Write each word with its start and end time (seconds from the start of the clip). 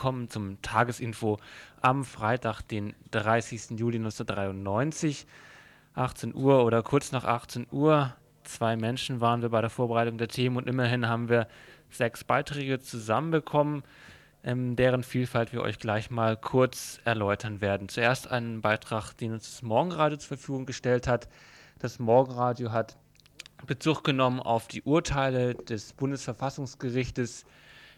Willkommen 0.00 0.30
zum 0.30 0.62
Tagesinfo 0.62 1.36
am 1.82 2.06
Freitag, 2.06 2.62
den 2.62 2.94
30. 3.10 3.78
Juli 3.78 3.98
1993, 3.98 5.26
18 5.92 6.34
Uhr 6.34 6.64
oder 6.64 6.82
kurz 6.82 7.12
nach 7.12 7.24
18 7.24 7.66
Uhr. 7.70 8.16
Zwei 8.42 8.76
Menschen 8.76 9.20
waren 9.20 9.42
wir 9.42 9.50
bei 9.50 9.60
der 9.60 9.68
Vorbereitung 9.68 10.16
der 10.16 10.28
Themen 10.28 10.56
und 10.56 10.66
immerhin 10.68 11.06
haben 11.06 11.28
wir 11.28 11.48
sechs 11.90 12.24
Beiträge 12.24 12.80
zusammenbekommen, 12.80 13.82
ähm, 14.42 14.74
deren 14.74 15.02
Vielfalt 15.02 15.52
wir 15.52 15.60
euch 15.60 15.78
gleich 15.78 16.08
mal 16.08 16.34
kurz 16.34 16.98
erläutern 17.04 17.60
werden. 17.60 17.90
Zuerst 17.90 18.26
einen 18.30 18.62
Beitrag, 18.62 19.12
den 19.12 19.34
uns 19.34 19.50
das 19.50 19.60
Morgenradio 19.60 20.16
zur 20.16 20.38
Verfügung 20.38 20.64
gestellt 20.64 21.08
hat. 21.08 21.28
Das 21.78 21.98
Morgenradio 21.98 22.72
hat 22.72 22.96
Bezug 23.66 24.02
genommen 24.02 24.40
auf 24.40 24.66
die 24.66 24.80
Urteile 24.80 25.56
des 25.56 25.92
Bundesverfassungsgerichtes 25.92 27.44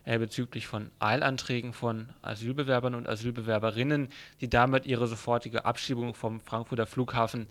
bezüglich 0.04 0.66
von 0.66 0.90
Eilanträgen 0.98 1.72
von 1.72 2.08
Asylbewerbern 2.22 2.94
und 2.94 3.08
Asylbewerberinnen, 3.08 4.08
die 4.40 4.48
damit 4.48 4.86
ihre 4.86 5.06
sofortige 5.06 5.64
Abschiebung 5.64 6.14
vom 6.14 6.40
Frankfurter 6.40 6.86
Flughafen 6.86 7.46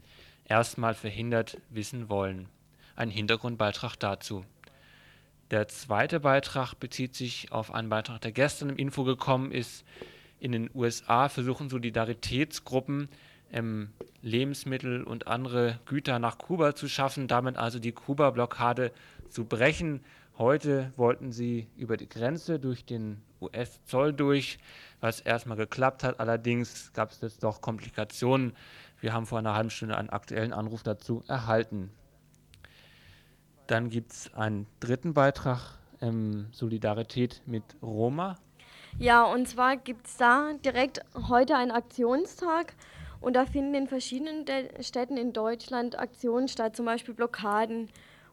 erstmal 0.46 0.94
verhindert 0.94 1.58
wissen 1.70 2.10
wollen. 2.10 2.50
Ein 2.96 3.10
Hintergrundbeitrag 3.10 3.96
dazu. 3.96 4.46
Der 5.50 5.68
zweite 5.68 6.20
Beitrag 6.20 6.76
bezieht 6.76 7.16
sich 7.16 7.52
auf 7.52 7.74
einen 7.74 7.90
Beitrag, 7.90 8.22
der 8.22 8.32
gestern 8.32 8.70
im 8.70 8.78
Info 8.78 9.04
gekommen 9.04 9.52
ist. 9.52 9.86
In 10.40 10.52
den 10.52 10.70
USA 10.74 11.30
versuchen 11.30 11.70
Solidaritätsgruppen 11.70 13.10
ähm, 13.52 13.90
Lebensmittel 14.22 15.04
und 15.04 15.28
andere 15.28 15.80
Güter 15.86 16.20
nach 16.20 16.38
Kuba 16.38 16.76
zu 16.76 16.88
schaffen, 16.88 17.28
damit 17.28 17.58
also 17.58 17.80
die 17.80 17.92
Kuba-Blockade 17.92 18.92
zu 19.30 19.46
brechen. 19.46 20.02
Heute 20.42 20.92
wollten 20.98 21.32
sie 21.32 21.68
über 21.78 21.98
die 21.98 22.10
Grenze 22.10 22.58
durch 22.60 22.84
den 22.84 23.22
US-Zoll 23.42 24.12
durch, 24.12 24.58
was 25.00 25.20
erstmal 25.20 25.56
geklappt 25.56 26.04
hat. 26.04 26.20
Allerdings 26.20 26.92
gab 26.94 27.12
es 27.12 27.22
jetzt 27.22 27.44
doch 27.44 27.62
Komplikationen. 27.62 28.54
Wir 29.00 29.14
haben 29.14 29.28
vor 29.28 29.38
einer 29.38 29.54
halben 29.54 29.70
Stunde 29.70 29.96
einen 29.96 30.10
aktuellen 30.10 30.52
Anruf 30.52 30.82
dazu 30.82 31.24
erhalten. 31.28 31.92
Dann 33.68 33.92
gibt 33.92 34.14
es 34.14 34.34
einen 34.34 34.66
dritten 34.80 35.14
Beitrag, 35.14 35.78
ähm, 36.02 36.48
Solidarität 36.54 37.44
mit 37.46 37.64
Roma. 37.84 38.40
Ja, 38.98 39.26
und 39.26 39.48
zwar 39.48 39.78
gibt 39.78 40.08
es 40.08 40.18
da 40.18 40.54
direkt 40.66 41.02
heute 41.30 41.56
einen 41.56 41.70
Aktionstag 41.70 42.74
und 43.20 43.36
da 43.36 43.46
finden 43.46 43.76
in 43.76 43.88
verschiedenen 43.88 44.44
Städten 44.80 45.18
in 45.18 45.34
Deutschland 45.34 46.00
Aktionen 46.00 46.48
statt, 46.48 46.76
zum 46.76 46.88
Beispiel 46.88 47.14
Blockaden, 47.14 47.92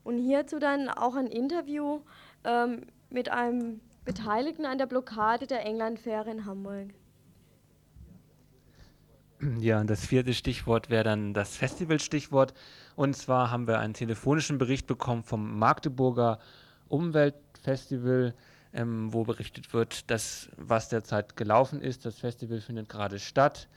und 0.09 0.17
hierzu 0.17 0.59
dann 0.59 0.89
auch 0.89 1.17
ein 1.17 1.27
Interview 1.27 2.01
ähm, 2.43 2.87
mit 3.11 3.31
einem 3.31 3.83
Beteiligten 4.07 4.65
an 4.65 4.79
der 4.79 4.87
Blockade 4.87 5.47
der 5.47 5.67
Englandfähre 5.67 6.31
in 6.31 6.47
Hamburg. 6.47 6.95
Ja, 9.61 9.83
und 9.83 9.91
das 9.91 10.07
vierte 10.07 10.33
Stichwort 10.33 10.89
wäre 10.89 11.05
dann 11.05 11.35
das 11.35 11.59
Festivalstichwort. 11.59 12.55
Und 12.97 13.17
zwar 13.17 13.51
haben 13.51 13.67
wir 13.67 13.81
einen 13.81 13.93
telefonischen 13.93 14.57
Bericht 14.57 14.87
bekommen 14.87 15.25
vom 15.25 15.59
Magdeburger 15.59 16.39
Umweltfestival, 16.89 18.33
ähm, 18.73 19.13
wo 19.13 19.25
berichtet 19.25 19.75
wird, 19.75 20.11
dass 20.11 20.49
was 20.57 20.89
derzeit 20.89 21.37
gelaufen 21.37 21.83
ist. 21.83 22.07
Das 22.07 22.19
Festival 22.19 22.63
findet 22.63 22.89
gerade 22.89 23.19
statt. 23.19 23.69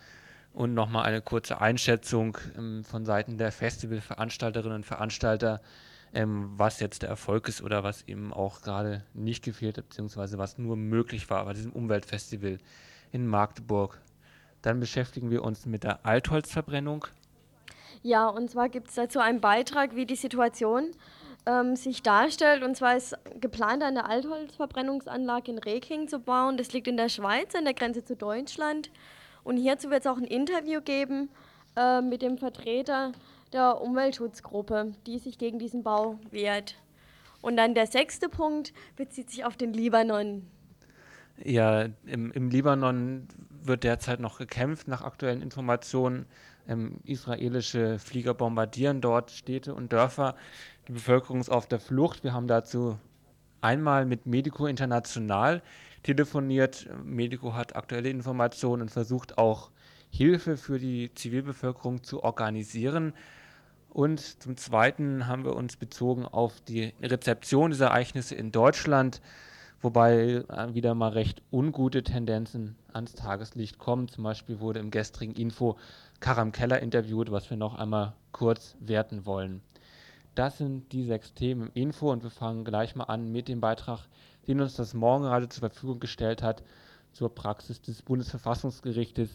Und 0.54 0.74
nochmal 0.76 1.04
eine 1.04 1.22
kurze 1.22 1.60
Einschätzung 1.60 2.38
ähm, 2.58 2.86
von 2.86 3.04
Seiten 3.04 3.38
der 3.38 3.52
Festivalveranstalterinnen 3.52 4.78
und 4.78 4.86
Veranstalter 4.86 5.60
ähm, 6.14 6.52
was 6.58 6.80
jetzt 6.80 7.04
der 7.04 7.10
Erfolg 7.10 7.48
ist 7.48 7.62
oder 7.62 7.84
was 7.84 8.04
eben 8.08 8.34
auch 8.34 8.62
gerade 8.62 9.04
nicht 9.14 9.44
gefehlt 9.44 9.78
hat, 9.78 9.90
beziehungsweise 9.90 10.38
was 10.38 10.58
nur 10.58 10.76
möglich 10.76 11.30
war 11.30 11.46
bei 11.46 11.54
diesem 11.54 11.72
Umweltfestival 11.72 12.58
in 13.12 13.28
Magdeburg. 13.28 14.02
Dann 14.62 14.80
beschäftigen 14.80 15.32
wir 15.32 15.44
uns 15.44 15.66
mit 15.66 15.84
der 15.84 16.06
Altholzverbrennung. 16.06 17.08
Ja, 18.04 18.28
und 18.28 18.50
zwar 18.50 18.70
gibt 18.70 18.90
es 18.90 18.96
dazu 18.96 19.20
einen 19.20 19.42
Beitrag, 19.42 19.96
wie 19.96 20.06
die 20.06 20.16
Situation 20.16 20.92
ähm, 21.46 21.76
sich 21.76 22.02
darstellt. 22.02 22.64
Und 22.64 22.76
zwar 22.76 22.98
ist 22.98 23.16
geplant, 23.40 23.84
eine 23.84 24.08
Altholzverbrennungsanlage 24.08 25.52
in 25.52 25.58
Reking 25.60 26.08
zu 26.08 26.20
bauen. 26.20 26.58
Das 26.58 26.74
liegt 26.74 26.88
in 26.88 26.98
der 26.98 27.10
Schweiz, 27.10 27.56
an 27.56 27.66
der 27.66 27.74
Grenze 27.74 28.04
zu 28.04 28.16
Deutschland. 28.16 28.90
Und 29.44 29.58
hierzu 29.58 29.90
wird 29.90 30.02
es 30.02 30.08
auch 30.08 30.18
ein 30.18 30.26
Interview 30.26 30.82
geben 30.82 31.30
äh, 31.76 32.02
mit 32.02 32.22
dem 32.22 32.38
Vertreter 32.38 33.12
der 33.54 33.82
Umweltschutzgruppe, 33.82 34.94
die 35.06 35.20
sich 35.20 35.38
gegen 35.38 35.60
diesen 35.60 35.84
Bau 35.84 36.20
wehrt. 36.30 36.76
Und 37.42 37.58
dann 37.58 37.74
der 37.74 37.88
sechste 37.88 38.30
Punkt 38.30 38.74
bezieht 38.96 39.30
sich 39.30 39.46
auf 39.46 39.58
den 39.58 39.74
Libanon. 39.74 40.48
Ja, 41.44 41.88
im, 42.06 42.32
im 42.32 42.50
Libanon 42.50 43.28
wird 43.64 43.84
derzeit 43.84 44.20
noch 44.20 44.38
gekämpft, 44.38 44.88
nach 44.88 45.02
aktuellen 45.02 45.42
Informationen. 45.42 46.26
Ähm, 46.68 47.00
israelische 47.04 47.98
Flieger 47.98 48.34
bombardieren 48.34 49.02
dort 49.02 49.32
Städte 49.32 49.74
und 49.74 49.92
Dörfer. 49.92 50.36
Die 50.88 50.94
Bevölkerung 50.94 51.40
ist 51.40 51.50
auf 51.50 51.68
der 51.68 51.80
Flucht. 51.80 52.24
Wir 52.24 52.34
haben 52.34 52.48
dazu 52.48 52.98
einmal 53.62 54.06
mit 54.06 54.28
Medico 54.28 54.68
International 54.68 55.64
telefoniert. 56.04 56.88
Medico 57.04 57.54
hat 57.56 57.76
aktuelle 57.76 58.10
Informationen 58.10 58.84
und 58.84 58.92
versucht 58.92 59.38
auch 59.38 59.72
Hilfe 60.12 60.58
für 60.58 60.78
die 60.78 61.14
Zivilbevölkerung 61.14 62.04
zu 62.04 62.24
organisieren. 62.24 63.14
Und 63.94 64.42
zum 64.42 64.56
Zweiten 64.56 65.28
haben 65.28 65.44
wir 65.44 65.54
uns 65.54 65.76
bezogen 65.76 66.26
auf 66.26 66.62
die 66.62 66.94
Rezeption 67.02 67.72
dieser 67.72 67.88
Ereignisse 67.88 68.36
in 68.36 68.54
Deutschland, 68.54 69.22
wobei 69.82 70.46
äh, 70.48 70.74
wieder 70.74 70.96
mal 70.96 71.10
recht 71.10 71.42
ungute 71.52 72.02
Tendenzen 72.02 72.78
ans 72.94 73.16
Tageslicht 73.16 73.80
kommen. 73.80 74.08
Zum 74.08 74.24
Beispiel 74.24 74.62
wurde 74.62 74.80
im 74.80 74.92
gestrigen 74.92 75.36
Info 75.36 75.78
Karam 76.22 76.54
Keller 76.54 76.80
interviewt, 76.80 77.32
was 77.32 77.50
wir 77.50 77.58
noch 77.58 77.76
einmal 77.76 78.14
kurz 78.32 78.78
werten 78.80 79.26
wollen. 79.26 79.62
Das 80.36 80.58
sind 80.58 80.94
die 80.94 81.04
sechs 81.04 81.34
Themen 81.34 81.64
im 81.64 81.72
Info 81.74 82.14
und 82.14 82.24
wir 82.24 82.30
fangen 82.30 82.64
gleich 82.64 82.96
mal 82.96 83.04
an 83.06 83.30
mit 83.30 83.50
dem 83.50 83.60
Beitrag, 83.60 84.08
den 84.48 84.62
uns 84.62 84.76
das 84.78 84.94
Morgenradio 84.94 85.50
zur 85.50 85.70
Verfügung 85.70 86.00
gestellt 86.00 86.42
hat 86.42 86.64
zur 87.12 87.36
Praxis 87.36 87.82
des 87.82 88.02
Bundesverfassungsgerichtes 88.04 89.30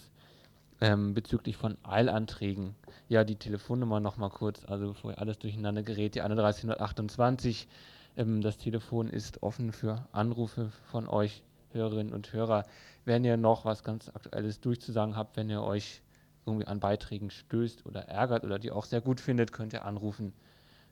ähm, 0.80 1.14
bezüglich 1.14 1.56
von 1.56 1.76
Eilanträgen. 1.82 2.74
Ja, 3.08 3.24
die 3.24 3.36
Telefonnummer 3.36 4.00
nochmal 4.00 4.30
kurz, 4.30 4.64
also 4.64 4.88
bevor 4.88 5.12
ihr 5.12 5.18
alles 5.18 5.38
durcheinander 5.38 5.82
gerät, 5.82 6.14
die 6.14 6.20
31128. 6.20 7.68
Ähm, 8.16 8.40
das 8.40 8.58
Telefon 8.58 9.08
ist 9.08 9.42
offen 9.42 9.72
für 9.72 10.06
Anrufe 10.12 10.70
von 10.90 11.08
euch, 11.08 11.42
Hörerinnen 11.72 12.12
und 12.12 12.32
Hörer. 12.32 12.64
Wenn 13.04 13.24
ihr 13.24 13.36
noch 13.36 13.64
was 13.64 13.84
ganz 13.84 14.08
Aktuelles 14.08 14.60
durchzusagen 14.60 15.16
habt, 15.16 15.36
wenn 15.36 15.50
ihr 15.50 15.62
euch 15.62 16.02
irgendwie 16.46 16.66
an 16.66 16.80
Beiträgen 16.80 17.30
stößt 17.30 17.86
oder 17.86 18.08
ärgert 18.08 18.44
oder 18.44 18.58
die 18.58 18.70
auch 18.70 18.84
sehr 18.84 19.00
gut 19.00 19.20
findet, 19.20 19.52
könnt 19.52 19.72
ihr 19.72 19.84
anrufen 19.84 20.32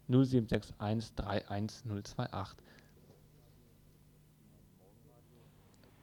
0761 0.09 1.15
31028. 1.17 2.57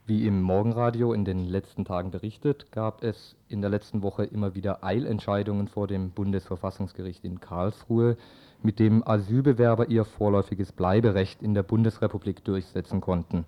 Wie 0.04 0.26
im 0.26 0.42
Morgenradio 0.42 1.12
in 1.12 1.24
den 1.24 1.46
letzten 1.46 1.84
Tagen 1.84 2.10
berichtet, 2.10 2.72
gab 2.72 3.04
es 3.04 3.36
in 3.48 3.60
der 3.60 3.70
letzten 3.70 4.02
Woche 4.02 4.24
immer 4.24 4.56
wieder 4.56 4.82
Eilentscheidungen 4.82 5.68
vor 5.68 5.86
dem 5.86 6.10
Bundesverfassungsgericht 6.10 7.24
in 7.24 7.38
Karlsruhe, 7.38 8.16
mit 8.64 8.80
dem 8.80 9.06
Asylbewerber 9.06 9.90
ihr 9.90 10.04
vorläufiges 10.04 10.72
Bleiberecht 10.72 11.40
in 11.40 11.54
der 11.54 11.62
Bundesrepublik 11.62 12.42
durchsetzen 12.44 13.00
konnten. 13.00 13.44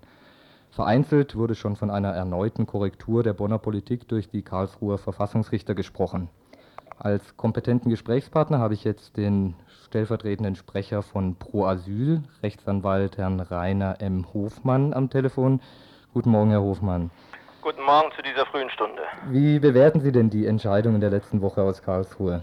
Vereinzelt 0.70 1.34
wurde 1.34 1.56
schon 1.56 1.74
von 1.74 1.90
einer 1.90 2.10
erneuten 2.10 2.66
Korrektur 2.66 3.24
der 3.24 3.32
Bonner 3.32 3.58
Politik 3.58 4.06
durch 4.06 4.28
die 4.28 4.42
Karlsruher 4.42 4.98
Verfassungsrichter 4.98 5.74
gesprochen. 5.74 6.28
Als 6.98 7.36
kompetenten 7.36 7.90
Gesprächspartner 7.90 8.60
habe 8.60 8.74
ich 8.74 8.84
jetzt 8.84 9.16
den 9.16 9.54
stellvertretenden 9.86 10.54
Sprecher 10.54 11.02
von 11.02 11.34
Pro 11.34 11.64
Asyl, 11.64 12.22
Rechtsanwalt 12.44 13.18
Herrn 13.18 13.40
Rainer 13.40 14.00
M. 14.00 14.32
Hofmann 14.32 14.94
am 14.94 15.10
Telefon. 15.10 15.60
Guten 16.14 16.30
Morgen, 16.30 16.50
Herr 16.50 16.60
Hofmann. 16.60 17.10
Guten 17.60 17.82
Morgen 17.82 18.12
zu 18.12 18.22
dieser 18.22 18.46
frühen 18.46 18.70
Stunde. 18.70 19.02
Wie 19.30 19.58
bewerten 19.58 20.00
Sie 20.00 20.12
denn 20.12 20.30
die 20.30 20.46
Entscheidung 20.46 20.94
in 20.94 21.00
der 21.00 21.10
letzten 21.10 21.42
Woche 21.42 21.60
aus 21.60 21.82
Karlsruhe? 21.82 22.40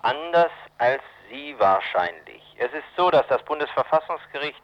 Anders 0.00 0.50
als 0.78 1.02
Sie 1.28 1.54
wahrscheinlich 1.58 2.42
Es 2.58 2.72
ist 2.72 2.86
so, 2.96 3.10
dass 3.10 3.26
das 3.28 3.42
Bundesverfassungsgericht 3.42 4.62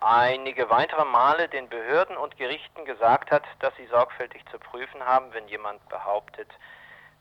einige 0.00 0.68
weitere 0.70 1.04
Male 1.04 1.46
den 1.48 1.68
Behörden 1.68 2.16
und 2.16 2.36
Gerichten 2.36 2.84
gesagt 2.84 3.30
hat, 3.30 3.44
dass 3.60 3.72
sie 3.76 3.86
sorgfältig 3.86 4.44
zu 4.50 4.58
prüfen 4.58 5.00
haben, 5.04 5.26
wenn 5.34 5.46
jemand 5.46 5.88
behauptet, 5.88 6.48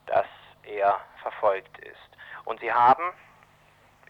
dass 0.07 0.25
er 0.63 1.01
verfolgt 1.21 1.77
ist. 1.77 2.17
Und 2.45 2.59
sie 2.61 2.73
haben 2.73 3.03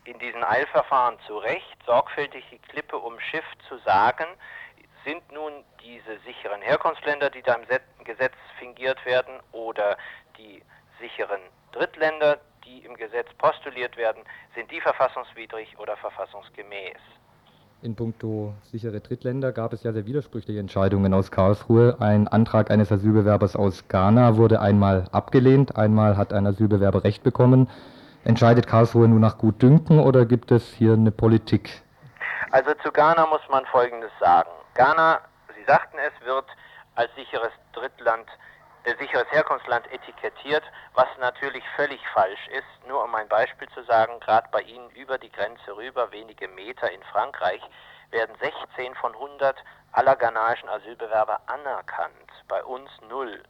in 0.06 0.18
diesen 0.20 0.46
Eilverfahren 0.46 1.18
zu 1.28 1.38
Recht 1.40 1.78
sorgfältig 1.86 2.46
die 2.52 2.60
Klippe 2.60 2.98
umschifft 2.98 3.62
zu 3.68 3.78
sagen, 3.80 4.26
sind 5.06 5.24
nun 5.32 5.64
diese 5.82 6.18
sicheren 6.26 6.62
Herkunftsländer, 6.62 7.30
die 7.30 7.42
da 7.42 7.56
im 7.56 8.06
Gesetz 8.06 8.34
fingiert 8.60 9.06
werden, 9.06 9.40
oder 9.52 9.98
die 10.38 10.62
sicheren 11.00 11.42
Drittländer, 11.72 12.38
die 12.66 12.80
im 12.86 12.96
Gesetz 12.96 13.28
postuliert 13.38 13.98
werden, 13.98 14.24
sind 14.56 14.72
die 14.72 14.82
verfassungswidrig 14.82 15.78
oder 15.80 15.98
verfassungsgemäß. 15.98 16.98
In 17.82 17.96
puncto 17.96 18.54
sichere 18.72 19.02
Drittländer 19.02 19.52
gab 19.52 19.74
es 19.74 19.84
ja 19.84 19.92
sehr 19.92 20.06
widersprüchliche 20.06 20.62
Entscheidungen 20.62 21.14
aus 21.14 21.32
Karlsruhe. 21.32 21.98
Ein 22.00 22.30
Antrag 22.30 22.72
eines 22.72 22.90
Asylbewerbers 22.94 23.58
aus 23.58 23.90
Ghana 23.90 24.38
wurde 24.38 24.62
einmal 24.62 25.10
abgelehnt, 25.12 25.76
einmal 25.76 26.16
hat 26.16 26.32
ein 26.32 26.48
Asylbewerber 26.48 27.04
Recht 27.04 27.24
bekommen. 27.24 27.70
Entscheidet 28.24 28.68
Karlsruhe 28.68 29.10
nur 29.10 29.20
nach 29.20 29.38
Gutdünken 29.38 30.00
oder 30.00 30.26
gibt 30.26 30.52
es 30.52 30.74
hier 30.74 30.94
eine 30.94 31.12
Politik? 31.12 31.82
Also 32.52 32.72
zu 32.82 32.92
Ghana 32.94 33.26
muss 33.28 33.42
man 33.50 33.66
Folgendes 33.66 34.12
sagen. 34.18 34.50
Ghana, 34.76 35.22
Sie 35.56 35.64
sagten 35.66 36.00
es, 36.00 36.14
wird 36.26 36.48
als 36.96 37.14
sicheres 37.16 37.52
Drittland 37.74 38.28
äh, 38.86 38.96
sicheres 38.98 39.30
Herkunftsland 39.32 39.90
etikettiert, 39.94 40.64
was 40.94 41.08
natürlich 41.20 41.64
völlig 41.76 42.02
falsch 42.10 42.48
ist. 42.50 42.88
Nur 42.88 43.04
um 43.04 43.16
ein 43.16 43.30
Beispiel 43.30 43.70
zu 43.70 43.84
sagen, 43.84 44.20
gerade 44.20 44.50
bei 44.52 44.62
Ihnen 44.62 44.90
über 44.92 45.18
die 45.18 45.32
Grenze 45.32 45.76
rüber, 45.76 46.12
wenige 46.12 46.50
Meter 46.50 46.92
in 46.92 47.02
Frankreich, 47.04 47.62
werden 48.12 48.36
16 48.42 48.94
von 48.96 49.14
100 49.14 49.56
aller 49.94 50.16
ghanaischen 50.18 50.68
Asylbewerber 50.68 51.40
anerkannt. 51.46 52.30
Bei 52.50 52.62
uns 52.64 52.90
0,1 53.10 53.42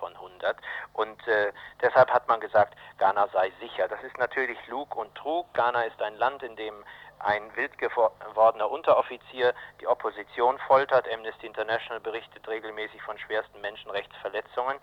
von 0.00 0.12
100. 0.12 0.56
Und 0.94 1.28
äh, 1.28 1.52
deshalb 1.80 2.10
hat 2.10 2.26
man 2.26 2.40
gesagt, 2.40 2.74
Ghana 2.98 3.28
sei 3.32 3.52
sicher. 3.60 3.86
Das 3.86 4.02
ist 4.02 4.18
natürlich 4.18 4.58
Lug 4.66 4.96
und 4.96 5.14
Trug. 5.14 5.52
Ghana 5.54 5.82
ist 5.82 6.02
ein 6.02 6.16
Land, 6.16 6.42
in 6.42 6.56
dem 6.56 6.84
ein 7.24 7.54
wild 7.56 7.76
gewordener 7.78 8.70
Unteroffizier 8.70 9.54
die 9.80 9.86
Opposition 9.86 10.58
foltert. 10.66 11.08
Amnesty 11.12 11.46
International 11.46 12.00
berichtet 12.00 12.46
regelmäßig 12.46 13.02
von 13.02 13.18
schwersten 13.18 13.60
Menschenrechtsverletzungen. 13.60 14.78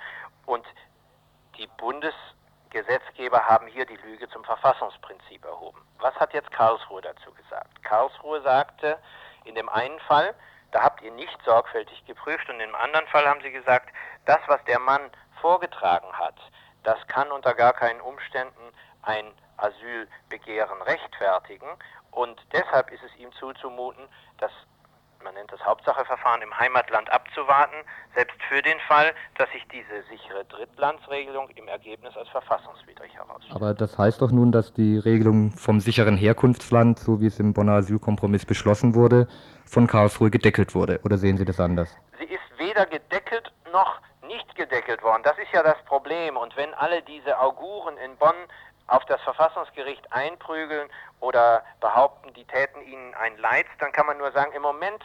Und 0.46 0.66
die 1.58 1.68
Bundesgesetzgeber 1.78 3.46
haben 3.46 3.68
hier 3.68 3.86
die 3.86 3.98
Lüge 3.98 4.28
zum 4.30 4.44
Verfassungsprinzip 4.44 5.46
erhoben. 5.46 5.82
Was 6.00 6.16
hat 6.16 6.34
jetzt 6.34 6.52
Karlsruhe 6.52 7.02
dazu 7.02 7.32
gesagt? 7.34 7.84
Karlsruhe 7.84 8.42
sagte, 8.42 8.98
in 9.46 9.56
dem 9.56 9.70
einen 9.70 10.00
Fall, 10.02 10.34
da 10.72 10.84
habt 10.84 11.02
ihr 11.02 11.12
nicht 11.12 11.38
sorgfältig 11.44 12.06
geprüft 12.06 12.50
und 12.50 12.60
im 12.60 12.76
anderen 12.76 13.08
Fall 13.08 13.28
haben 13.28 13.42
sie 13.42 13.52
gesagt, 13.52 13.94
das, 14.26 14.40
was 14.48 14.64
der 14.66 14.80
Mann 14.80 15.12
vorgetragen 15.42 16.12
hat, 16.14 16.36
das 16.84 16.98
kann 17.08 17.32
unter 17.32 17.54
gar 17.54 17.74
keinen 17.74 18.02
Umständen 18.02 18.74
ein 19.04 19.32
Asylbegehren 19.62 20.82
rechtfertigen 20.82 21.68
und 22.12 22.40
deshalb 22.52 22.92
ist 22.92 23.04
es 23.04 23.16
ihm 23.20 23.32
zuzumuten, 23.34 24.04
das, 24.40 24.52
man 25.24 25.34
nennt 25.34 25.52
das 25.52 25.64
Hauptsacheverfahren 25.66 26.42
im 26.42 26.58
Heimatland 26.58 27.12
abzuwarten, 27.12 27.76
selbst 28.16 28.36
für 28.50 28.62
den 28.62 28.80
Fall, 28.88 29.14
dass 29.38 29.50
sich 29.52 29.66
diese 29.72 30.04
sichere 30.10 30.44
Drittlandsregelung 30.46 31.50
im 31.56 31.68
Ergebnis 31.68 32.16
als 32.18 32.28
verfassungswidrig 32.30 33.14
herausstellt. 33.14 33.56
Aber 33.56 33.74
das 33.74 33.98
heißt 33.98 34.22
doch 34.22 34.32
nun, 34.32 34.52
dass 34.52 34.74
die 34.74 34.98
Regelung 34.98 35.52
vom 35.52 35.80
sicheren 35.80 36.18
Herkunftsland, 36.18 37.00
so 37.00 37.22
wie 37.22 37.28
es 37.28 37.40
im 37.40 37.54
Bonner 37.54 37.74
Asylkompromiss 37.74 38.46
beschlossen 38.46 38.94
wurde, 38.94 39.28
von 39.66 39.88
Karlsruhe 39.88 40.32
gedeckelt 40.32 40.76
wurde. 40.76 41.00
Oder 41.04 41.18
sehen 41.18 41.38
Sie 41.38 41.46
das 41.46 41.60
anders? 41.60 41.96
Sie 42.20 42.26
ist 42.26 42.60
weder 42.60 42.86
gedeckelt 42.86 43.54
noch 43.72 44.02
nicht 44.28 44.56
gedeckelt 44.56 45.02
worden. 45.02 45.24
Das 45.24 45.38
ist 45.38 45.52
ja 45.54 45.64
das 45.64 45.82
Problem. 45.86 46.38
Und 46.38 46.56
wenn 46.58 46.74
alle 46.74 47.02
diese 47.04 47.40
Auguren 47.40 47.98
in 47.98 48.18
Bonn 48.18 48.36
auf 48.92 49.06
das 49.06 49.22
Verfassungsgericht 49.22 50.12
einprügeln 50.12 50.90
oder 51.22 51.64
behaupten, 51.80 52.34
die 52.34 52.44
täten 52.46 52.82
ihnen 52.82 53.16
ein 53.16 53.38
Leid, 53.38 53.66
dann 53.80 53.94
kann 53.94 54.06
man 54.06 54.18
nur 54.18 54.32
sagen, 54.34 54.52
im 54.52 54.62
Moment 54.62 55.04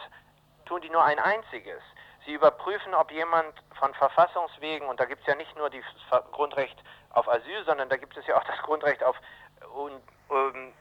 tun 0.64 0.80
die 0.80 0.90
nur 0.90 1.04
ein 1.04 1.20
einziges. 1.20 1.80
Sie 2.24 2.34
überprüfen, 2.34 2.94
ob 2.94 3.12
jemand 3.12 3.54
von 3.78 3.94
Verfassungswegen, 3.94 4.88
und 4.88 4.98
da 4.98 5.04
gibt 5.04 5.20
es 5.20 5.26
ja 5.28 5.36
nicht 5.36 5.56
nur 5.56 5.70
das 5.70 5.84
Grundrecht 6.32 6.76
auf 7.10 7.28
Asyl, 7.28 7.64
sondern 7.64 7.88
da 7.88 7.96
gibt 7.96 8.16
es 8.16 8.26
ja 8.26 8.36
auch 8.36 8.44
das 8.44 8.58
Grundrecht 8.62 9.04
auf 9.04 9.16
um, 9.72 9.92
um, 10.28 10.72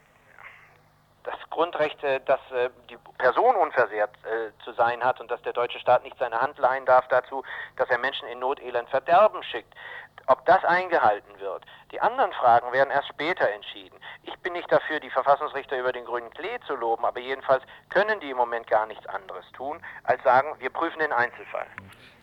das 1.24 1.36
Grundrecht, 1.52 2.04
äh, 2.04 2.20
dass 2.26 2.40
äh, 2.52 2.70
die 2.90 2.98
Person 3.18 3.56
unversehrt 3.56 4.12
äh, 4.24 4.52
zu 4.64 4.74
sein 4.74 5.04
hat 5.04 5.20
und 5.20 5.30
dass 5.30 5.42
der 5.44 5.54
deutsche 5.54 5.80
Staat 5.80 6.04
nicht 6.04 6.18
seine 6.18 6.40
Hand 6.42 6.58
leihen 6.58 6.86
darf 6.86 7.08
dazu, 7.08 7.44
dass 7.78 7.90
er 7.90 7.98
Menschen 7.98 8.28
in 8.28 8.40
Not, 8.40 8.62
Elend, 8.62 8.90
Verderben 8.90 9.44
schickt. 9.44 9.74
Ob 10.28 10.46
das 10.46 10.64
eingehalten 10.64 11.40
wird. 11.40 11.64
Die 11.92 12.02
anderen 12.02 12.32
Fragen 12.34 12.72
werden 12.74 12.90
erst 12.90 13.10
später 13.10 13.48
entschieden. 13.50 13.96
Ich 14.24 14.36
bin 14.40 14.54
nicht 14.54 14.72
dafür, 14.72 15.00
die 15.00 15.10
Verfassungsrichter 15.10 15.80
über 15.80 15.92
den 15.92 16.06
grünen 16.06 16.30
Klee 16.32 16.58
zu 16.66 16.76
loben, 16.76 17.06
aber 17.06 17.20
jedenfalls 17.20 17.64
können 17.90 18.20
die 18.20 18.32
im 18.32 18.38
Moment 18.38 18.68
gar 18.68 18.88
nichts 18.88 19.06
anderes 19.06 19.46
tun, 19.54 19.78
als 20.04 20.22
sagen, 20.24 20.48
wir 20.60 20.72
prüfen 20.72 21.00
den 21.00 21.12
Einzelfall. 21.12 21.68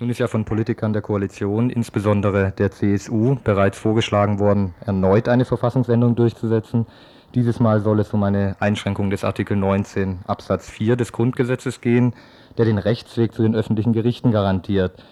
Nun 0.00 0.10
ist 0.10 0.18
ja 0.18 0.26
von 0.26 0.44
Politikern 0.44 0.92
der 0.92 1.02
Koalition, 1.02 1.70
insbesondere 1.70 2.50
der 2.50 2.72
CSU, 2.72 3.36
bereits 3.36 3.78
vorgeschlagen 3.78 4.40
worden, 4.40 4.74
erneut 4.84 5.28
eine 5.28 5.44
Verfassungsänderung 5.44 6.16
durchzusetzen. 6.16 6.86
Dieses 7.34 7.60
Mal 7.60 7.80
soll 7.80 8.00
es 8.00 8.12
um 8.12 8.24
eine 8.24 8.56
Einschränkung 8.58 9.10
des 9.10 9.24
Artikel 9.24 9.56
19 9.56 10.20
Absatz 10.26 10.68
4 10.68 10.96
des 10.96 11.12
Grundgesetzes 11.12 11.80
gehen, 11.80 12.14
der 12.58 12.64
den 12.64 12.78
Rechtsweg 12.78 13.32
zu 13.32 13.42
den 13.42 13.54
öffentlichen 13.54 13.92
Gerichten 13.92 14.32
garantiert. 14.32 15.02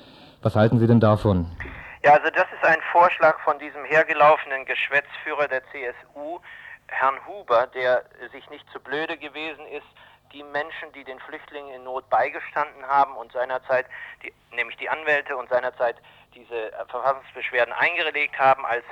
Was 0.42 0.56
halten 0.56 0.78
Sie 0.78 0.87
denn 0.87 1.00
davon? 1.00 1.46
Ja, 2.02 2.14
also 2.14 2.31
das 2.31 2.47
ist 2.52 2.64
ein 2.64 2.81
Vorschlag 2.93 3.38
von 3.41 3.58
diesem 3.58 3.85
hergelaufenen 3.85 4.64
Geschwätzführer 4.64 5.49
der 5.49 5.62
CSU, 5.70 6.41
Herrn 6.88 7.25
Huber, 7.26 7.67
der 7.69 8.05
sich 8.32 8.49
nicht 8.49 8.69
zu 8.70 8.81
blöde 8.81 9.19
gewesen 9.19 9.67
ist, 9.67 9.87
die 10.32 10.43
Menschen, 10.43 10.93
die 10.94 11.05
den 11.05 11.20
Flüchtlingen 11.20 11.75
in 11.75 11.85
Not 11.85 12.08
beigestanden 12.08 12.87
haben 12.87 13.17
und 13.17 13.32
seinerzeit, 13.32 13.87
die, 14.23 14.32
nämlich 14.52 14.79
die 14.79 14.88
Anwälte 14.88 15.37
und 15.37 15.50
seinerzeit 15.50 15.97
diese 16.35 16.73
Verfassungsbeschwerden 16.88 17.75
eingelegt 17.75 18.38
haben, 18.38 18.64
als 18.64 18.85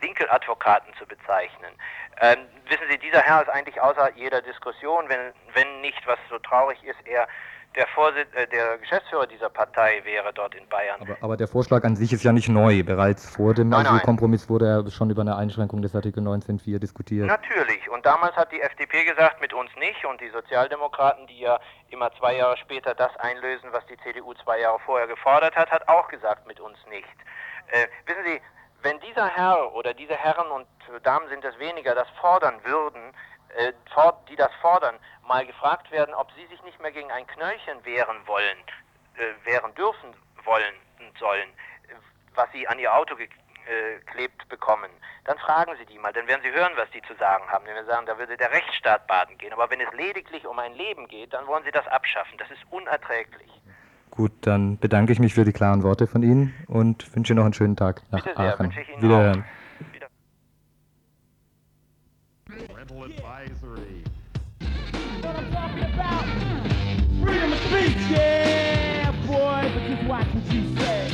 Winkeladvokaten 0.00 0.92
zu 0.98 1.06
bezeichnen. 1.06 1.72
Ähm, 2.20 2.46
wissen 2.68 2.84
Sie, 2.90 2.98
dieser 2.98 3.22
Herr 3.22 3.42
ist 3.42 3.48
eigentlich 3.48 3.80
außer 3.80 4.12
jeder 4.14 4.42
Diskussion, 4.42 5.08
wenn, 5.08 5.32
wenn 5.54 5.80
nicht, 5.80 6.06
was 6.06 6.18
so 6.28 6.38
traurig 6.38 6.82
ist, 6.84 6.98
er 7.06 7.28
der, 7.74 7.86
Vorsitz, 7.88 8.28
äh, 8.34 8.46
der 8.46 8.78
Geschäftsführer 8.78 9.26
dieser 9.26 9.48
Partei 9.50 10.00
wäre 10.04 10.32
dort 10.32 10.54
in 10.54 10.68
Bayern. 10.68 11.00
Aber, 11.00 11.16
aber, 11.20 11.36
der 11.36 11.48
Vorschlag 11.48 11.84
an 11.84 11.96
sich 11.96 12.12
ist 12.12 12.22
ja 12.22 12.32
nicht 12.32 12.48
neu. 12.48 12.82
Bereits 12.82 13.28
vor 13.28 13.54
dem 13.54 13.72
Asylkompromiss 13.72 14.48
wurde 14.48 14.66
er 14.66 14.90
schon 14.90 15.10
über 15.10 15.22
eine 15.22 15.36
Einschränkung 15.36 15.82
des 15.82 15.94
Artikel 15.94 16.22
19.4 16.22 16.78
diskutiert. 16.78 17.26
Natürlich. 17.26 17.88
Und 17.90 18.04
damals 18.04 18.34
hat 18.36 18.52
die 18.52 18.60
FDP 18.60 19.04
gesagt, 19.04 19.40
mit 19.40 19.52
uns 19.52 19.70
nicht. 19.78 20.04
Und 20.04 20.20
die 20.20 20.28
Sozialdemokraten, 20.30 21.26
die 21.26 21.40
ja 21.40 21.58
immer 21.90 22.10
zwei 22.18 22.36
Jahre 22.36 22.56
später 22.56 22.94
das 22.94 23.14
einlösen, 23.16 23.70
was 23.72 23.84
die 23.86 23.96
CDU 23.98 24.34
zwei 24.34 24.60
Jahre 24.60 24.78
vorher 24.80 25.06
gefordert 25.06 25.56
hat, 25.56 25.70
hat 25.70 25.88
auch 25.88 26.08
gesagt, 26.08 26.46
mit 26.46 26.60
uns 26.60 26.78
nicht. 26.88 27.08
Äh, 27.68 27.86
wissen 28.06 28.24
Sie, 28.24 28.40
wenn 28.82 28.98
dieser 29.00 29.28
Herr 29.28 29.74
oder 29.74 29.94
diese 29.94 30.16
Herren 30.16 30.50
und 30.50 30.66
Damen 31.04 31.28
sind 31.28 31.44
es 31.44 31.58
weniger, 31.58 31.94
das 31.94 32.08
fordern 32.20 32.56
würden, 32.64 33.14
die 34.28 34.36
das 34.36 34.50
fordern, 34.60 34.96
mal 35.26 35.46
gefragt 35.46 35.90
werden, 35.90 36.14
ob 36.14 36.30
sie 36.32 36.46
sich 36.46 36.62
nicht 36.62 36.80
mehr 36.80 36.92
gegen 36.92 37.10
ein 37.10 37.26
Knöllchen 37.26 37.84
wehren 37.84 38.26
wollen, 38.26 38.58
äh, 39.16 39.46
wehren 39.46 39.74
dürfen 39.74 40.14
wollen 40.44 40.74
und 41.00 41.16
sollen, 41.18 41.48
was 42.34 42.50
sie 42.52 42.66
an 42.66 42.78
ihr 42.78 42.94
Auto 42.94 43.14
geklebt 43.16 44.48
bekommen, 44.48 44.90
dann 45.24 45.38
fragen 45.38 45.72
Sie 45.78 45.86
die 45.86 45.98
mal, 45.98 46.12
dann 46.12 46.26
werden 46.26 46.40
Sie 46.42 46.50
hören, 46.50 46.72
was 46.76 46.90
die 46.90 47.02
zu 47.02 47.14
sagen 47.14 47.44
haben. 47.48 47.64
Wenn 47.66 47.76
wir 47.76 47.84
sagen, 47.84 48.06
da 48.06 48.18
würde 48.18 48.36
der 48.36 48.50
Rechtsstaat 48.50 49.06
baden 49.06 49.38
gehen. 49.38 49.52
Aber 49.52 49.70
wenn 49.70 49.80
es 49.80 49.92
lediglich 49.92 50.46
um 50.46 50.58
ein 50.58 50.74
Leben 50.74 51.06
geht, 51.06 51.32
dann 51.32 51.46
wollen 51.46 51.62
Sie 51.64 51.70
das 51.70 51.86
abschaffen. 51.86 52.36
Das 52.38 52.50
ist 52.50 52.60
unerträglich. 52.70 53.50
Gut, 54.10 54.32
dann 54.42 54.78
bedanke 54.78 55.12
ich 55.12 55.20
mich 55.20 55.32
für 55.32 55.44
die 55.44 55.52
klaren 55.52 55.82
Worte 55.84 56.06
von 56.06 56.22
Ihnen 56.22 56.54
und 56.66 57.14
wünsche 57.14 57.34
noch 57.34 57.44
einen 57.44 57.54
schönen 57.54 57.76
Tag 57.76 58.02
nach 58.10 58.22
Bitte 58.22 58.36
sehr, 58.36 58.54
Aachen. 58.54 58.66
Wünsche 58.66 58.80
ich 58.80 58.88
Ihnen 58.88 59.02
Wiederhören. 59.02 59.40
Auch. 59.42 59.61
Parental 62.68 63.04
advisory. 63.04 64.04
what 65.22 65.36
I'm 65.36 65.52
talking 65.52 65.84
about. 65.84 66.24
Freedom 67.22 67.52
of 67.52 67.58
speech, 67.60 67.96
yeah, 68.10 69.10
boy, 69.26 69.70
but 69.72 69.82
just 69.88 70.04
watch 70.08 70.26
what 70.34 70.52
you 70.52 70.76
say. 70.76 71.10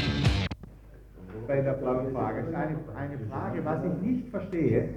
Bei 1.46 1.60
der 1.62 1.74
blauen 1.74 2.12
Frage. 2.12 2.44
Eine, 2.54 2.76
eine 2.96 3.18
Frage, 3.30 3.64
was 3.64 3.84
ich 3.84 4.02
nicht 4.02 4.28
verstehe. 4.30 4.94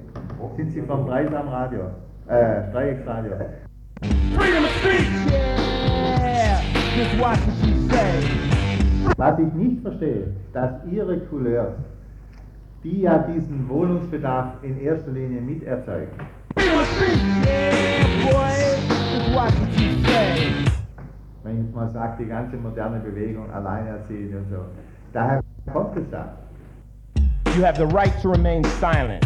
Sind 0.57 0.71
Sie 0.71 0.81
vom 0.81 1.05
Dreisam 1.05 1.47
Radio? 1.47 1.91
Äh, 2.27 2.71
Dreiecksradio. 2.71 3.37
Freedom 4.35 4.63
of 4.63 4.71
speech, 4.81 5.09
yeah, 5.31 6.61
just 6.95 7.21
watch 7.21 7.39
what 7.39 7.69
you 7.69 7.89
say. 7.89 8.41
Was 9.17 9.39
ich 9.39 9.53
nicht 9.53 9.81
verstehe, 9.81 10.33
dass 10.53 10.71
Ihre 10.91 11.19
Couleurs, 11.27 11.75
die 12.83 13.01
ja 13.01 13.19
diesen 13.19 13.67
Wohnungsbedarf 13.69 14.63
in 14.63 14.79
erster 14.79 15.11
Linie 15.11 15.41
miterzeugen. 15.41 16.11
Wenn 21.43 21.57
ich 21.57 21.63
jetzt 21.63 21.75
mal 21.75 21.89
sage, 21.89 22.23
die 22.23 22.29
ganze 22.29 22.57
moderne 22.57 22.99
Bewegung, 22.99 23.51
Alleinerziehende 23.51 24.37
und 24.37 24.49
so. 24.49 24.57
Daher 25.13 25.41
kommt 25.71 25.97
es 25.97 26.09
da. 26.09 26.37
You 27.55 27.63
have 27.63 27.77
the 27.77 27.93
right 27.93 28.13
to 28.21 28.31
remain 28.31 28.63
silent. 28.63 29.25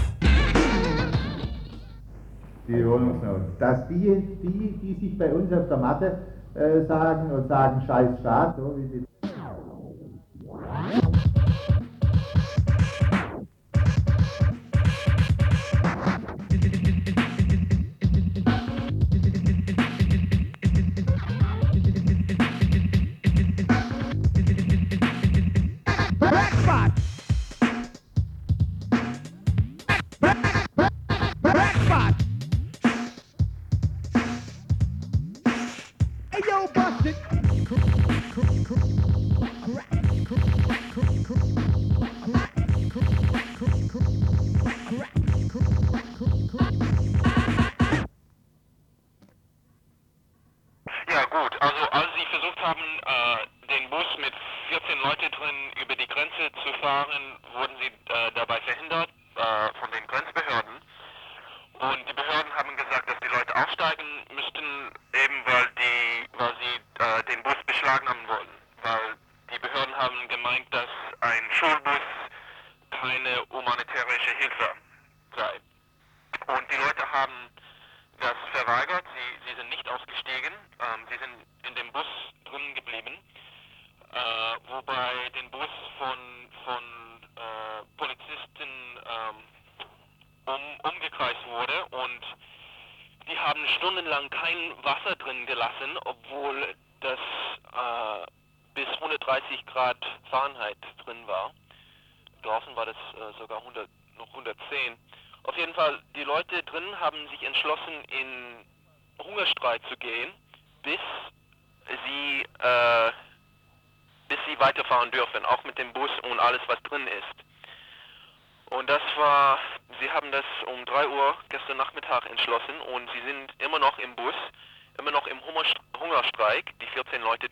die 2.67 2.85
Wohnungsnot. 2.85 3.41
Dass 3.59 3.87
die, 3.87 4.21
die, 4.41 4.77
die 4.81 4.93
sich 4.99 5.17
bei 5.17 5.31
uns 5.31 5.51
auf 5.53 5.67
der 5.67 5.77
Matte 5.77 6.17
äh, 6.55 6.85
sagen 6.85 7.31
und 7.31 7.47
sagen 7.47 7.81
Scheiß 7.85 8.19
Staat, 8.19 8.57
so 8.57 8.75
wie 8.77 8.87
die 8.87 9.05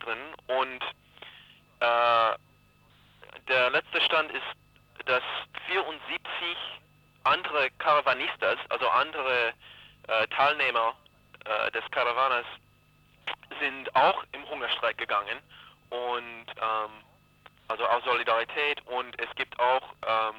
drin. 0.04 0.18
Und 0.46 0.82
äh, 1.80 2.38
der 3.48 3.70
letzte 3.70 4.00
Stand 4.02 4.30
ist, 4.32 5.06
dass 5.06 5.22
74 5.68 6.56
andere 7.24 7.70
Caravanistas, 7.78 8.58
also 8.68 8.88
andere 8.88 9.54
äh, 10.08 10.26
Teilnehmer 10.28 10.94
äh, 11.44 11.70
des 11.72 11.84
Caravanas, 11.90 12.44
sind 13.60 13.94
auch 13.94 14.24
im 14.32 14.48
Hungerstreik 14.48 14.98
gegangen 14.98 15.38
und 15.90 16.46
ähm, 16.48 16.90
also 17.68 17.86
aus 17.86 18.04
Solidarität 18.04 18.84
und 18.86 19.18
es 19.20 19.34
gibt 19.36 19.58
auch 19.58 19.82
ähm, 20.06 20.34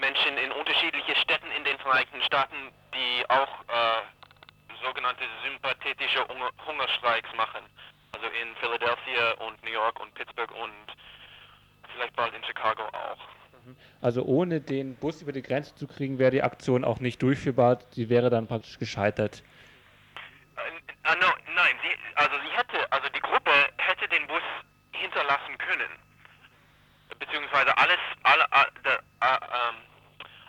Menschen 0.00 0.38
in 0.38 0.52
unterschiedlichen 0.52 1.16
Städten 1.16 1.50
in 1.50 1.64
den 1.64 1.78
Vereinigten 1.78 2.22
Staaten, 2.22 2.72
die 2.94 3.28
auch 3.28 3.48
äh, 3.68 4.84
sogenannte 4.84 5.24
sympathetische 5.44 6.26
Hunger 6.28 6.50
Hungerstreiks 6.66 7.28
machen. 7.34 7.64
Also 8.12 8.26
in 8.26 8.56
Philadelphia 8.56 9.32
und 9.46 9.62
New 9.64 9.70
York 9.70 10.00
und 10.00 10.12
Pittsburgh 10.14 10.50
und 10.52 10.72
vielleicht 11.92 12.14
bald 12.16 12.34
in 12.34 12.42
Chicago 12.44 12.82
auch. 12.84 13.18
Also 14.00 14.22
ohne 14.22 14.60
den 14.60 14.96
Bus 14.96 15.20
über 15.22 15.32
die 15.32 15.42
Grenze 15.42 15.74
zu 15.74 15.86
kriegen, 15.86 16.18
wäre 16.18 16.30
die 16.30 16.42
Aktion 16.42 16.84
auch 16.84 17.00
nicht 17.00 17.20
durchführbar. 17.22 17.76
Die 17.96 18.08
wäre 18.08 18.30
dann 18.30 18.46
praktisch 18.46 18.78
gescheitert. 18.78 19.42
Äh, 20.56 21.14
no, 21.20 21.26
nein, 21.54 21.76
sie, 21.82 21.96
also 22.14 22.34
sie 22.40 22.56
hätte, 22.56 22.90
also 22.92 23.08
die 23.10 23.20
Gruppe 23.20 23.50
hätte 23.76 24.08
den 24.08 24.26
Bus 24.26 24.42
hinterlassen 24.92 25.56
können. 25.58 25.90
Beziehungsweise 27.18 27.76
alles, 27.76 27.98
alle, 28.22 28.52
a- 28.52 28.70
de, 28.84 28.98
a- 29.20 29.68
ähm, 29.70 29.76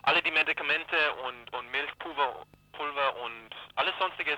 alle 0.04 0.22
die 0.22 0.32
Medikamente 0.32 0.96
und, 1.28 1.54
und 1.54 1.72
Milchpulver 1.72 2.46
Pulver 2.74 3.16
und 3.26 3.50
alles 3.76 3.94
sonstiges 4.00 4.38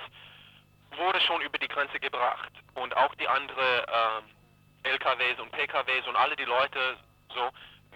wurde 0.97 1.21
schon 1.21 1.41
über 1.41 1.57
die 1.57 1.67
Grenze 1.67 1.99
gebracht. 1.99 2.51
Und 2.75 2.95
auch 2.95 3.13
die 3.15 3.27
andere 3.27 3.85
ähm, 3.87 4.23
LKWs 4.83 5.39
und 5.39 5.51
PKWs 5.51 6.07
und 6.07 6.15
alle 6.15 6.35
die 6.35 6.45
Leute 6.45 6.97
so, 7.33 7.49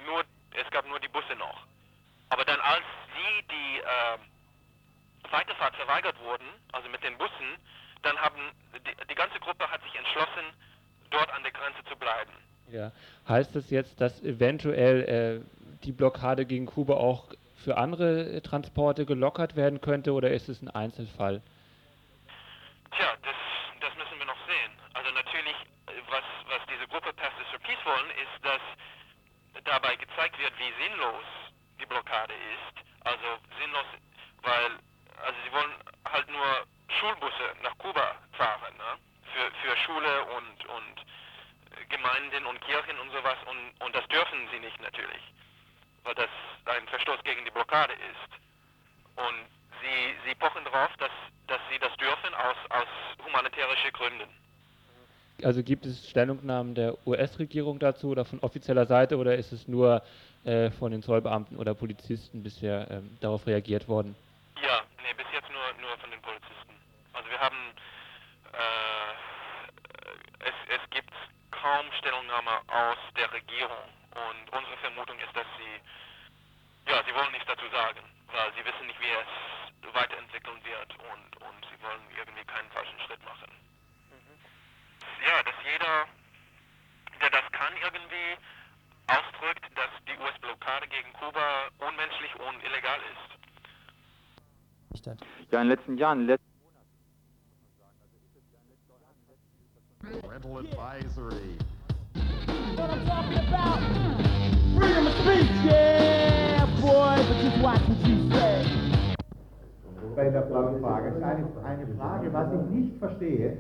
nur, 0.06 0.24
es 0.54 0.70
gab 0.72 0.88
nur 0.88 1.00
die 1.00 1.08
Busse 1.08 1.36
noch. 1.38 1.66
Aber 2.30 2.46
dann 2.46 2.60
als 2.60 2.84
sie 3.16 3.48
die 3.48 3.80
ähm, 3.80 4.22
Weiterfahrt 5.32 5.76
verweigert 5.76 6.16
wurden, 6.24 6.46
also 6.72 6.90
mit 6.90 7.04
den 7.04 7.18
Bussen, 7.18 7.58
dann 8.04 8.18
haben 8.18 8.52
die, 8.74 9.08
die 9.10 9.16
ganze 9.16 9.40
Gruppe 9.40 9.70
hat 9.70 9.82
sich 9.84 9.96
entschlossen, 9.96 10.54
dort 11.10 11.32
an 11.34 11.44
der 11.44 11.52
Grenze 11.52 11.84
zu 11.90 11.96
bleiben. 11.96 12.32
Ja. 12.72 12.92
Heißt 13.28 13.56
das 13.56 13.70
jetzt, 13.70 14.02
dass 14.02 14.22
eventuell 14.24 15.44
äh, 15.44 15.84
die 15.84 15.92
Blockade 15.92 16.46
gegen 16.46 16.66
Kuba 16.66 16.96
auch 16.96 17.26
für 17.64 17.78
andere 17.78 18.30
äh, 18.30 18.42
Transporte 18.42 19.06
gelockert 19.06 19.56
werden 19.56 19.82
könnte 19.82 20.14
oder 20.14 20.32
ist 20.32 20.50
es 20.50 20.62
ein 20.62 20.70
Einzelfall? 20.70 21.42
Tja, 22.98 23.18
das, 23.24 23.36
das 23.82 23.96
müssen 23.96 24.20
wir 24.20 24.26
noch 24.26 24.48
sehen. 24.48 24.72
Also 24.94 25.12
natürlich, 25.12 25.56
was, 26.10 26.24
was 26.48 26.62
diese 26.70 26.88
Gruppe 26.88 27.14
Pastors 27.14 27.48
for 27.50 27.60
Peace 27.60 27.84
wollen, 27.86 28.10
ist, 28.12 28.44
dass 28.44 28.62
dabei 29.64 29.96
gezeigt 29.96 30.38
wird, 30.40 30.54
wie 30.60 30.74
sinnlos 30.84 31.26
die 31.80 31.86
Blockade 31.86 32.34
ist. 32.34 32.86
Also 33.06 33.40
sinnlos, 33.60 33.86
weil 34.42 34.80
also 35.24 35.38
sie 35.44 35.52
wollen 35.52 35.74
halt 36.12 36.30
nur 36.30 36.68
Schulbusse 37.00 37.56
nach 37.64 37.78
Kuba 37.78 38.16
fahren, 38.34 38.76
ne? 38.78 38.98
Für, 39.34 39.52
für 39.62 39.78
Schule 39.78 40.26
und, 40.26 40.66
und 40.66 41.90
Gemeinden 41.90 42.46
und 42.46 42.62
Kirchen 42.62 42.98
und 43.00 43.12
sowas 43.12 43.38
und, 43.48 43.82
und 43.82 43.96
das 43.96 44.08
dürfen 44.08 44.48
sie 44.52 44.60
nicht 44.60 44.80
natürlich, 44.82 45.22
weil 46.04 46.16
das 46.16 46.30
ein 46.66 46.88
Verstoß 46.88 47.22
gegen 47.24 47.44
die 47.44 47.52
Blockade 47.52 47.94
ist. 47.94 48.40
Und 49.18 49.55
sie, 49.96 50.30
sie 50.30 50.36
pochen 50.36 50.64
darauf, 50.66 50.92
dass, 50.98 51.12
dass 51.48 51.60
sie 51.72 51.80
das 51.80 51.96
dürfen 51.98 52.34
aus, 52.36 52.58
aus 52.70 52.88
humanitarischen 53.26 53.92
Gründen. 53.94 54.28
Also 55.44 55.64
gibt 55.64 55.86
es 55.86 56.10
Stellungnahmen 56.10 56.76
der 56.76 56.96
US-Regierung 57.06 57.80
dazu 57.80 58.10
oder 58.10 58.24
von 58.24 58.40
offizieller 58.40 58.86
Seite 58.86 59.18
oder 59.18 59.36
ist 59.36 59.52
es 59.52 59.68
nur 59.68 60.02
äh, 60.46 60.72
von 60.72 60.92
den 60.92 61.04
Zollbeamten 61.04 61.58
oder 61.58 61.74
Polizisten 61.74 62.42
bisher 62.42 62.90
ähm, 62.90 63.18
darauf 63.20 63.46
reagiert 63.46 63.88
worden? 63.90 64.16
Ja, 64.62 64.82
nee, 65.04 65.14
bis 65.18 65.26
jetzt 65.34 65.50
nur, 65.52 65.62
nur 65.82 65.98
von 65.98 66.10
den 66.10 66.22
Polizisten. 66.22 66.76
Also 67.12 67.30
wir 67.30 67.40
haben, 67.40 67.58
äh, 68.54 69.12
es, 70.48 70.80
es 70.80 70.90
gibt 70.92 71.12
kaum 71.52 71.86
Stellungnahme 72.00 72.62
aus 72.68 72.98
der 73.18 73.32
Regierung 73.34 73.92
und 74.16 74.54
unsere 74.56 74.78
Vermutung 74.78 75.20
ist, 75.20 75.36
dass 75.36 75.48
sie, 75.60 75.82
ja, 76.90 77.04
sie 77.04 77.14
wollen 77.14 77.32
nichts 77.34 77.48
dazu 77.48 77.68
sagen, 77.72 78.00
weil 78.32 78.54
sie 78.56 78.64
wissen 78.64 78.88
nicht, 78.88 79.02
wie 79.02 79.12
es 79.12 79.28
weiterentwickeln 79.96 80.60
wird 80.64 80.92
und, 81.00 81.42
und 81.42 81.60
sie 81.72 81.82
wollen 81.82 82.04
irgendwie 82.18 82.44
keinen 82.46 82.70
falschen 82.72 83.00
Schritt 83.08 83.24
machen. 83.24 83.50
Ja, 85.26 85.42
dass 85.44 85.56
jeder, 85.64 86.06
der 87.22 87.30
das 87.30 87.52
kann, 87.52 87.74
irgendwie 87.82 88.38
ausdrückt, 89.08 89.66
dass 89.76 89.90
die 90.08 90.18
US-Blockade 90.20 90.88
gegen 90.88 91.14
Kuba 91.14 91.70
unmenschlich 91.80 92.36
und 92.36 92.64
illegal 92.64 93.00
ist. 93.12 95.08
hat. 95.08 95.20
Ja, 95.52 95.62
in 95.62 95.68
den 95.70 95.78
letzten 95.78 95.98
Jahren, 95.98 96.22
in 96.22 96.28
den 96.28 96.38
letzten 96.38 96.46
Parental 100.22 100.58
advisory. 100.58 101.58
What 102.76 102.90
I'm 102.90 103.06
talking 103.06 103.38
about? 103.38 103.80
Freedom 104.78 105.08
of 105.08 105.14
speech, 105.22 105.50
yeah, 105.66 106.66
boy, 106.82 107.16
but 107.28 107.38
just 107.42 107.62
watch 107.62 107.82
what 107.88 108.08
you 108.08 108.30
say. 108.32 108.66
Bei 110.16 110.30
der 110.30 110.42
blauen 110.42 110.82
Frage. 110.82 111.16
Eine, 111.24 111.48
eine 111.64 111.88
Frage, 111.98 112.34
was 112.34 112.48
ich 112.54 112.70
nicht 112.70 113.00
verstehe, 113.00 113.58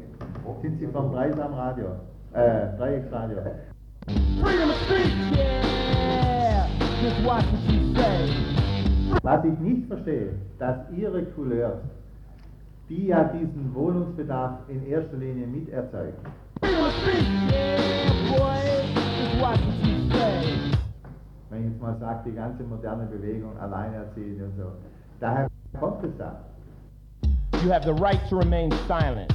sind 0.62 0.80
Sie 0.80 0.88
vom 0.88 1.12
Dreisam 1.12 1.54
Radio, 1.54 1.96
äh, 2.34 2.77
Dreiecksradio. 2.77 3.38
Verstehe, 10.05 10.33
dass 10.59 10.77
Ihre 10.95 11.24
Couleurs, 11.25 11.79
die 12.89 13.07
ja 13.07 13.24
diesen 13.24 13.74
Wohnungsbedarf 13.74 14.59
in 14.67 14.85
erster 14.88 15.17
Linie 15.17 15.47
miterzeugen, 15.47 16.13
wenn 21.50 21.59
ich 21.59 21.71
jetzt 21.71 21.81
mal 21.81 21.97
sage, 22.00 22.29
die 22.29 22.35
ganze 22.35 22.63
moderne 22.63 23.05
Bewegung, 23.07 23.57
Alleinerziehende 23.59 24.45
und 24.45 24.57
so, 24.57 24.71
daher 25.19 25.47
kommt 25.79 26.03
es 26.03 26.12
da. 26.17 26.35
You 27.63 27.71
have 27.71 27.85
the 27.85 28.00
right 28.01 28.19
to 28.29 28.38
remain 28.38 28.71
silent. 28.88 29.33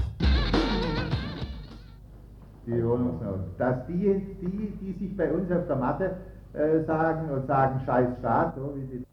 die 2.66 2.84
Wohnungsnot. 2.84 3.40
Dass 3.58 3.84
die, 3.88 4.36
die, 4.40 4.78
die 4.80 4.92
sich 4.92 5.16
bei 5.16 5.32
uns 5.32 5.50
auf 5.50 5.66
der 5.66 5.76
Matte 5.76 6.16
äh, 6.52 6.84
sagen 6.84 7.28
und 7.30 7.46
sagen, 7.48 7.80
scheiß 7.84 8.18
Staat, 8.20 8.54
so 8.54 8.76
wie 8.76 8.86
die 8.86 9.04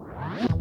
Thank 0.00 0.50
you. 0.50 0.57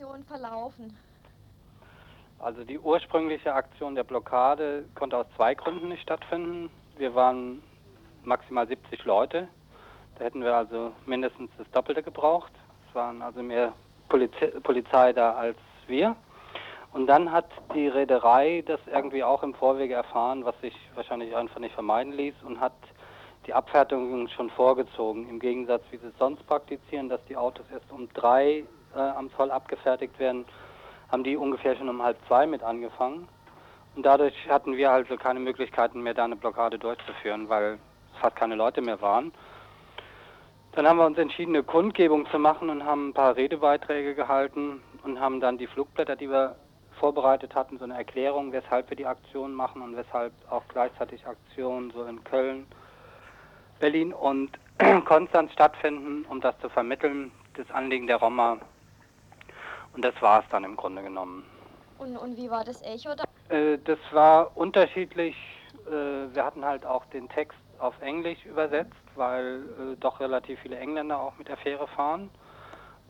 Aktion 0.00 0.24
verlaufen? 0.24 0.96
Also 2.38 2.64
die 2.64 2.78
ursprüngliche 2.78 3.52
Aktion 3.52 3.94
der 3.94 4.02
Blockade 4.02 4.86
konnte 4.94 5.18
aus 5.18 5.26
zwei 5.36 5.54
Gründen 5.54 5.88
nicht 5.88 6.02
stattfinden. 6.02 6.70
Wir 6.96 7.14
waren 7.14 7.62
maximal 8.24 8.66
70 8.66 9.04
Leute. 9.04 9.46
Da 10.16 10.24
hätten 10.24 10.42
wir 10.42 10.56
also 10.56 10.92
mindestens 11.04 11.50
das 11.58 11.70
Doppelte 11.72 12.02
gebraucht. 12.02 12.50
Es 12.88 12.94
waren 12.94 13.20
also 13.20 13.42
mehr 13.42 13.74
Polizi 14.08 14.46
Polizei 14.62 15.12
da 15.12 15.34
als 15.34 15.58
wir. 15.86 16.16
Und 16.94 17.06
dann 17.06 17.30
hat 17.30 17.50
die 17.74 17.88
Reederei 17.88 18.64
das 18.66 18.80
irgendwie 18.90 19.22
auch 19.22 19.42
im 19.42 19.52
Vorwege 19.52 19.92
erfahren, 19.92 20.46
was 20.46 20.58
sich 20.62 20.74
wahrscheinlich 20.94 21.36
einfach 21.36 21.60
nicht 21.60 21.74
vermeiden 21.74 22.14
ließ 22.14 22.36
und 22.46 22.58
hat 22.58 22.72
die 23.46 23.52
Abfertigung 23.52 24.28
schon 24.28 24.48
vorgezogen. 24.48 25.28
Im 25.28 25.40
Gegensatz, 25.40 25.82
wie 25.90 25.98
sie 25.98 26.06
es 26.06 26.18
sonst 26.18 26.46
praktizieren, 26.46 27.10
dass 27.10 27.22
die 27.26 27.36
Autos 27.36 27.66
erst 27.70 27.92
um 27.92 28.08
drei 28.14 28.64
äh, 28.94 28.98
am 28.98 29.30
Zoll 29.36 29.50
abgefertigt 29.50 30.18
werden, 30.18 30.44
haben 31.10 31.24
die 31.24 31.36
ungefähr 31.36 31.76
schon 31.76 31.88
um 31.88 32.02
halb 32.02 32.16
zwei 32.26 32.46
mit 32.46 32.62
angefangen. 32.62 33.28
Und 33.96 34.06
dadurch 34.06 34.34
hatten 34.48 34.76
wir 34.76 34.90
also 34.90 35.16
keine 35.16 35.40
Möglichkeiten 35.40 36.02
mehr, 36.02 36.14
da 36.14 36.24
eine 36.24 36.36
Blockade 36.36 36.78
durchzuführen, 36.78 37.48
weil 37.48 37.78
fast 38.20 38.36
keine 38.36 38.54
Leute 38.54 38.80
mehr 38.80 39.00
waren. 39.00 39.32
Dann 40.72 40.86
haben 40.86 40.98
wir 40.98 41.06
uns 41.06 41.18
entschieden, 41.18 41.56
eine 41.56 41.64
Kundgebung 41.64 42.26
zu 42.30 42.38
machen 42.38 42.70
und 42.70 42.84
haben 42.84 43.08
ein 43.08 43.14
paar 43.14 43.34
Redebeiträge 43.34 44.14
gehalten 44.14 44.80
und 45.02 45.18
haben 45.18 45.40
dann 45.40 45.58
die 45.58 45.66
Flugblätter, 45.66 46.14
die 46.14 46.30
wir 46.30 46.54
vorbereitet 47.00 47.54
hatten, 47.54 47.78
so 47.78 47.84
eine 47.84 47.96
Erklärung, 47.96 48.52
weshalb 48.52 48.88
wir 48.90 48.96
die 48.96 49.06
Aktion 49.06 49.52
machen 49.54 49.82
und 49.82 49.96
weshalb 49.96 50.32
auch 50.48 50.62
gleichzeitig 50.68 51.26
Aktionen 51.26 51.90
so 51.90 52.04
in 52.04 52.22
Köln, 52.22 52.66
Berlin 53.80 54.12
und 54.12 54.50
Konstanz 55.06 55.52
stattfinden, 55.52 56.24
um 56.28 56.40
das 56.40 56.56
zu 56.60 56.68
vermitteln, 56.68 57.32
das 57.54 57.68
Anliegen 57.70 58.06
der 58.06 58.16
Roma. 58.16 58.58
Und 59.94 60.04
das 60.04 60.14
war 60.20 60.40
es 60.40 60.48
dann 60.50 60.64
im 60.64 60.76
Grunde 60.76 61.02
genommen. 61.02 61.44
Und, 61.98 62.16
und 62.16 62.36
wie 62.36 62.50
war 62.50 62.64
das 62.64 62.82
Echo 62.82 63.14
da? 63.14 63.24
Äh, 63.54 63.78
das 63.84 63.98
war 64.12 64.56
unterschiedlich. 64.56 65.36
Äh, 65.86 66.34
wir 66.34 66.44
hatten 66.44 66.64
halt 66.64 66.86
auch 66.86 67.04
den 67.06 67.28
Text 67.28 67.58
auf 67.78 67.94
Englisch 68.00 68.44
übersetzt, 68.44 68.92
weil 69.16 69.62
äh, 69.62 69.96
doch 69.98 70.20
relativ 70.20 70.60
viele 70.60 70.78
Engländer 70.78 71.20
auch 71.20 71.36
mit 71.38 71.48
der 71.48 71.56
Fähre 71.56 71.88
fahren. 71.88 72.30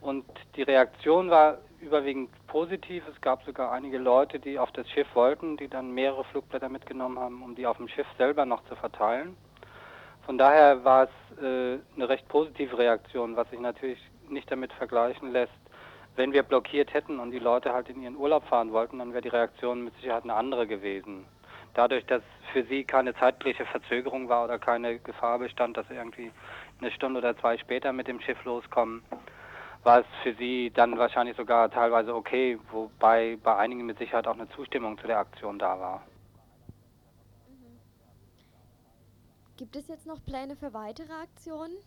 Und 0.01 0.25
die 0.57 0.63
Reaktion 0.63 1.31
war 1.31 1.59
überwiegend 1.81 2.31
positiv. 2.47 3.05
Es 3.13 3.21
gab 3.21 3.43
sogar 3.45 3.73
einige 3.73 3.99
Leute, 3.99 4.39
die 4.39 4.59
auf 4.59 4.71
das 4.73 4.89
Schiff 4.91 5.09
wollten, 5.15 5.57
die 5.57 5.69
dann 5.69 5.91
mehrere 5.91 6.25
Flugblätter 6.25 6.69
mitgenommen 6.69 7.19
haben, 7.19 7.43
um 7.43 7.55
die 7.55 7.67
auf 7.67 7.77
dem 7.77 7.89
Schiff 7.89 8.07
selber 8.17 8.47
noch 8.47 8.65
zu 8.65 8.77
verteilen. 8.77 9.37
Von 10.25 10.39
daher 10.39 10.85
war 10.85 11.05
es 11.05 11.43
äh, 11.43 11.79
eine 11.97 12.09
recht 12.09 12.29
positive 12.29 12.79
Reaktion, 12.79 13.37
was 13.37 13.49
sich 13.51 13.61
natürlich 13.61 13.99
nicht 14.29 14.51
damit 14.51 14.73
vergleichen 14.75 15.33
lässt. 15.33 15.53
Wenn 16.21 16.35
wir 16.35 16.43
blockiert 16.43 16.93
hätten 16.93 17.19
und 17.19 17.31
die 17.31 17.39
Leute 17.39 17.73
halt 17.73 17.89
in 17.89 18.03
ihren 18.03 18.15
Urlaub 18.15 18.45
fahren 18.45 18.73
wollten, 18.73 18.99
dann 18.99 19.15
wäre 19.15 19.23
die 19.23 19.29
Reaktion 19.29 19.85
mit 19.85 19.95
Sicherheit 19.95 20.25
eine 20.25 20.35
andere 20.35 20.67
gewesen. 20.67 21.25
Dadurch, 21.73 22.05
dass 22.05 22.21
für 22.53 22.63
sie 22.65 22.85
keine 22.85 23.15
zeitliche 23.15 23.65
Verzögerung 23.65 24.29
war 24.29 24.45
oder 24.45 24.59
keine 24.59 24.99
Gefahr 24.99 25.39
bestand, 25.39 25.79
dass 25.79 25.89
sie 25.89 25.95
irgendwie 25.95 26.31
eine 26.79 26.91
Stunde 26.91 27.21
oder 27.21 27.39
zwei 27.39 27.57
später 27.57 27.95
mit 27.95 28.07
dem 28.07 28.21
Schiff 28.21 28.37
loskommen, 28.45 29.03
war 29.83 30.01
es 30.01 30.07
für 30.23 30.35
sie 30.35 30.71
dann 30.75 30.99
wahrscheinlich 30.99 31.39
sogar 31.39 31.71
teilweise 31.71 32.15
okay, 32.15 32.59
wobei 32.71 33.39
bei 33.43 33.57
einigen 33.57 33.87
mit 33.87 33.97
Sicherheit 33.97 34.27
auch 34.27 34.35
eine 34.35 34.51
Zustimmung 34.51 34.99
zu 34.99 35.07
der 35.07 35.21
Aktion 35.21 35.59
da 35.59 35.81
war. 35.81 36.03
Gibt 39.57 39.75
es 39.75 39.89
jetzt 39.89 40.07
noch 40.07 40.23
Pläne 40.27 40.55
für 40.55 40.75
weitere 40.75 41.15
Aktionen? 41.15 41.79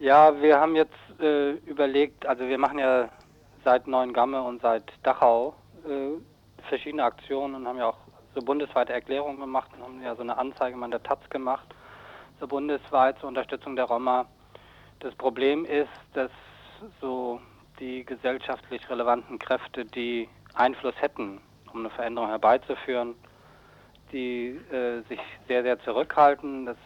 Ja, 0.00 0.42
wir 0.42 0.58
haben 0.58 0.74
jetzt 0.74 1.20
äh, 1.20 1.52
überlegt, 1.52 2.26
also 2.26 2.48
wir 2.48 2.58
machen 2.58 2.80
ja 2.80 3.10
seit 3.64 3.86
Neuengamme 3.86 4.42
und 4.42 4.62
seit 4.62 4.84
Dachau 5.02 5.54
äh, 5.86 6.20
verschiedene 6.68 7.04
Aktionen 7.04 7.54
und 7.54 7.66
haben 7.66 7.78
ja 7.78 7.88
auch 7.88 7.98
so 8.34 8.40
bundesweite 8.40 8.92
Erklärungen 8.92 9.40
gemacht 9.40 9.70
und 9.74 9.82
haben 9.82 10.02
ja 10.02 10.14
so 10.14 10.22
eine 10.22 10.36
Anzeige 10.36 10.76
mal 10.76 10.86
in 10.86 10.92
der 10.92 11.02
Taz 11.02 11.18
gemacht, 11.30 11.66
so 12.40 12.46
bundesweit 12.46 13.18
zur 13.18 13.28
Unterstützung 13.28 13.76
der 13.76 13.86
Roma. 13.86 14.26
Das 15.00 15.14
Problem 15.14 15.64
ist, 15.64 15.88
dass 16.14 16.30
so 17.00 17.40
die 17.80 18.04
gesellschaftlich 18.04 18.88
relevanten 18.88 19.38
Kräfte, 19.38 19.84
die 19.84 20.28
Einfluss 20.54 20.94
hätten, 21.00 21.40
um 21.72 21.80
eine 21.80 21.90
Veränderung 21.90 22.28
herbeizuführen, 22.28 23.14
die 24.12 24.60
äh, 24.70 25.02
sich 25.08 25.20
sehr, 25.48 25.62
sehr 25.62 25.80
zurückhalten. 25.80 26.66
Das 26.66 26.76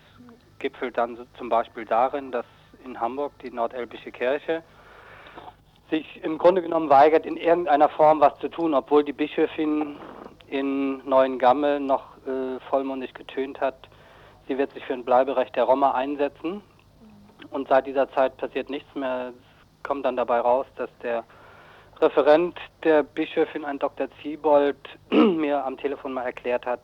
gipfelt 0.58 0.96
dann 0.96 1.26
zum 1.36 1.48
Beispiel 1.48 1.84
darin, 1.84 2.32
dass 2.32 2.46
in 2.84 2.98
Hamburg 3.00 3.32
die 3.40 3.50
Nordelbische 3.50 4.10
Kirche 4.12 4.62
sich 5.90 6.22
im 6.22 6.38
Grunde 6.38 6.62
genommen 6.62 6.90
weigert, 6.90 7.26
in 7.26 7.36
irgendeiner 7.36 7.88
Form 7.88 8.20
was 8.20 8.38
zu 8.38 8.48
tun, 8.48 8.74
obwohl 8.74 9.04
die 9.04 9.12
Bischöfin 9.12 9.96
in 10.48 11.06
Neuengamme 11.08 11.80
noch 11.80 12.16
äh, 12.26 12.58
vollmundig 12.68 13.14
getönt 13.14 13.60
hat, 13.60 13.88
sie 14.46 14.58
wird 14.58 14.72
sich 14.72 14.84
für 14.84 14.94
ein 14.94 15.04
Bleiberecht 15.04 15.56
der 15.56 15.64
Roma 15.64 15.92
einsetzen. 15.92 16.62
Und 17.50 17.68
seit 17.68 17.86
dieser 17.86 18.10
Zeit 18.12 18.36
passiert 18.36 18.68
nichts 18.68 18.94
mehr. 18.94 19.32
Es 19.32 19.82
kommt 19.82 20.04
dann 20.04 20.16
dabei 20.16 20.40
raus, 20.40 20.66
dass 20.76 20.90
der 21.02 21.24
Referent 22.00 22.58
der 22.84 23.02
Bischöfin, 23.02 23.64
ein 23.64 23.78
Dr. 23.78 24.08
Ziebold, 24.22 24.76
mir 25.10 25.64
am 25.64 25.76
Telefon 25.76 26.12
mal 26.12 26.24
erklärt 26.24 26.66
hat, 26.66 26.80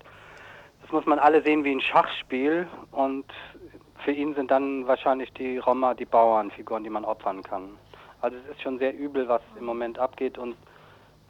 das 0.83 0.93
muss 0.93 1.07
man 1.07 1.19
alle 1.19 1.43
sehen 1.43 1.65
wie 1.65 1.73
ein 1.73 1.81
Schachspiel 1.81 2.69
und 2.93 3.25
für 4.05 4.13
ihn 4.13 4.35
sind 4.35 4.51
dann 4.51 4.87
wahrscheinlich 4.87 5.33
die 5.33 5.57
Roma 5.57 5.95
die 5.95 6.05
Bauernfiguren, 6.05 6.85
die 6.85 6.91
man 6.91 7.07
opfern 7.07 7.43
kann. 7.43 7.79
Also 8.25 8.39
es 8.39 8.57
ist 8.57 8.63
schon 8.63 8.79
sehr 8.79 8.95
übel, 8.95 9.29
was 9.29 9.43
im 9.59 9.67
Moment 9.67 9.99
abgeht 9.99 10.39
und 10.39 10.57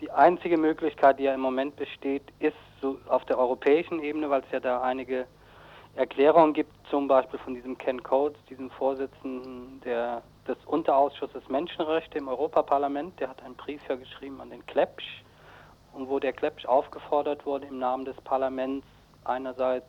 die 0.01 0.13
einzige 0.13 0.57
Möglichkeit, 0.57 1.19
die 1.19 1.25
ja 1.25 1.35
im 1.35 1.41
Moment 1.41 1.75
besteht, 1.75 2.23
ist 2.39 2.55
so 2.81 2.99
auf 3.09 3.25
der 3.25 3.37
europäischen 3.37 4.01
Ebene, 4.01 4.31
weil 4.31 4.43
es 4.43 4.53
ja 4.53 4.61
da 4.61 4.81
einige 4.81 5.27
Erklärungen 5.97 6.53
gibt, 6.53 6.71
zum 6.91 7.09
Beispiel 7.09 7.41
von 7.41 7.53
diesem 7.53 7.77
Ken 7.79 8.01
Coates, 8.01 8.39
diesem 8.49 8.71
Vorsitzenden 8.71 9.81
der, 9.85 10.23
des 10.47 10.57
Unterausschusses 10.67 11.49
Menschenrechte 11.49 12.19
im 12.19 12.29
Europaparlament. 12.29 13.19
Der 13.19 13.29
hat 13.29 13.43
einen 13.43 13.57
Brief 13.57 13.83
ja 13.89 13.97
geschrieben 13.97 14.41
an 14.41 14.51
den 14.51 14.65
Klepsch 14.67 15.25
und 15.95 16.09
wo 16.09 16.21
der 16.21 16.33
Klepsch 16.33 16.65
aufgefordert 16.65 17.45
wurde, 17.45 17.67
im 17.67 17.81
Namen 17.81 18.05
des 18.05 18.21
Parlaments 18.21 18.87
einerseits 19.25 19.89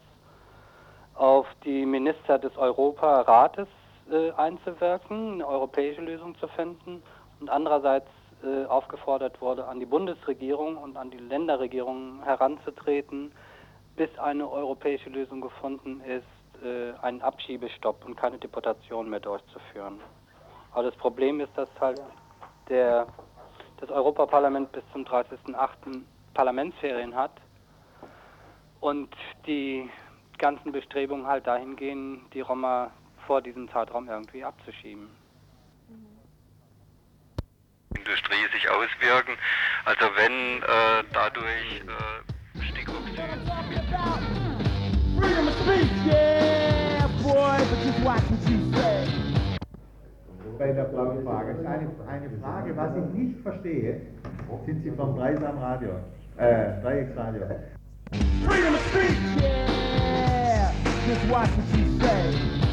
auf 1.13 1.45
die 1.65 1.85
Minister 1.85 2.39
des 2.39 2.57
Europarates 2.57 3.67
äh, 4.11 4.31
einzuwirken, 4.31 5.33
eine 5.33 5.47
europäische 5.47 6.01
Lösung 6.01 6.37
zu 6.37 6.47
finden 6.49 7.01
und 7.39 7.49
andererseits 7.49 8.09
äh, 8.43 8.65
aufgefordert 8.65 9.41
wurde, 9.41 9.67
an 9.67 9.79
die 9.79 9.85
Bundesregierung 9.85 10.77
und 10.77 10.97
an 10.97 11.09
die 11.09 11.17
Länderregierungen 11.17 12.23
heranzutreten, 12.23 13.31
bis 13.95 14.09
eine 14.19 14.49
europäische 14.49 15.09
Lösung 15.09 15.41
gefunden 15.41 16.01
ist, 16.01 16.63
äh, 16.63 16.93
einen 17.01 17.21
Abschiebestopp 17.21 18.05
und 18.05 18.15
keine 18.15 18.37
Deportation 18.37 19.09
mehr 19.09 19.19
durchzuführen. 19.19 19.99
Aber 20.73 20.83
das 20.83 20.95
Problem 20.95 21.39
ist, 21.39 21.51
dass 21.55 21.69
halt 21.79 22.01
der, 22.69 23.07
das 23.79 23.89
Europaparlament 23.89 24.71
bis 24.71 24.83
zum 24.91 25.03
30.08. 25.05 26.01
Parlamentsferien 26.33 27.15
hat 27.15 27.31
und 28.81 29.09
die 29.47 29.89
ganzen 30.37 30.71
Bestrebungen 30.71 31.25
halt 31.25 31.47
dahin 31.47 31.75
gehen, 31.75 32.25
die 32.33 32.41
Roma 32.41 32.91
vor 33.25 33.41
diesem 33.41 33.69
Zeitraum 33.69 34.07
irgendwie 34.09 34.43
abzuschieben. 34.43 35.07
Industrie 37.95 38.47
sich 38.53 38.69
auswirken. 38.69 39.35
Also 39.85 40.05
wenn 40.15 40.61
äh, 40.61 41.03
dadurch 41.13 41.81
äh, 41.81 42.61
Stickoxid. 42.61 43.19
Bei 50.57 50.71
der 50.71 50.83
blauen 50.85 51.23
Frage. 51.25 51.53
Das 51.53 51.61
ist 51.61 51.67
eine, 51.67 51.89
eine 52.07 52.39
Frage, 52.39 52.77
was 52.77 52.95
ich 52.95 53.13
nicht 53.13 53.41
verstehe, 53.41 54.01
sind 54.65 54.83
Sie 54.83 54.91
vom 54.91 55.17
Dreisam 55.17 55.57
Radio, 55.57 55.99
äh, 56.37 56.81
Dreiecksradio. 56.81 57.41
Freedom 58.45 58.75
of 58.75 58.81
speech, 58.87 59.17
yeah, 59.41 60.71
just 61.07 61.29
watch 61.29 61.49
what 61.49 61.79
you 61.79 61.99
say. 61.99 62.64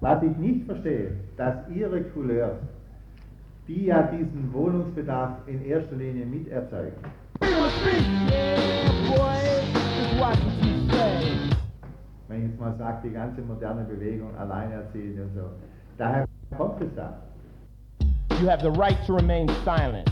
Was 0.00 0.22
ich 0.22 0.36
nicht 0.36 0.64
verstehe, 0.66 1.12
dass 1.36 1.54
Ihre 1.74 2.02
Couleurs, 2.02 2.58
die 3.66 3.86
ja 3.86 4.02
diesen 4.02 4.52
Wohnungsbedarf 4.52 5.38
in 5.46 5.64
erster 5.64 5.96
Linie 5.96 6.26
miterzeugen, 6.26 6.96
wenn 12.28 12.38
ich 12.38 12.50
jetzt 12.50 12.60
mal 12.60 12.74
sage, 12.78 13.08
die 13.08 13.12
ganze 13.12 13.40
moderne 13.42 13.84
Bewegung, 13.84 14.36
Alleinerziehende 14.36 15.22
und 15.22 15.34
so, 15.34 15.50
daher 15.96 16.24
kommt 16.56 16.80
es 16.80 16.94
da. 16.94 17.18
You 18.40 18.48
have 18.48 18.62
the 18.62 18.70
right 18.78 18.96
to 19.06 19.14
remain 19.14 19.48
silent. 19.64 20.08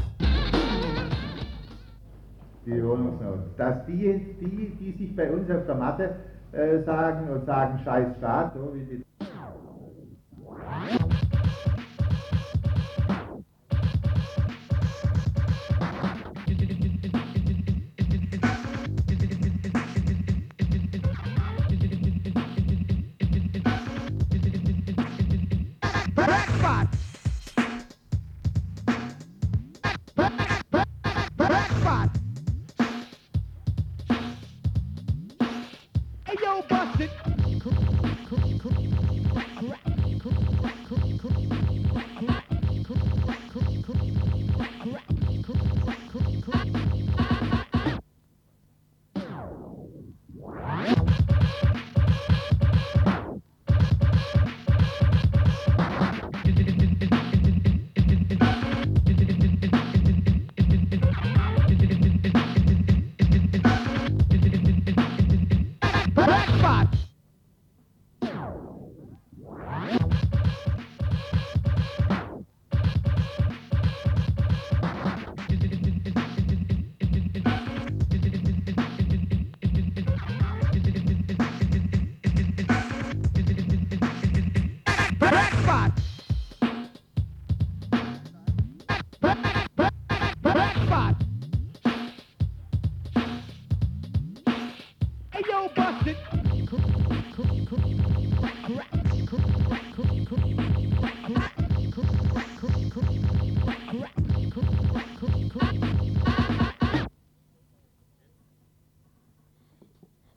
die 2.66 2.84
Wohnungsnot. 2.84 3.38
Dass 3.56 3.86
die, 3.86 4.36
die, 4.40 4.76
die 4.80 4.92
sich 4.98 5.16
bei 5.16 5.30
uns 5.30 5.50
auf 5.50 5.64
der 5.66 5.74
Matte 5.74 6.16
äh, 6.52 6.82
sagen 6.84 7.30
und 7.30 7.46
sagen, 7.46 7.78
scheiß 7.84 8.16
Staat, 8.18 8.54
so 8.54 8.74
wie 8.74 8.84
die 8.84 9.04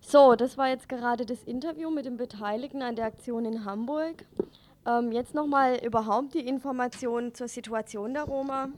So, 0.01 0.35
das 0.35 0.57
war 0.57 0.69
jetzt 0.69 0.89
gerade 0.89 1.25
das 1.25 1.43
Interview 1.43 1.89
mit 1.91 2.05
den 2.05 2.17
Beteiligten 2.17 2.81
an 2.81 2.95
der 2.95 3.05
Aktion 3.05 3.45
in 3.45 3.63
Hamburg. 3.63 4.25
Ähm, 4.85 5.11
jetzt 5.11 5.35
nochmal 5.35 5.79
überhaupt 5.85 6.33
die 6.33 6.47
Informationen 6.47 7.33
zur 7.33 7.47
Situation 7.47 8.13
der 8.13 8.23
Roma. 8.23 8.69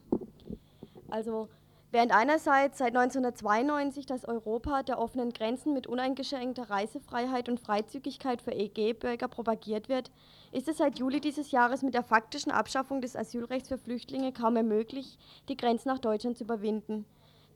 Also, 1.09 1.47
während 1.91 2.13
einerseits 2.13 2.77
seit 2.77 2.95
1992 2.95 4.05
das 4.05 4.25
Europa 4.25 4.83
der 4.83 4.99
offenen 4.99 5.31
Grenzen 5.33 5.73
mit 5.73 5.87
uneingeschränkter 5.87 6.69
Reisefreiheit 6.69 7.49
und 7.49 7.59
Freizügigkeit 7.59 8.41
für 8.41 8.51
EG-Bürger 8.51 9.27
propagiert 9.27 9.89
wird, 9.89 10.11
ist 10.51 10.67
es 10.67 10.77
seit 10.77 10.99
Juli 10.99 11.21
dieses 11.21 11.51
Jahres 11.51 11.81
mit 11.83 11.93
der 11.93 12.03
faktischen 12.03 12.51
Abschaffung 12.51 13.01
des 13.01 13.15
Asylrechts 13.15 13.69
für 13.69 13.77
Flüchtlinge 13.77 14.31
kaum 14.31 14.53
mehr 14.53 14.63
möglich, 14.63 15.17
die 15.49 15.57
Grenzen 15.57 15.89
nach 15.89 15.99
Deutschland 15.99 16.37
zu 16.37 16.45
überwinden. 16.45 17.05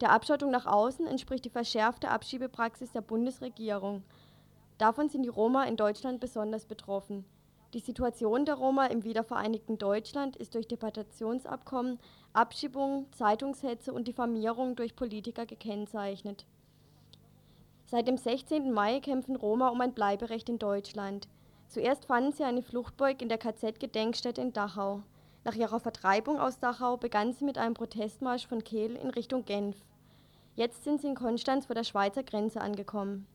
Der 0.02 0.12
Abschottung 0.12 0.52
nach 0.52 0.66
außen 0.66 1.08
entspricht 1.08 1.46
die 1.46 1.50
verschärfte 1.50 2.10
Abschiebepraxis 2.10 2.92
der 2.92 3.02
Bundesregierung. 3.02 4.04
Davon 4.78 5.08
sind 5.08 5.24
die 5.24 5.30
Roma 5.30 5.64
in 5.64 5.78
Deutschland 5.78 6.20
besonders 6.20 6.66
betroffen. 6.66 7.24
Die 7.76 7.82
Situation 7.82 8.46
der 8.46 8.56
Roma 8.56 8.86
im 8.86 9.04
wiedervereinigten 9.04 9.78
Deutschland 9.78 10.38
ist 10.38 10.56
durch 10.56 10.66
Deportationsabkommen, 10.66 12.00
Abschiebungen, 12.32 13.12
Zeitungshetze 13.12 13.92
und 13.92 14.08
Diffamierung 14.08 14.78
durch 14.78 14.96
Politiker 14.96 15.46
gekennzeichnet. 15.46 16.46
Seit 17.86 18.08
dem 18.08 18.16
16. 18.16 18.72
Mai 18.72 19.02
kämpfen 19.02 19.36
Roma 19.36 19.68
um 19.68 19.82
ein 19.82 19.94
Bleiberecht 19.94 20.48
in 20.48 20.58
Deutschland. 20.58 21.28
Zuerst 21.68 22.06
fanden 22.06 22.32
sie 22.32 22.46
eine 22.46 22.62
Fluchtburg 22.62 23.22
in 23.22 23.28
der 23.28 23.40
KZ-Gedenkstätte 23.40 24.40
in 24.40 24.54
Dachau. 24.54 25.04
Nach 25.44 25.56
ihrer 25.56 25.82
Vertreibung 25.82 26.40
aus 26.40 26.60
Dachau 26.60 26.96
begann 26.96 27.34
sie 27.34 27.44
mit 27.44 27.58
einem 27.58 27.74
Protestmarsch 27.74 28.48
von 28.48 28.64
Kehl 28.64 28.96
in 28.96 29.10
Richtung 29.10 29.44
Genf. 29.44 29.76
Jetzt 30.56 30.86
sind 30.86 31.02
sie 31.02 31.08
in 31.08 31.16
Konstanz 31.16 31.66
vor 31.66 31.76
der 31.76 31.84
Schweizer 31.84 32.24
Grenze 32.24 32.62
angekommen. 32.62 33.28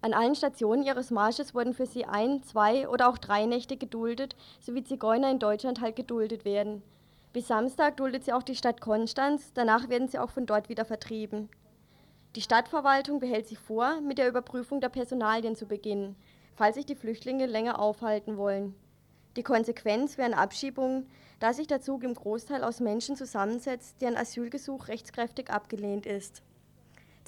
An 0.00 0.14
allen 0.14 0.36
Stationen 0.36 0.84
ihres 0.84 1.10
Marsches 1.10 1.54
wurden 1.54 1.74
für 1.74 1.86
sie 1.86 2.04
ein, 2.04 2.42
zwei 2.44 2.88
oder 2.88 3.08
auch 3.08 3.18
drei 3.18 3.46
Nächte 3.46 3.76
geduldet, 3.76 4.36
so 4.60 4.74
wie 4.74 4.84
Zigeuner 4.84 5.30
in 5.30 5.40
Deutschland 5.40 5.80
halt 5.80 5.96
geduldet 5.96 6.44
werden. 6.44 6.82
Bis 7.32 7.48
Samstag 7.48 7.96
duldet 7.96 8.24
sie 8.24 8.32
auch 8.32 8.44
die 8.44 8.54
Stadt 8.54 8.80
Konstanz, 8.80 9.52
danach 9.54 9.88
werden 9.88 10.08
sie 10.08 10.18
auch 10.18 10.30
von 10.30 10.46
dort 10.46 10.68
wieder 10.68 10.84
vertrieben. 10.84 11.48
Die 12.36 12.40
Stadtverwaltung 12.40 13.18
behält 13.18 13.48
sich 13.48 13.58
vor, 13.58 14.00
mit 14.00 14.18
der 14.18 14.28
Überprüfung 14.28 14.80
der 14.80 14.88
Personalien 14.88 15.56
zu 15.56 15.66
beginnen, 15.66 16.14
falls 16.54 16.76
sich 16.76 16.86
die 16.86 16.94
Flüchtlinge 16.94 17.46
länger 17.46 17.80
aufhalten 17.80 18.36
wollen. 18.36 18.74
Die 19.36 19.42
Konsequenz 19.42 20.16
wären 20.16 20.34
Abschiebungen, 20.34 21.08
da 21.40 21.52
sich 21.52 21.66
der 21.66 21.80
Zug 21.80 22.04
im 22.04 22.14
Großteil 22.14 22.64
aus 22.64 22.80
Menschen 22.80 23.16
zusammensetzt, 23.16 24.00
deren 24.00 24.16
Asylgesuch 24.16 24.88
rechtskräftig 24.88 25.50
abgelehnt 25.50 26.06
ist. 26.06 26.42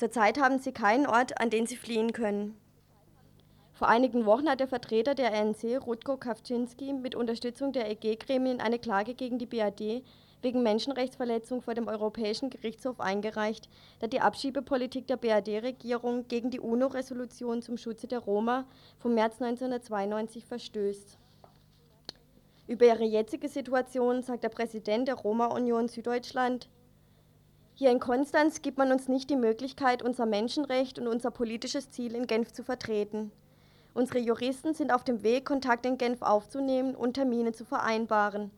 Zurzeit 0.00 0.40
haben 0.40 0.58
sie 0.58 0.72
keinen 0.72 1.06
Ort, 1.06 1.38
an 1.42 1.50
den 1.50 1.66
sie 1.66 1.76
fliehen 1.76 2.14
können. 2.14 2.56
Vor 3.74 3.86
einigen 3.88 4.24
Wochen 4.24 4.48
hat 4.48 4.60
der 4.60 4.66
Vertreter 4.66 5.14
der 5.14 5.30
RNC, 5.30 5.86
Rutko 5.86 6.16
Kawczynski, 6.16 6.94
mit 6.94 7.14
Unterstützung 7.14 7.72
der 7.72 7.90
EG-Gremien 7.90 8.62
eine 8.62 8.78
Klage 8.78 9.12
gegen 9.12 9.38
die 9.38 9.44
BAD 9.44 10.02
wegen 10.40 10.62
Menschenrechtsverletzung 10.62 11.60
vor 11.60 11.74
dem 11.74 11.86
Europäischen 11.86 12.48
Gerichtshof 12.48 12.98
eingereicht, 12.98 13.68
da 13.98 14.06
die 14.06 14.22
Abschiebepolitik 14.22 15.06
der 15.06 15.18
BAD-Regierung 15.18 16.26
gegen 16.28 16.48
die 16.48 16.60
UNO-Resolution 16.60 17.60
zum 17.60 17.76
Schutze 17.76 18.06
der 18.06 18.20
Roma 18.20 18.64
vom 19.00 19.12
März 19.12 19.34
1992 19.42 20.46
verstößt. 20.46 21.18
Über 22.68 22.86
ihre 22.86 23.04
jetzige 23.04 23.50
Situation 23.50 24.22
sagt 24.22 24.44
der 24.44 24.48
Präsident 24.48 25.08
der 25.08 25.16
Roma-Union 25.16 25.88
Süddeutschland, 25.88 26.70
hier 27.81 27.90
in 27.90 27.99
Konstanz 27.99 28.61
gibt 28.61 28.77
man 28.77 28.93
uns 28.93 29.09
nicht 29.09 29.31
die 29.31 29.37
Möglichkeit, 29.37 30.03
unser 30.03 30.27
Menschenrecht 30.27 30.99
und 30.99 31.09
unser 31.09 31.31
politisches 31.31 31.90
Ziel 31.90 32.14
in 32.14 32.27
Genf 32.27 32.53
zu 32.53 32.62
vertreten. 32.62 33.33
Unsere 33.95 34.19
Juristen 34.19 34.75
sind 34.75 34.93
auf 34.93 35.03
dem 35.03 35.23
Weg, 35.23 35.47
Kontakt 35.47 35.87
in 35.87 35.97
Genf 35.97 36.21
aufzunehmen 36.21 36.95
und 36.95 37.14
Termine 37.14 37.53
zu 37.53 37.64
vereinbaren. 37.64 38.51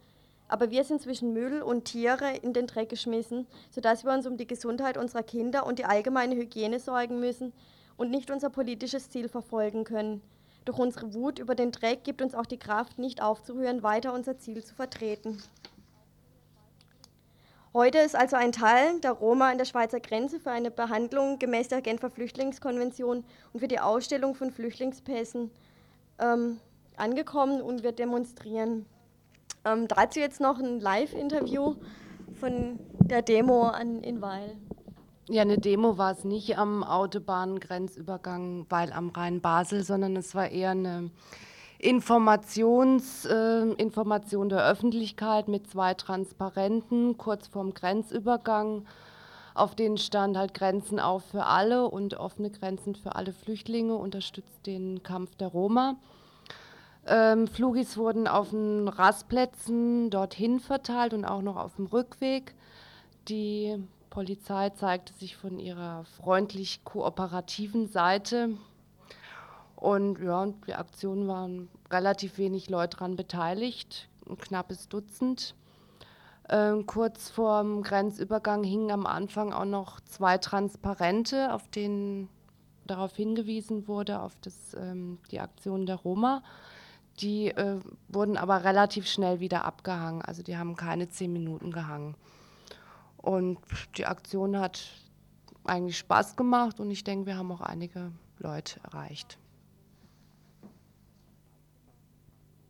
Aber 0.49 0.73
wir 0.73 0.83
sind 0.83 1.03
zwischen 1.03 1.33
Müll 1.33 1.63
und 1.63 1.85
Tiere 1.85 2.35
in 2.43 2.53
den 2.53 2.67
Dreck 2.67 2.89
geschmissen, 2.89 3.47
sodass 3.71 4.05
wir 4.05 4.13
uns 4.13 4.27
um 4.27 4.39
die 4.39 4.47
Gesundheit 4.49 4.99
unserer 4.99 5.23
Kinder 5.23 5.69
und 5.69 5.79
die 5.79 5.85
allgemeine 5.85 6.35
Hygiene 6.35 6.81
sorgen 6.81 7.21
müssen 7.21 7.53
und 7.97 8.11
nicht 8.11 8.29
unser 8.29 8.51
politisches 8.51 9.09
Ziel 9.09 9.29
verfolgen 9.29 9.85
können. 9.85 10.21
Doch 10.65 10.81
unsere 10.81 11.15
Wut 11.15 11.39
über 11.39 11.55
den 11.55 11.71
Dreck 11.71 12.03
gibt 12.03 12.23
uns 12.23 12.35
auch 12.35 12.47
die 12.47 12.59
Kraft, 12.59 12.99
nicht 12.99 13.23
aufzuhören, 13.23 13.85
weiter 13.85 14.15
unser 14.15 14.37
Ziel 14.39 14.65
zu 14.65 14.75
vertreten. 14.75 15.41
Heute 17.75 17.99
ist 17.99 18.15
also 18.15 18.37
ein 18.37 18.53
Teil 18.53 19.01
der 19.01 19.13
Roma 19.13 19.51
an 19.51 19.57
der 19.57 19.65
Schweizer 19.65 19.99
Grenze 19.99 20.39
für 20.39 20.51
eine 20.51 20.71
Behandlung 20.71 21.39
gemäß 21.39 21.69
der 21.69 21.81
Genfer 21.81 22.11
Flüchtlingskonvention 22.11 23.25
und 23.55 23.61
für 23.61 23.69
die 23.69 23.81
Ausstellung 23.81 24.35
von 24.35 24.51
Flüchtlingspässen 24.51 25.51
ähm, 26.19 26.59
angekommen 26.99 27.63
und 27.63 27.83
wir 27.83 27.93
demonstrieren. 27.93 28.85
Ähm, 29.65 29.89
dazu 29.89 30.21
jetzt 30.21 30.39
noch 30.39 30.59
ein 30.59 30.81
Live-Interview 30.81 31.77
von 32.39 32.79
der 33.01 33.23
Demo 33.23 33.69
an, 33.69 34.03
in 34.03 34.21
Weil. 34.21 34.55
Ja, 35.31 35.41
eine 35.41 35.57
Demo 35.57 35.97
war 35.97 36.13
es 36.13 36.25
nicht 36.25 36.59
am 36.59 36.85
Autobahngrenzübergang 36.85 38.67
Weil 38.69 38.93
am 38.93 39.09
Rhein-Basel, 39.09 39.83
sondern 39.83 40.17
es 40.17 40.35
war 40.35 40.51
eher 40.51 40.73
eine 40.73 41.11
Informations, 41.83 43.25
äh, 43.25 43.63
Information 43.73 44.49
der 44.49 44.65
Öffentlichkeit 44.65 45.49
mit 45.49 45.69
zwei 45.69 45.95
Transparenten 45.95 47.19
kurz 47.19 47.49
vorm 47.49 47.75
Grenzübergang. 47.75 48.87
Auf 49.55 49.75
denen 49.75 49.99
stand 49.99 50.37
halt 50.37 50.55
Grenzen 50.55 51.01
auf 51.01 51.25
für 51.25 51.45
alle 51.45 51.89
und 51.89 52.15
offene 52.15 52.51
Grenzen 52.51 52.95
für 52.95 53.17
alle 53.17 53.33
Flüchtlinge, 53.33 53.97
unterstützt 53.97 54.65
den 54.65 55.03
Kampf 55.03 55.35
der 55.35 55.49
Roma. 55.49 55.97
Ähm, 57.05 57.49
Flugis 57.49 57.97
wurden 57.97 58.29
auf 58.29 58.51
den 58.51 58.87
Rastplätzen 58.87 60.09
dorthin 60.09 60.61
verteilt 60.61 61.15
und 61.15 61.25
auch 61.25 61.43
noch 61.43 61.57
auf 61.57 61.75
dem 61.75 61.87
Rückweg. 61.87 62.55
Die 63.27 63.77
Polizei 64.09 64.71
zeigte 64.71 65.13
sich 65.15 65.37
von 65.37 65.59
ihrer 65.59 66.05
freundlich 66.05 66.85
kooperativen 66.85 67.89
Seite. 67.89 68.51
Und 69.83 70.21
ja, 70.21 70.47
die 70.69 70.77
Aktion 70.77 71.27
waren 71.27 71.69
relativ 71.91 72.39
wenig 72.39 72.71
Leute 72.71 72.99
daran 72.99 73.17
beteiligt, 73.17 74.09
ein 74.31 74.39
knappes 74.39 74.89
Dutzend. 74.89 75.57
Ähm, 76.49 76.87
kurz 76.87 77.31
vor 77.31 77.61
dem 77.61 77.83
Grenzübergang 77.83 78.63
hingen 78.63 78.93
am 78.93 79.07
Anfang 79.07 79.53
auch 79.53 79.65
noch 79.65 79.99
zwei 80.03 80.39
Transparente, 80.39 81.53
auf 81.53 81.69
denen 81.69 82.29
darauf 82.87 83.17
hingewiesen 83.17 83.89
wurde, 83.89 84.21
auf 84.21 84.37
das, 84.41 84.55
ähm, 84.75 85.19
die 85.33 85.41
Aktion 85.41 85.85
der 85.85 85.97
Roma. 85.97 86.45
Die 87.19 87.49
äh, 87.49 87.81
wurden 88.07 88.37
aber 88.37 88.63
relativ 88.63 89.09
schnell 89.09 89.41
wieder 89.41 89.65
abgehangen, 89.65 90.23
also 90.23 90.45
die 90.45 90.57
haben 90.57 90.77
keine 90.77 91.09
zehn 91.09 91.33
Minuten 91.33 91.73
gehangen. 91.73 92.15
Und 93.17 93.59
die 93.97 94.07
Aktion 94.07 94.57
hat 94.61 94.81
eigentlich 95.65 95.99
Spaß 95.99 96.37
gemacht 96.37 96.79
und 96.79 96.89
ich 96.93 97.03
denke, 97.03 97.27
wir 97.27 97.37
haben 97.37 97.51
auch 97.51 97.63
einige 97.63 98.13
Leute 98.39 98.79
erreicht. 98.85 99.39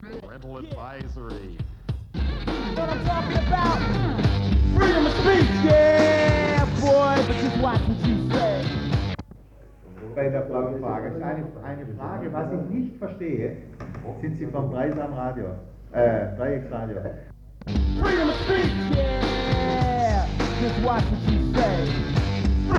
Parental 0.02 0.58
advisory. 0.58 1.56
What 2.12 2.90
I'm 2.90 3.04
talking 3.04 3.36
about? 3.36 3.78
Freedom 4.74 5.06
of 5.06 5.12
speech, 5.12 5.46
yeah, 5.62 6.64
boy, 6.80 7.22
but 7.24 7.36
just 7.36 7.56
watch 7.62 7.80
what 7.82 8.08
you 8.08 8.28
say. 8.32 8.64
Bei 10.16 10.28
der 10.28 10.40
blauen 10.40 10.80
Frage. 10.80 11.08
Ist 11.08 11.22
eine, 11.22 11.46
eine 11.62 11.86
Frage, 11.96 12.32
was 12.32 12.52
ich 12.52 12.74
nicht 12.74 12.96
verstehe, 12.98 13.56
sind 14.20 14.38
Sie 14.40 14.46
vom 14.46 14.72
Dreisam 14.72 15.14
Radio, 15.14 15.54
äh, 15.92 16.36
Dreiecksradio. 16.36 16.96
Freedom 18.00 18.28
of 18.28 18.34
speech, 18.42 18.72
yeah, 18.96 20.26
just 20.60 20.82
watch 20.84 21.04
what 21.12 21.32
you 21.32 21.54
say. 21.54 21.86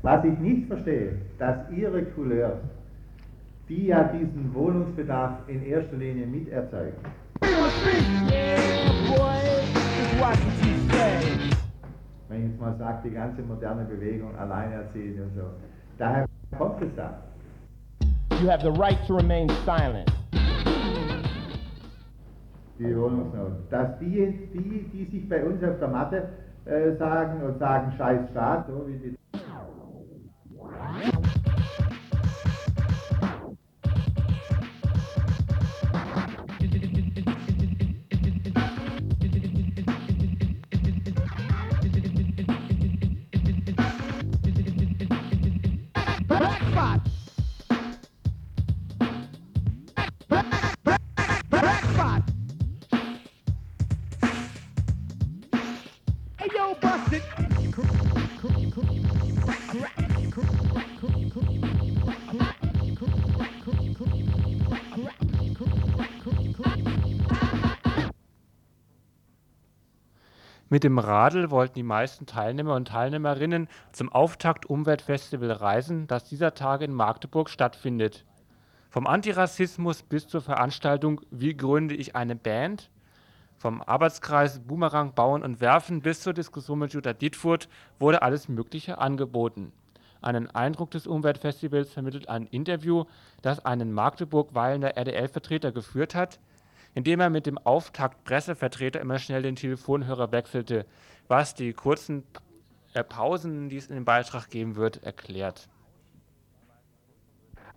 Was 0.02 0.26
ich 0.26 0.38
nicht 0.40 0.68
verstehe, 0.68 1.22
dass 1.40 1.56
Ihre 1.72 2.04
Couleurs, 2.04 2.60
die 3.70 3.88
ja 3.88 4.04
diesen 4.04 4.54
Wohnungsbedarf 4.54 5.48
in 5.48 5.64
erster 5.66 5.98
Linie 5.98 6.26
miterzeugen, 6.28 6.98
wenn 12.30 12.40
ich 12.40 12.50
jetzt 12.52 12.60
mal 12.60 12.76
sage, 12.78 13.10
die 13.10 13.14
ganze 13.14 13.42
moderne 13.42 13.86
Bewegung, 13.86 14.36
Alleinerziehende 14.38 15.24
und 15.24 15.36
so, 15.36 15.44
daher 15.98 16.26
kommt 16.58 16.82
es 16.82 16.96
da. 16.96 17.24
You 18.42 18.50
have 18.50 18.64
the 18.64 18.80
right 18.80 18.98
to 19.08 19.16
remain 19.16 19.50
silent. 19.66 20.14
die 22.80 22.98
Wohnungsnot. 22.98 23.52
Dass 23.70 23.98
die, 24.00 24.50
die, 24.54 24.90
die 24.92 25.06
sich 25.12 25.30
bei 25.30 25.44
uns 25.44 25.64
auf 25.64 25.80
der 25.80 25.88
Matte 25.88 26.30
äh, 26.66 26.96
sagen 26.98 27.42
und 27.44 27.60
sagen, 27.60 27.94
scheiß 27.98 28.30
Staat, 28.32 28.68
so 28.68 28.88
wie 28.88 28.98
die 28.98 29.18
spot. 51.94 52.24
Hey 56.38 56.50
yo, 56.56 56.76
bust 56.82 57.14
it. 57.14 57.24
Mit 70.70 70.84
dem 70.84 70.98
Radl 70.98 71.52
wollten 71.52 71.76
die 71.76 71.84
meisten 71.84 72.26
Teilnehmer 72.26 72.74
und 72.74 72.88
Teilnehmerinnen 72.88 73.68
zum 73.92 74.12
Auftakt 74.12 74.66
Umweltfestival 74.66 75.52
reisen, 75.52 76.08
das 76.08 76.24
dieser 76.24 76.56
Tage 76.56 76.86
in 76.86 76.94
Magdeburg 76.94 77.52
stattfindet. 77.52 78.26
Vom 78.94 79.08
Antirassismus 79.08 80.04
bis 80.04 80.28
zur 80.28 80.42
Veranstaltung 80.42 81.22
Wie 81.32 81.58
gründe 81.58 81.96
ich 81.96 82.16
eine 82.16 82.36
Band? 82.36 82.92
Vom 83.58 83.82
Arbeitskreis 83.82 84.60
Boomerang 84.60 85.16
Bauen 85.16 85.42
und 85.42 85.62
Werfen 85.62 86.04
bis 86.04 86.22
zur 86.22 86.34
Diskussion 86.34 86.78
mit 86.78 86.94
Jutta 86.94 87.14
Dietfurt 87.14 87.70
wurde 87.98 88.22
alles 88.22 88.50
Mögliche 88.50 89.00
angeboten. 89.00 89.74
Einen 90.22 90.48
Eindruck 90.52 90.92
des 90.92 91.08
Umweltfestivals 91.08 91.92
vermittelt 91.92 92.30
ein 92.30 92.46
Interview, 92.46 93.06
das 93.42 93.66
einen 93.66 93.94
Magdeburg-Weilender 93.94 94.96
RDL-Vertreter 94.96 95.72
geführt 95.72 96.14
hat, 96.14 96.40
indem 96.94 97.20
er 97.20 97.32
mit 97.32 97.48
dem 97.48 97.58
Auftakt-Pressevertreter 97.58 99.02
immer 99.02 99.18
schnell 99.18 99.42
den 99.42 99.56
Telefonhörer 99.56 100.32
wechselte, 100.32 100.86
was 101.28 101.56
die 101.56 101.74
kurzen 101.74 102.26
äh, 102.94 103.04
Pausen, 103.04 103.70
die 103.70 103.78
es 103.78 103.88
in 103.88 103.96
dem 103.96 104.06
Beitrag 104.06 104.52
geben 104.52 104.76
wird, 104.76 105.02
erklärt. 105.04 105.68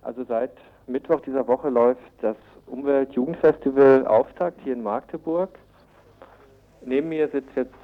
Also 0.02 0.22
seit 0.22 0.52
Mittwoch 0.88 1.20
dieser 1.20 1.48
Woche 1.48 1.68
läuft 1.68 2.00
das 2.20 2.36
Umwelt-Jugendfestival 2.66 4.06
Auftakt 4.06 4.60
hier 4.62 4.72
in 4.72 4.84
Magdeburg. 4.84 5.50
Neben 6.84 7.08
mir 7.08 7.28
sitzt 7.28 7.50
jetzt 7.56 7.74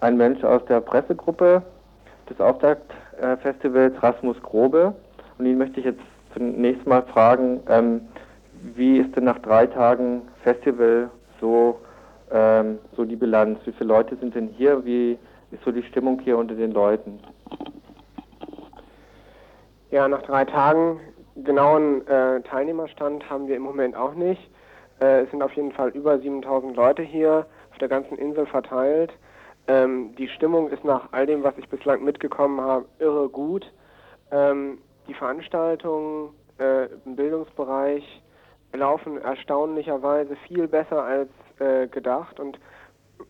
ein 0.00 0.16
Mensch 0.16 0.42
aus 0.42 0.64
der 0.64 0.80
Pressegruppe 0.80 1.62
des 2.30 2.40
Auftaktfestivals, 2.40 4.02
Rasmus 4.02 4.40
Grobe. 4.42 4.94
Und 5.36 5.44
ihn 5.44 5.58
möchte 5.58 5.80
ich 5.80 5.86
jetzt 5.86 6.00
zunächst 6.32 6.86
mal 6.86 7.02
fragen, 7.02 7.60
ähm, 7.68 8.00
wie 8.74 8.98
ist 8.98 9.14
denn 9.14 9.24
nach 9.24 9.38
drei 9.40 9.66
Tagen 9.66 10.22
Festival 10.42 11.10
so, 11.42 11.78
ähm, 12.30 12.78
so 12.96 13.04
die 13.04 13.16
Bilanz? 13.16 13.58
Wie 13.66 13.72
viele 13.72 13.88
Leute 13.88 14.16
sind 14.16 14.34
denn 14.34 14.48
hier? 14.48 14.84
Wie 14.86 15.18
ist 15.50 15.62
so 15.64 15.70
die 15.70 15.82
Stimmung 15.82 16.18
hier 16.20 16.38
unter 16.38 16.54
den 16.54 16.72
Leuten? 16.72 17.20
Ja, 19.90 20.08
nach 20.08 20.22
drei 20.22 20.46
Tagen 20.46 21.00
genauen 21.44 22.06
äh, 22.06 22.40
Teilnehmerstand 22.42 23.28
haben 23.28 23.48
wir 23.48 23.56
im 23.56 23.62
Moment 23.62 23.96
auch 23.96 24.14
nicht. 24.14 24.50
Äh, 25.00 25.22
es 25.22 25.30
sind 25.30 25.42
auf 25.42 25.52
jeden 25.52 25.72
Fall 25.72 25.90
über 25.90 26.18
7000 26.18 26.76
Leute 26.76 27.02
hier 27.02 27.46
auf 27.70 27.78
der 27.78 27.88
ganzen 27.88 28.18
Insel 28.18 28.46
verteilt. 28.46 29.12
Ähm, 29.66 30.14
die 30.16 30.28
Stimmung 30.28 30.70
ist 30.70 30.84
nach 30.84 31.12
all 31.12 31.26
dem, 31.26 31.42
was 31.42 31.56
ich 31.58 31.68
bislang 31.68 32.02
mitgekommen 32.02 32.60
habe, 32.60 32.86
irre 32.98 33.28
gut. 33.28 33.70
Ähm, 34.30 34.78
die 35.06 35.14
Veranstaltungen 35.14 36.30
äh, 36.58 36.86
im 37.04 37.16
Bildungsbereich 37.16 38.22
laufen 38.72 39.18
erstaunlicherweise 39.18 40.36
viel 40.46 40.68
besser 40.68 41.02
als 41.02 41.30
äh, 41.58 41.86
gedacht 41.88 42.40
und 42.40 42.58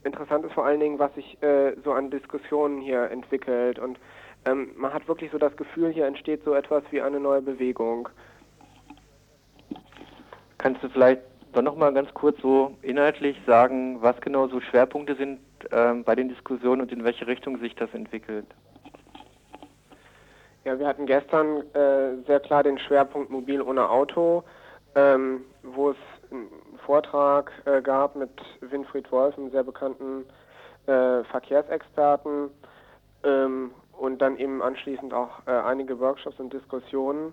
interessant 0.05 0.44
ist 0.44 0.53
vor 0.53 0.64
allen 0.66 0.81
Dingen, 0.81 0.99
was 0.99 1.14
sich 1.14 1.42
äh, 1.42 1.75
so 1.85 1.92
an 1.92 2.11
Diskussionen 2.11 2.81
hier 2.81 3.11
entwickelt 3.11 3.79
und 3.79 3.99
ähm, 4.44 4.70
man 4.77 4.92
hat 4.92 5.09
wirklich 5.09 5.31
so 5.31 5.38
das 5.38 5.57
Gefühl, 5.57 5.90
hier 5.90 6.07
entsteht 6.07 6.44
so 6.44 6.55
etwas 6.55 6.83
wie 6.90 7.01
eine 7.01 7.20
neue 7.20 7.42
Bewegung. 7.42 8.09
Kannst 10.59 10.83
du 10.83 10.88
vielleicht 10.88 11.22
doch 11.53 11.62
nochmal 11.62 11.92
ganz 11.94 12.12
kurz 12.14 12.40
so 12.40 12.77
inhaltlich 12.83 13.37
sagen, 13.46 14.03
was 14.03 14.20
genau 14.20 14.48
so 14.48 14.61
Schwerpunkte 14.61 15.14
sind 15.14 15.40
ähm, 15.70 16.05
bei 16.05 16.14
den 16.14 16.29
Diskussionen 16.29 16.83
und 16.83 16.92
in 16.92 17.05
welche 17.05 17.27
Richtung 17.27 17.59
sich 17.59 17.74
das 17.74 17.92
entwickelt? 17.94 18.46
Ja, 20.64 20.79
wir 20.79 20.87
hatten 20.87 21.07
gestern 21.07 21.62
äh, 21.74 22.22
sehr 22.27 22.40
klar 22.40 22.62
den 22.62 22.79
Schwerpunkt 22.79 23.31
Mobil 23.31 23.62
ohne 23.62 23.88
Auto, 23.88 24.44
ähm, 24.94 25.42
wo 25.62 25.90
es 25.90 25.96
einen 26.31 26.48
Vortrag 26.85 27.51
äh, 27.64 27.81
gab 27.81 28.16
mit 28.16 28.31
Winfried 28.61 29.11
Wolf, 29.11 29.38
einem 29.38 29.51
sehr 29.51 29.62
bekannten 29.62 30.27
äh, 30.87 31.24
Verkehrsexperten, 31.24 32.51
ähm, 33.24 33.70
und 33.98 34.22
dann 34.22 34.38
eben 34.38 34.62
anschließend 34.62 35.12
auch 35.12 35.46
äh, 35.46 35.50
einige 35.50 35.98
Workshops 35.98 36.38
und 36.38 36.52
Diskussionen. 36.52 37.32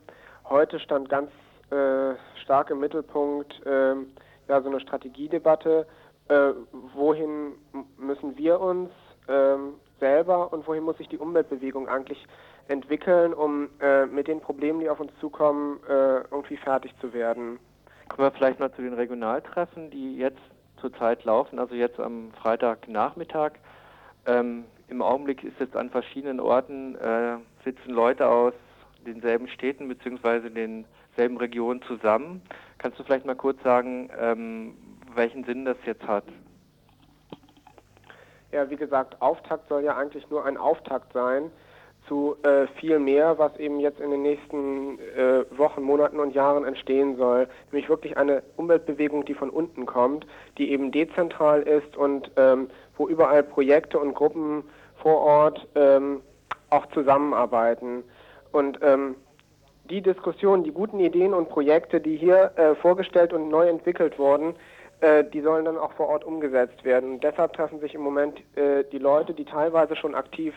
Heute 0.49 0.79
stand 0.79 1.09
ganz 1.09 1.31
äh, 1.71 2.15
stark 2.43 2.69
im 2.69 2.79
Mittelpunkt 2.79 3.61
ähm, 3.65 4.07
ja, 4.47 4.61
so 4.61 4.69
eine 4.69 4.79
Strategiedebatte, 4.79 5.87
äh, 6.27 6.51
wohin 6.93 7.53
müssen 7.97 8.37
wir 8.37 8.59
uns 8.59 8.91
ähm, 9.27 9.75
selber 9.99 10.51
und 10.53 10.67
wohin 10.67 10.83
muss 10.83 10.97
sich 10.97 11.07
die 11.07 11.17
Umweltbewegung 11.17 11.87
eigentlich 11.87 12.25
entwickeln, 12.67 13.33
um 13.33 13.69
äh, 13.79 14.05
mit 14.05 14.27
den 14.27 14.41
Problemen, 14.41 14.79
die 14.79 14.89
auf 14.89 14.99
uns 14.99 15.11
zukommen, 15.19 15.79
äh, 15.87 16.21
irgendwie 16.31 16.57
fertig 16.57 16.93
zu 16.99 17.13
werden. 17.13 17.59
Kommen 18.09 18.27
wir 18.27 18.31
vielleicht 18.31 18.59
mal 18.59 18.71
zu 18.73 18.81
den 18.81 18.93
Regionaltreffen, 18.93 19.89
die 19.89 20.17
jetzt 20.17 20.41
zurzeit 20.77 21.23
laufen, 21.23 21.59
also 21.59 21.75
jetzt 21.75 21.99
am 21.99 22.31
Freitagnachmittag. 22.41 23.53
Ähm, 24.25 24.65
Im 24.87 25.01
Augenblick 25.01 25.43
ist 25.43 25.59
jetzt 25.59 25.75
an 25.75 25.89
verschiedenen 25.89 26.39
Orten 26.39 26.95
äh, 26.95 27.37
sitzen 27.63 27.91
Leute 27.91 28.27
aus 28.27 28.53
denselben 29.05 29.47
Städten 29.47 29.87
bzw. 29.87 30.49
denselben 30.49 31.37
Regionen 31.37 31.81
zusammen. 31.83 32.41
Kannst 32.77 32.99
du 32.99 33.03
vielleicht 33.03 33.25
mal 33.25 33.35
kurz 33.35 33.61
sagen, 33.63 34.09
ähm, 34.19 34.75
welchen 35.13 35.43
Sinn 35.45 35.65
das 35.65 35.77
jetzt 35.85 36.05
hat? 36.07 36.25
Ja, 38.51 38.69
wie 38.69 38.75
gesagt, 38.75 39.21
Auftakt 39.21 39.67
soll 39.69 39.83
ja 39.83 39.97
eigentlich 39.97 40.29
nur 40.29 40.45
ein 40.45 40.57
Auftakt 40.57 41.13
sein 41.13 41.51
zu 42.07 42.35
äh, 42.43 42.67
viel 42.79 42.99
mehr, 42.99 43.37
was 43.37 43.57
eben 43.57 43.79
jetzt 43.79 43.99
in 43.99 44.11
den 44.11 44.21
nächsten 44.21 44.99
äh, 44.99 45.45
Wochen, 45.57 45.81
Monaten 45.81 46.19
und 46.19 46.33
Jahren 46.33 46.65
entstehen 46.65 47.17
soll. 47.17 47.47
Nämlich 47.71 47.89
wirklich 47.89 48.17
eine 48.17 48.43
Umweltbewegung, 48.57 49.25
die 49.25 49.33
von 49.33 49.49
unten 49.49 49.85
kommt, 49.85 50.25
die 50.57 50.71
eben 50.71 50.91
dezentral 50.91 51.61
ist 51.63 51.95
und 51.97 52.31
ähm, 52.37 52.69
wo 52.97 53.07
überall 53.07 53.43
Projekte 53.43 53.99
und 53.99 54.13
Gruppen 54.13 54.63
vor 55.01 55.19
Ort 55.19 55.67
ähm, 55.75 56.21
auch 56.69 56.85
zusammenarbeiten. 56.87 58.03
Und 58.51 58.79
ähm, 58.81 59.15
die 59.89 60.01
Diskussionen, 60.01 60.63
die 60.63 60.71
guten 60.71 60.99
Ideen 60.99 61.33
und 61.33 61.49
Projekte, 61.49 61.99
die 62.01 62.17
hier 62.17 62.51
äh, 62.55 62.75
vorgestellt 62.75 63.33
und 63.33 63.49
neu 63.49 63.67
entwickelt 63.67 64.17
wurden, 64.17 64.55
die 65.01 65.41
sollen 65.41 65.65
dann 65.65 65.77
auch 65.77 65.91
vor 65.93 66.07
Ort 66.07 66.23
umgesetzt 66.23 66.83
werden. 66.83 67.13
Und 67.13 67.23
deshalb 67.23 67.53
treffen 67.53 67.79
sich 67.79 67.93
im 67.93 68.01
Moment 68.01 68.39
äh, 68.55 68.83
die 68.91 68.97
Leute, 68.97 69.33
die 69.33 69.45
teilweise 69.45 69.95
schon 69.95 70.15
aktiv 70.15 70.53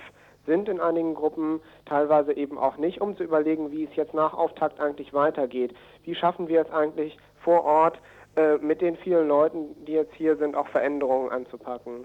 sind 0.46 0.68
in 0.68 0.80
einigen 0.80 1.14
Gruppen, 1.14 1.60
teilweise 1.84 2.32
eben 2.32 2.58
auch 2.58 2.78
nicht, 2.78 3.00
um 3.00 3.16
zu 3.16 3.22
überlegen, 3.22 3.70
wie 3.70 3.84
es 3.84 3.94
jetzt 3.96 4.14
nach 4.14 4.32
Auftakt 4.32 4.80
eigentlich 4.80 5.12
weitergeht. 5.12 5.74
Wie 6.04 6.14
schaffen 6.14 6.48
wir 6.48 6.62
es 6.62 6.70
eigentlich 6.70 7.18
vor 7.44 7.64
Ort 7.64 8.00
äh, 8.36 8.56
mit 8.56 8.80
den 8.80 8.96
vielen 8.96 9.28
Leuten, 9.28 9.84
die 9.84 9.92
jetzt 9.92 10.14
hier 10.14 10.36
sind, 10.36 10.56
auch 10.56 10.68
Veränderungen 10.68 11.30
anzupacken? 11.30 12.04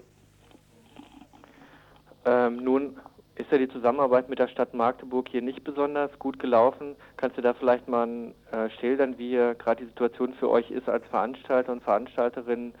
Ähm, 2.26 2.56
nun 2.56 3.00
ist 3.36 3.50
ja 3.50 3.58
die 3.58 3.68
Zusammenarbeit 3.68 4.28
mit 4.28 4.38
der 4.38 4.48
Stadt 4.48 4.74
Magdeburg 4.74 5.28
hier 5.28 5.42
nicht 5.42 5.64
besonders 5.64 6.16
gut 6.18 6.38
gelaufen. 6.38 6.94
Kannst 7.16 7.36
du 7.36 7.42
da 7.42 7.54
vielleicht 7.54 7.88
mal 7.88 8.32
äh, 8.52 8.70
schildern, 8.78 9.18
wie 9.18 9.32
gerade 9.32 9.82
die 9.82 9.88
Situation 9.88 10.34
für 10.34 10.50
euch 10.50 10.70
ist 10.70 10.88
als 10.88 11.04
Veranstalter 11.06 11.72
und 11.72 11.82
Veranstalterin 11.82 12.74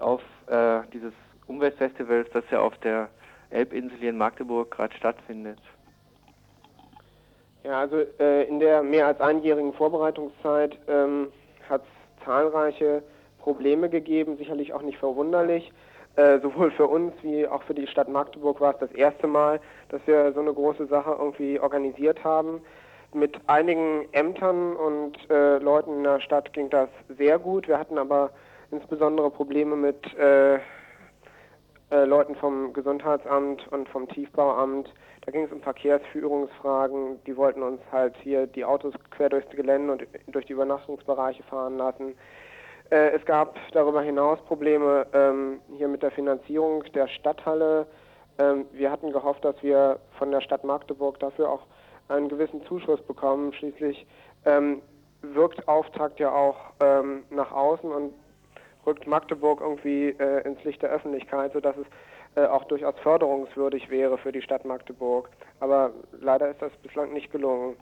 auf 0.00 0.22
äh, 0.46 0.80
dieses 0.92 1.12
Umweltfestivals, 1.46 2.28
das 2.32 2.44
ja 2.50 2.60
auf 2.60 2.76
der 2.78 3.08
Elbinsel 3.50 3.98
hier 3.98 4.10
in 4.10 4.18
Magdeburg 4.18 4.70
gerade 4.70 4.94
stattfindet? 4.94 5.58
Ja, 7.64 7.80
also 7.80 7.98
äh, 8.18 8.44
in 8.44 8.58
der 8.58 8.82
mehr 8.82 9.06
als 9.06 9.20
einjährigen 9.20 9.72
Vorbereitungszeit 9.74 10.78
ähm, 10.88 11.28
hat 11.68 11.82
es 11.82 12.24
zahlreiche 12.24 13.02
Probleme 13.38 13.88
gegeben, 13.88 14.36
sicherlich 14.36 14.72
auch 14.72 14.82
nicht 14.82 14.98
verwunderlich. 14.98 15.72
Äh, 16.16 16.40
sowohl 16.40 16.70
für 16.72 16.86
uns 16.86 17.12
wie 17.22 17.46
auch 17.46 17.62
für 17.62 17.74
die 17.74 17.86
Stadt 17.86 18.08
Magdeburg 18.08 18.60
war 18.60 18.74
es 18.74 18.80
das 18.80 18.92
erste 18.92 19.26
Mal, 19.26 19.60
dass 19.90 20.00
wir 20.06 20.32
so 20.32 20.40
eine 20.40 20.52
große 20.52 20.86
Sache 20.86 21.16
irgendwie 21.18 21.60
organisiert 21.60 22.24
haben. 22.24 22.60
Mit 23.12 23.40
einigen 23.46 24.08
Ämtern 24.12 24.76
und 24.76 25.18
äh, 25.30 25.58
Leuten 25.58 25.98
in 25.98 26.04
der 26.04 26.20
Stadt 26.20 26.52
ging 26.52 26.68
das 26.70 26.88
sehr 27.16 27.38
gut. 27.38 27.68
Wir 27.68 27.78
hatten 27.78 27.98
aber 27.98 28.30
insbesondere 28.70 29.30
Probleme 29.30 29.76
mit 29.76 30.14
äh, 30.16 30.56
äh 30.56 32.04
Leuten 32.04 32.34
vom 32.36 32.72
Gesundheitsamt 32.72 33.66
und 33.72 33.88
vom 33.88 34.08
Tiefbauamt. 34.08 34.92
Da 35.26 35.32
ging 35.32 35.44
es 35.44 35.52
um 35.52 35.60
Verkehrsführungsfragen. 35.60 37.22
Die 37.24 37.36
wollten 37.36 37.62
uns 37.62 37.80
halt 37.92 38.16
hier 38.22 38.46
die 38.46 38.64
Autos 38.64 38.94
quer 39.10 39.28
durchs 39.28 39.50
Gelände 39.50 39.92
und 39.92 40.06
durch 40.28 40.46
die 40.46 40.52
Übernachtungsbereiche 40.52 41.42
fahren 41.44 41.76
lassen. 41.76 42.14
Äh, 42.90 43.10
es 43.10 43.24
gab 43.24 43.56
darüber 43.72 44.02
hinaus 44.02 44.40
Probleme 44.42 45.06
ähm, 45.12 45.60
hier 45.76 45.88
mit 45.88 46.02
der 46.02 46.10
Finanzierung 46.10 46.82
der 46.92 47.06
Stadthalle. 47.06 47.86
Ähm, 48.38 48.66
wir 48.72 48.90
hatten 48.90 49.12
gehofft, 49.12 49.44
dass 49.44 49.62
wir 49.62 50.00
von 50.18 50.30
der 50.30 50.40
Stadt 50.40 50.64
Magdeburg 50.64 51.18
dafür 51.20 51.48
auch 51.48 51.62
einen 52.08 52.28
gewissen 52.28 52.64
Zuschuss 52.66 53.00
bekommen. 53.02 53.52
Schließlich 53.52 54.06
ähm, 54.44 54.82
wirkt 55.22 55.68
Auftakt 55.68 56.18
ja 56.18 56.32
auch 56.32 56.56
ähm, 56.80 57.22
nach 57.30 57.52
außen 57.52 57.90
und 57.90 58.12
rückt 58.86 59.06
Magdeburg 59.06 59.60
irgendwie 59.60 60.08
äh, 60.18 60.42
ins 60.42 60.62
Licht 60.64 60.82
der 60.82 60.90
Öffentlichkeit, 60.90 61.52
sodass 61.52 61.76
es 61.76 61.86
äh, 62.34 62.46
auch 62.46 62.64
durchaus 62.64 62.98
förderungswürdig 63.02 63.90
wäre 63.90 64.18
für 64.18 64.32
die 64.32 64.42
Stadt 64.42 64.64
Magdeburg. 64.64 65.28
Aber 65.60 65.92
leider 66.20 66.50
ist 66.50 66.60
das 66.60 66.72
bislang 66.82 67.12
nicht 67.12 67.30
gelungen. 67.30 67.76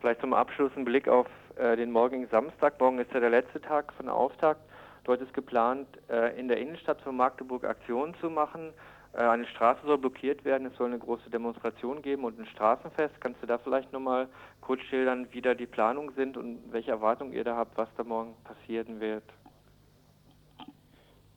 Vielleicht 0.00 0.20
zum 0.20 0.32
Abschluss 0.32 0.72
ein 0.76 0.84
Blick 0.84 1.08
auf 1.08 1.26
äh, 1.58 1.76
den 1.76 1.90
morgigen 1.90 2.28
Samstag. 2.28 2.80
Morgen 2.80 2.98
ist 2.98 3.12
ja 3.12 3.20
der 3.20 3.30
letzte 3.30 3.60
Tag 3.60 3.92
von 3.94 4.08
Auftakt. 4.08 4.60
Dort 5.04 5.20
ist 5.20 5.32
geplant, 5.34 5.88
äh, 6.08 6.38
in 6.38 6.48
der 6.48 6.58
Innenstadt 6.58 7.00
von 7.00 7.16
Magdeburg 7.16 7.64
Aktionen 7.64 8.14
zu 8.20 8.30
machen. 8.30 8.72
Äh, 9.12 9.22
eine 9.22 9.46
Straße 9.46 9.80
soll 9.84 9.98
blockiert 9.98 10.44
werden, 10.44 10.66
es 10.66 10.76
soll 10.76 10.88
eine 10.88 10.98
große 10.98 11.30
Demonstration 11.30 12.02
geben 12.02 12.24
und 12.24 12.38
ein 12.38 12.46
Straßenfest. 12.46 13.20
Kannst 13.20 13.42
du 13.42 13.46
da 13.46 13.58
vielleicht 13.58 13.92
nochmal 13.92 14.28
kurz 14.60 14.80
schildern, 14.82 15.26
wie 15.30 15.40
da 15.40 15.54
die 15.54 15.66
Planungen 15.66 16.14
sind 16.14 16.36
und 16.36 16.60
welche 16.70 16.90
Erwartungen 16.90 17.32
ihr 17.32 17.44
da 17.44 17.56
habt, 17.56 17.76
was 17.76 17.88
da 17.96 18.04
morgen 18.04 18.34
passieren 18.44 19.00
wird? 19.00 19.24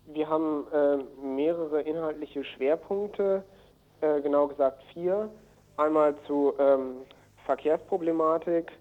Wir 0.06 0.28
haben 0.28 0.68
äh, 0.74 0.98
mehrere 1.26 1.82
inhaltliche 1.82 2.44
Schwerpunkte, 2.44 3.44
äh, 4.02 4.22
genau 4.22 4.48
gesagt 4.48 4.84
vier. 4.94 5.30
Einmal 5.78 6.16
zu 6.28 6.54
ähm, 6.60 6.98
Verkehrsproblematik, 7.46 8.72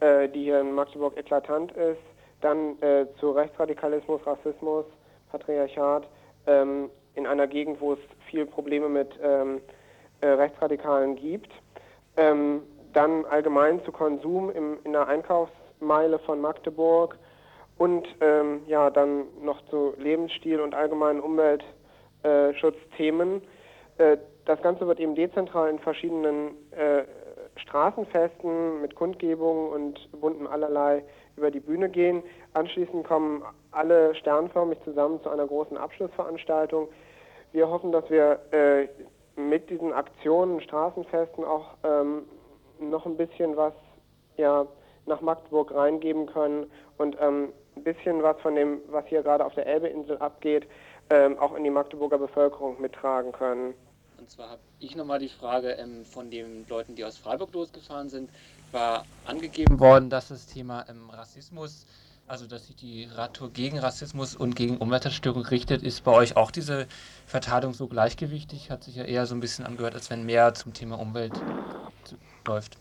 äh, 0.00 0.28
die 0.28 0.44
hier 0.44 0.60
in 0.60 0.72
Magdeburg 0.72 1.16
eklatant 1.16 1.72
ist, 1.72 2.02
dann 2.40 2.80
äh, 2.82 3.06
zu 3.18 3.30
Rechtsradikalismus, 3.30 4.20
Rassismus, 4.26 4.84
Patriarchat, 5.30 6.06
ähm, 6.46 6.90
in 7.14 7.26
einer 7.26 7.46
Gegend, 7.46 7.80
wo 7.80 7.94
es 7.94 7.98
viel 8.30 8.44
Probleme 8.46 8.88
mit 8.88 9.10
ähm, 9.22 9.60
äh, 10.20 10.28
Rechtsradikalen 10.28 11.16
gibt. 11.16 11.50
Ähm, 12.16 12.62
dann 12.92 13.24
allgemein 13.26 13.84
zu 13.84 13.92
Konsum 13.92 14.50
im, 14.50 14.78
in 14.84 14.92
der 14.92 15.08
Einkaufsmeile 15.08 16.18
von 16.20 16.40
Magdeburg 16.40 17.18
und 17.78 18.06
ähm, 18.20 18.62
ja, 18.66 18.90
dann 18.90 19.24
noch 19.42 19.66
zu 19.68 19.94
Lebensstil 19.98 20.60
und 20.60 20.74
allgemeinen 20.74 21.20
Umweltschutzthemen. 21.20 23.42
Äh, 23.98 24.16
das 24.46 24.62
Ganze 24.62 24.86
wird 24.86 25.00
eben 25.00 25.14
dezentral 25.14 25.68
in 25.68 25.78
verschiedenen 25.78 26.52
äh, 26.70 27.04
Straßenfesten 27.56 28.80
mit 28.80 28.94
Kundgebungen 28.94 29.70
und 29.70 30.20
buntem 30.20 30.46
allerlei 30.46 31.04
über 31.36 31.50
die 31.50 31.60
Bühne 31.60 31.88
gehen. 31.88 32.22
Anschließend 32.54 33.06
kommen 33.06 33.42
alle 33.70 34.14
sternförmig 34.14 34.78
zusammen 34.84 35.20
zu 35.22 35.30
einer 35.30 35.46
großen 35.46 35.76
Abschlussveranstaltung. 35.76 36.88
Wir 37.52 37.68
hoffen, 37.68 37.92
dass 37.92 38.08
wir 38.10 38.40
äh, 38.52 38.88
mit 39.36 39.68
diesen 39.70 39.92
Aktionen, 39.92 40.60
Straßenfesten 40.60 41.44
auch 41.44 41.74
ähm, 41.84 42.22
noch 42.78 43.06
ein 43.06 43.16
bisschen 43.16 43.56
was 43.56 43.74
ja, 44.36 44.66
nach 45.06 45.20
Magdeburg 45.20 45.74
reingeben 45.74 46.26
können 46.26 46.70
und 46.98 47.16
ähm, 47.20 47.52
ein 47.76 47.84
bisschen 47.84 48.22
was 48.22 48.40
von 48.40 48.54
dem, 48.54 48.80
was 48.88 49.06
hier 49.06 49.22
gerade 49.22 49.44
auf 49.44 49.54
der 49.54 49.66
Elbeinsel 49.66 50.18
abgeht, 50.18 50.66
ähm, 51.10 51.38
auch 51.38 51.54
in 51.54 51.64
die 51.64 51.70
Magdeburger 51.70 52.18
Bevölkerung 52.18 52.80
mittragen 52.80 53.32
können. 53.32 53.74
Und 54.26 54.30
zwar 54.30 54.50
habe 54.50 54.60
ich 54.80 54.96
nochmal 54.96 55.20
die 55.20 55.28
Frage 55.28 55.70
ähm, 55.74 56.04
von 56.04 56.32
den 56.32 56.66
Leuten, 56.68 56.96
die 56.96 57.04
aus 57.04 57.16
Freiburg 57.16 57.52
losgefahren 57.52 58.08
sind, 58.08 58.28
war 58.72 59.04
angegeben 59.24 59.78
worden, 59.78 60.10
dass 60.10 60.26
das 60.26 60.46
Thema 60.46 60.84
ähm, 60.88 61.08
Rassismus, 61.10 61.86
also 62.26 62.48
dass 62.48 62.66
sich 62.66 62.74
die 62.74 63.04
Radtour 63.04 63.52
gegen 63.52 63.78
Rassismus 63.78 64.34
und 64.34 64.56
gegen 64.56 64.78
Umweltzerstörung 64.78 65.44
richtet. 65.44 65.84
Ist 65.84 66.02
bei 66.02 66.10
euch 66.10 66.36
auch 66.36 66.50
diese 66.50 66.88
Verteilung 67.28 67.72
so 67.72 67.86
gleichgewichtig? 67.86 68.68
Hat 68.68 68.82
sich 68.82 68.96
ja 68.96 69.04
eher 69.04 69.26
so 69.26 69.36
ein 69.36 69.38
bisschen 69.38 69.64
angehört, 69.64 69.94
als 69.94 70.10
wenn 70.10 70.26
mehr 70.26 70.54
zum 70.54 70.74
Thema 70.74 70.98
Umwelt 70.98 71.40
läuft. 72.48 72.78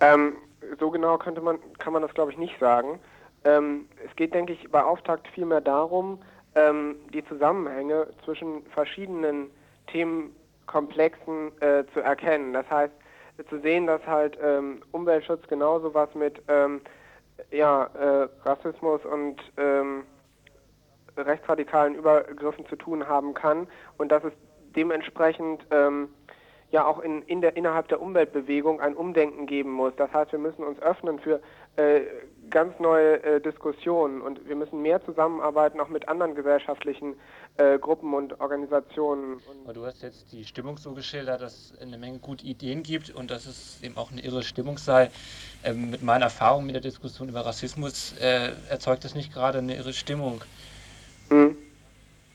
Ähm, 0.00 0.32
so 0.80 0.90
genau 0.90 1.16
könnte 1.16 1.40
man, 1.40 1.60
kann 1.78 1.92
man 1.92 2.02
das, 2.02 2.12
glaube 2.12 2.32
ich, 2.32 2.38
nicht 2.38 2.58
sagen. 2.58 2.98
Ähm, 3.44 3.86
es 4.04 4.16
geht, 4.16 4.34
denke 4.34 4.52
ich, 4.52 4.68
bei 4.68 4.82
Auftakt 4.82 5.28
vielmehr 5.28 5.60
darum, 5.60 6.18
ähm, 6.56 6.96
die 7.14 7.24
Zusammenhänge 7.24 8.08
zwischen 8.24 8.66
verschiedenen 8.74 9.50
Themenkomplexen 10.68 11.52
äh, 11.60 11.84
zu 11.92 12.00
erkennen. 12.00 12.52
Das 12.52 12.68
heißt, 12.70 12.92
zu 13.48 13.60
sehen, 13.60 13.86
dass 13.86 14.04
halt 14.06 14.38
ähm, 14.42 14.82
Umweltschutz 14.92 15.46
genauso 15.48 15.94
was 15.94 16.12
mit 16.14 16.42
ähm, 16.48 16.80
ja, 17.50 17.84
äh, 17.84 18.28
Rassismus 18.44 19.04
und 19.04 19.36
ähm, 19.56 20.04
rechtsradikalen 21.16 21.94
Übergriffen 21.94 22.66
zu 22.66 22.76
tun 22.76 23.06
haben 23.06 23.34
kann 23.34 23.68
und 23.96 24.10
dass 24.10 24.24
es 24.24 24.32
dementsprechend 24.74 25.64
ähm, 25.70 26.08
ja 26.70 26.84
auch 26.84 26.98
in, 26.98 27.22
in 27.22 27.40
der, 27.40 27.56
innerhalb 27.56 27.88
der 27.88 28.02
Umweltbewegung 28.02 28.80
ein 28.80 28.94
Umdenken 28.94 29.46
geben 29.46 29.70
muss. 29.70 29.92
Das 29.96 30.12
heißt, 30.12 30.32
wir 30.32 30.38
müssen 30.38 30.64
uns 30.64 30.80
öffnen 30.82 31.20
für 31.20 31.40
äh, 31.76 32.00
ganz 32.50 32.78
neue 32.78 33.22
äh, 33.22 33.40
Diskussionen 33.40 34.20
und 34.20 34.48
wir 34.48 34.56
müssen 34.56 34.82
mehr 34.82 35.04
zusammenarbeiten, 35.04 35.80
auch 35.80 35.88
mit 35.88 36.08
anderen 36.08 36.34
gesellschaftlichen 36.34 37.14
äh, 37.56 37.78
Gruppen 37.78 38.14
und 38.14 38.40
Organisationen. 38.40 39.40
Aber 39.64 39.72
du 39.72 39.84
hast 39.84 40.02
jetzt 40.02 40.32
die 40.32 40.44
Stimmung 40.44 40.76
so 40.76 40.92
geschildert, 40.92 41.40
dass 41.40 41.72
es 41.72 41.80
eine 41.80 41.98
Menge 41.98 42.18
gute 42.18 42.44
Ideen 42.44 42.82
gibt 42.82 43.14
und 43.14 43.30
dass 43.30 43.46
es 43.46 43.82
eben 43.82 43.96
auch 43.96 44.10
eine 44.12 44.22
irre 44.22 44.42
Stimmung 44.42 44.78
sei. 44.78 45.10
Ähm, 45.64 45.90
mit 45.90 46.02
meiner 46.02 46.26
Erfahrung 46.26 46.66
mit 46.66 46.74
der 46.74 46.82
Diskussion 46.82 47.28
über 47.28 47.44
Rassismus 47.44 48.14
äh, 48.20 48.52
erzeugt 48.68 49.04
das 49.04 49.14
nicht 49.14 49.32
gerade 49.32 49.58
eine 49.58 49.76
irre 49.76 49.92
Stimmung. 49.92 50.42
Mhm. 51.30 51.56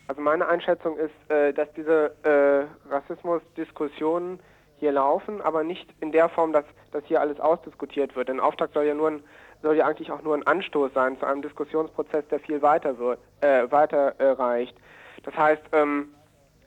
Also 0.08 0.22
meine 0.22 0.48
Einschätzung 0.48 0.98
ist, 0.98 1.32
äh, 1.32 1.54
dass 1.54 1.68
diese 1.76 2.14
äh, 2.24 2.92
Rassismusdiskussionen 2.92 4.40
hier 4.80 4.92
laufen, 4.92 5.42
aber 5.42 5.64
nicht 5.64 5.90
in 6.02 6.12
der 6.12 6.28
Form, 6.28 6.52
dass, 6.52 6.66
dass 6.92 7.04
hier 7.06 7.22
alles 7.22 7.40
ausdiskutiert 7.40 8.16
wird. 8.16 8.28
Denn 8.28 8.42
Auftakt 8.42 8.74
soll 8.74 8.84
ja 8.84 8.94
nur 8.94 9.12
ein, 9.12 9.24
soll 9.64 9.78
ja 9.78 9.88
eigentlich 9.88 10.12
auch 10.12 10.22
nur 10.22 10.36
ein 10.36 10.46
Anstoß 10.46 10.94
sein 10.94 11.18
zu 11.18 11.26
einem 11.26 11.42
Diskussionsprozess, 11.42 12.28
der 12.30 12.40
viel 12.40 12.62
weiter 12.62 13.00
wird, 13.00 13.20
äh, 13.42 13.72
weiter 13.72 14.14
äh, 14.20 14.32
reicht. 14.32 14.76
Das 15.24 15.36
heißt, 15.36 15.64
ähm, 15.72 16.10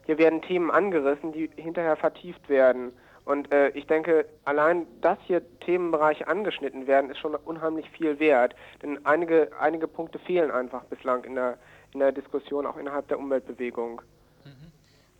hier 0.06 0.18
werden 0.18 0.42
Themen 0.42 0.70
angerissen, 0.70 1.32
die 1.32 1.50
hinterher 1.56 1.96
vertieft 1.96 2.48
werden. 2.48 2.92
Und 3.24 3.52
äh, 3.52 3.68
ich 3.70 3.86
denke, 3.86 4.24
allein, 4.44 4.86
dass 5.00 5.18
hier 5.26 5.42
Themenbereiche 5.60 6.26
angeschnitten 6.26 6.86
werden, 6.86 7.10
ist 7.10 7.18
schon 7.18 7.34
unheimlich 7.34 7.88
viel 7.90 8.18
wert. 8.18 8.54
Denn 8.82 9.04
einige, 9.04 9.50
einige 9.60 9.88
Punkte 9.88 10.18
fehlen 10.18 10.50
einfach 10.50 10.84
bislang 10.84 11.24
in 11.24 11.34
der, 11.34 11.58
in 11.92 12.00
der 12.00 12.12
Diskussion, 12.12 12.66
auch 12.66 12.76
innerhalb 12.76 13.08
der 13.08 13.18
Umweltbewegung. 13.18 14.00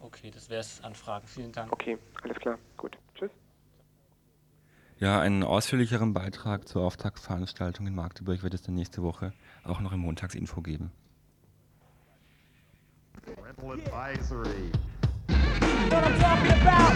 Okay, 0.01 0.31
das 0.31 0.49
wäre 0.51 0.61
es 0.61 0.83
an 0.85 0.95
Fragen. 0.95 1.27
Vielen 1.27 1.53
Dank. 1.53 1.73
Okay, 1.73 1.99
alles 2.23 2.39
klar. 2.39 2.59
Gut. 2.77 2.97
Tschüss. 3.15 3.31
Ja, 4.99 5.21
einen 5.21 5.43
ausführlicheren 5.43 6.15
Beitrag 6.15 6.67
zur 6.67 6.83
Auftaktveranstaltung 6.83 7.87
in 7.87 7.95
Magdeburg 7.95 8.43
wird 8.43 8.55
es 8.55 8.63
dann 8.63 8.75
nächste 8.75 9.03
Woche 9.03 9.35
auch 9.63 9.81
noch 9.81 9.93
im 9.93 10.01
Montagsinfo 10.01 10.63
geben. 10.63 10.91
Rental 13.27 13.73
advisory. 13.73 14.73
What 15.91 16.03
I'm 16.03 16.19
talking 16.19 16.51
about? 16.63 16.95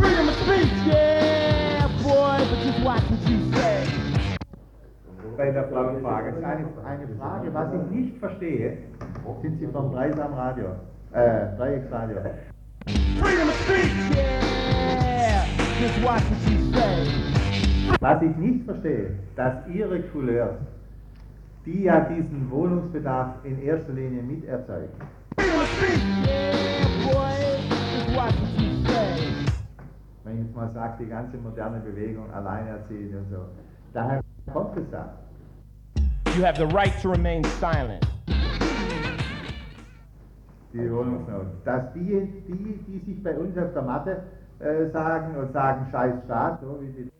Freedom 0.00 0.28
of 0.28 0.34
speech, 0.36 0.72
yeah, 0.86 1.88
boy, 2.02 2.38
but 2.48 2.64
just 2.64 2.82
watch 2.82 3.02
what 3.10 3.28
you 3.28 3.52
say. 3.52 3.84
Bei 5.36 5.50
der 5.50 5.64
blauen 5.64 6.00
Frage. 6.00 6.30
Das 6.30 6.38
ist 6.38 6.44
eine, 6.44 6.86
eine 6.86 7.16
Frage, 7.18 7.52
was 7.52 7.74
ich 7.74 7.90
nicht 7.90 8.18
verstehe. 8.18 8.78
Sind 9.42 9.58
Sie 9.58 9.66
vom 9.66 9.92
Dreisam 9.92 10.32
Radio? 10.32 10.76
Äh, 11.12 11.54
Dreiecksradio. 11.58 12.16
Freedom 13.20 13.48
of 13.48 13.60
speech, 13.66 14.16
yeah, 14.16 15.43
Was 18.00 18.22
ich 18.22 18.36
nicht 18.36 18.64
verstehe, 18.64 19.18
dass 19.34 19.66
Ihre 19.66 20.00
Couleurs, 20.02 20.56
die 21.66 21.82
ja 21.84 22.00
diesen 22.00 22.48
Wohnungsbedarf 22.50 23.44
in 23.44 23.60
erster 23.60 23.92
Linie 23.92 24.22
miterzeugen, 24.22 24.90
wenn 30.24 30.34
ich 30.34 30.44
jetzt 30.44 30.54
mal 30.54 30.70
sage, 30.72 31.04
die 31.04 31.08
ganze 31.08 31.36
moderne 31.38 31.80
Bewegung, 31.80 32.32
Alleinerziehende 32.32 33.18
und 33.18 33.30
so, 33.30 33.44
daher 33.92 34.20
kommt 34.52 34.76
es 34.76 34.84
ja. 34.92 35.12
You 36.36 36.44
have 36.44 36.56
the 36.56 36.72
right 36.74 36.92
to 37.02 37.10
remain 37.10 37.42
silent. 37.60 38.04
die 40.74 40.90
Wohnungsnot. 40.90 41.46
Dass 41.64 41.92
die, 41.94 42.28
die, 42.48 42.78
die 42.86 42.98
sich 43.06 43.22
bei 43.22 43.36
uns 43.36 43.56
auf 43.56 43.72
der 43.72 43.82
Matte 43.82 44.22
sagen 44.92 45.36
und 45.36 45.52
sagen, 45.52 45.86
scheiß 45.90 46.24
Staat, 46.24 46.60
so 46.60 46.80
wie 46.80 46.92
die. 46.92 47.13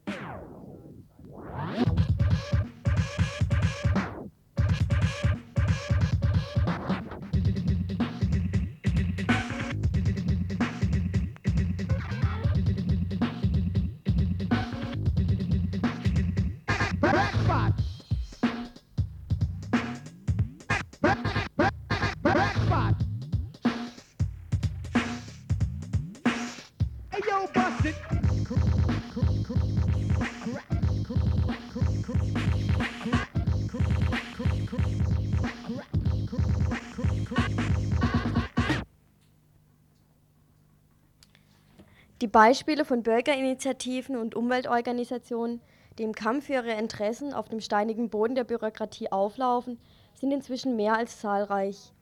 Beispiele 42.34 42.84
von 42.84 43.04
Bürgerinitiativen 43.04 44.16
und 44.16 44.34
Umweltorganisationen, 44.34 45.60
die 45.98 46.02
im 46.02 46.12
Kampf 46.12 46.46
für 46.46 46.54
ihre 46.54 46.72
Interessen 46.72 47.32
auf 47.32 47.48
dem 47.48 47.60
steinigen 47.60 48.10
Boden 48.10 48.34
der 48.34 48.42
Bürokratie 48.42 49.12
auflaufen, 49.12 49.78
sind 50.14 50.32
inzwischen 50.32 50.74
mehr 50.74 50.96
als 50.96 51.20
zahlreich. 51.20 51.92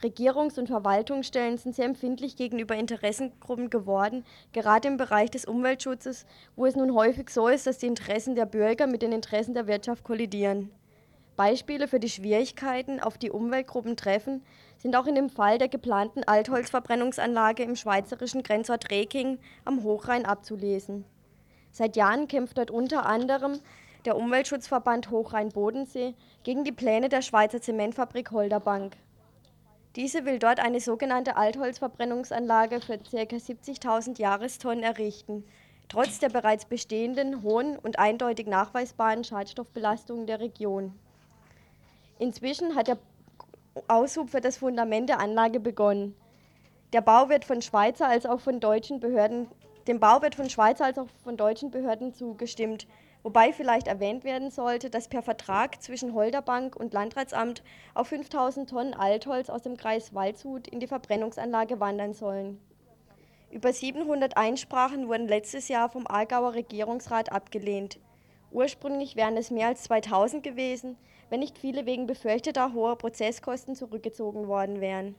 Regierungs- 0.00 0.60
und 0.60 0.68
Verwaltungsstellen 0.68 1.58
sind 1.58 1.74
sehr 1.74 1.86
empfindlich 1.86 2.36
gegenüber 2.36 2.76
Interessengruppen 2.76 3.68
geworden, 3.68 4.24
gerade 4.52 4.86
im 4.86 4.96
Bereich 4.96 5.32
des 5.32 5.44
Umweltschutzes, 5.44 6.24
wo 6.54 6.66
es 6.66 6.76
nun 6.76 6.94
häufig 6.94 7.28
so 7.28 7.48
ist, 7.48 7.66
dass 7.66 7.78
die 7.78 7.88
Interessen 7.88 8.36
der 8.36 8.46
Bürger 8.46 8.86
mit 8.86 9.02
den 9.02 9.10
Interessen 9.10 9.54
der 9.54 9.66
Wirtschaft 9.66 10.04
kollidieren. 10.04 10.70
Beispiele 11.34 11.88
für 11.88 11.98
die 11.98 12.10
Schwierigkeiten, 12.10 13.00
auf 13.00 13.18
die 13.18 13.32
Umweltgruppen 13.32 13.96
treffen, 13.96 14.44
sind 14.80 14.96
auch 14.96 15.06
in 15.06 15.14
dem 15.14 15.28
Fall 15.28 15.58
der 15.58 15.68
geplanten 15.68 16.24
Altholzverbrennungsanlage 16.24 17.62
im 17.62 17.76
schweizerischen 17.76 18.42
Grenzort 18.42 18.90
Reking 18.90 19.38
am 19.66 19.82
Hochrhein 19.82 20.24
abzulesen. 20.24 21.04
Seit 21.70 21.96
Jahren 21.96 22.28
kämpft 22.28 22.56
dort 22.56 22.70
unter 22.70 23.04
anderem 23.04 23.60
der 24.06 24.16
Umweltschutzverband 24.16 25.10
Hochrhein-Bodensee 25.10 26.14
gegen 26.44 26.64
die 26.64 26.72
Pläne 26.72 27.10
der 27.10 27.20
Schweizer 27.20 27.60
Zementfabrik 27.60 28.30
Holderbank. 28.30 28.96
Diese 29.96 30.24
will 30.24 30.38
dort 30.38 30.60
eine 30.60 30.80
sogenannte 30.80 31.36
Altholzverbrennungsanlage 31.36 32.80
für 32.80 32.96
ca. 32.96 33.36
70.000 33.36 34.18
Jahrestonnen 34.18 34.82
errichten, 34.82 35.44
trotz 35.90 36.20
der 36.20 36.30
bereits 36.30 36.64
bestehenden 36.64 37.42
hohen 37.42 37.76
und 37.76 37.98
eindeutig 37.98 38.46
nachweisbaren 38.46 39.24
Schadstoffbelastungen 39.24 40.26
der 40.26 40.40
Region. 40.40 40.98
Inzwischen 42.18 42.76
hat 42.76 42.88
der 42.88 42.98
Aushub 43.86 44.30
für 44.30 44.40
das 44.40 44.58
Fundament 44.58 45.08
der 45.08 45.20
Anlage 45.20 45.60
begonnen. 45.60 46.16
Der 46.92 47.00
Bau 47.00 47.28
wird 47.28 47.44
von 47.44 47.62
Schweizer 47.62 48.08
als 48.08 48.26
auch 48.26 48.40
von 48.40 48.58
deutschen 48.58 48.98
Behörden, 48.98 49.48
dem 49.86 50.00
Bau 50.00 50.22
wird 50.22 50.34
von 50.34 50.50
Schweizer 50.50 50.86
als 50.86 50.98
auch 50.98 51.06
von 51.22 51.36
deutschen 51.36 51.70
Behörden 51.70 52.12
zugestimmt, 52.12 52.88
wobei 53.22 53.52
vielleicht 53.52 53.86
erwähnt 53.86 54.24
werden 54.24 54.50
sollte, 54.50 54.90
dass 54.90 55.08
per 55.08 55.22
Vertrag 55.22 55.80
zwischen 55.80 56.14
Holderbank 56.14 56.74
und 56.74 56.92
Landratsamt 56.92 57.62
auf 57.94 58.08
5000 58.08 58.68
Tonnen 58.70 58.94
Altholz 58.94 59.48
aus 59.48 59.62
dem 59.62 59.76
Kreis 59.76 60.14
Waldshut 60.14 60.66
in 60.66 60.80
die 60.80 60.88
Verbrennungsanlage 60.88 61.78
wandern 61.78 62.12
sollen. 62.12 62.60
Über 63.50 63.72
700 63.72 64.36
Einsprachen 64.36 65.08
wurden 65.08 65.28
letztes 65.28 65.68
Jahr 65.68 65.88
vom 65.88 66.06
Aargauer 66.06 66.54
Regierungsrat 66.54 67.32
abgelehnt. 67.32 67.98
Ursprünglich 68.50 69.14
wären 69.14 69.36
es 69.36 69.50
mehr 69.50 69.68
als 69.68 69.84
2000 69.84 70.42
gewesen, 70.42 70.96
wenn 71.30 71.40
nicht 71.40 71.56
viele 71.56 71.86
wegen 71.86 72.06
befürchteter 72.06 72.74
hoher 72.74 72.96
Prozesskosten 72.96 73.74
zurückgezogen 73.74 74.46
worden 74.46 74.80
wären. 74.80 75.14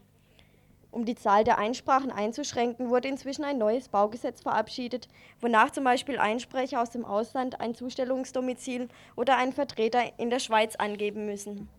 Um 0.92 1.06
die 1.06 1.16
Zahl 1.16 1.46
der 1.46 1.58
Einsprachen 1.58 2.12
einzuschränken, 2.12 2.90
wurde 2.90 3.08
inzwischen 3.08 3.46
ein 3.46 3.58
neues 3.58 3.88
Baugesetz 3.88 4.42
verabschiedet, 4.42 5.08
wonach 5.40 5.72
zum 5.72 5.86
Beispiel 5.86 6.20
Einsprecher 6.20 6.82
aus 6.82 6.90
dem 6.90 7.06
Ausland 7.06 7.62
ein 7.62 7.74
Zustellungsdomizil 7.74 8.90
oder 9.16 9.38
einen 9.38 9.54
Vertreter 9.54 10.02
in 10.18 10.30
der 10.30 10.40
Schweiz 10.40 10.76
angeben 10.76 11.26
müssen. 11.26 11.70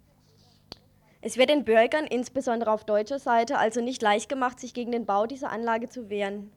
Es 1.20 1.36
wird 1.36 1.50
den 1.50 1.64
Bürgern, 1.64 2.06
insbesondere 2.06 2.72
auf 2.72 2.84
deutscher 2.84 3.18
Seite, 3.18 3.58
also 3.58 3.82
nicht 3.82 4.00
leicht 4.00 4.30
gemacht, 4.30 4.58
sich 4.58 4.72
gegen 4.72 4.90
den 4.90 5.04
Bau 5.06 5.26
dieser 5.26 5.52
Anlage 5.52 5.88
zu 5.90 6.08
wehren. 6.08 6.50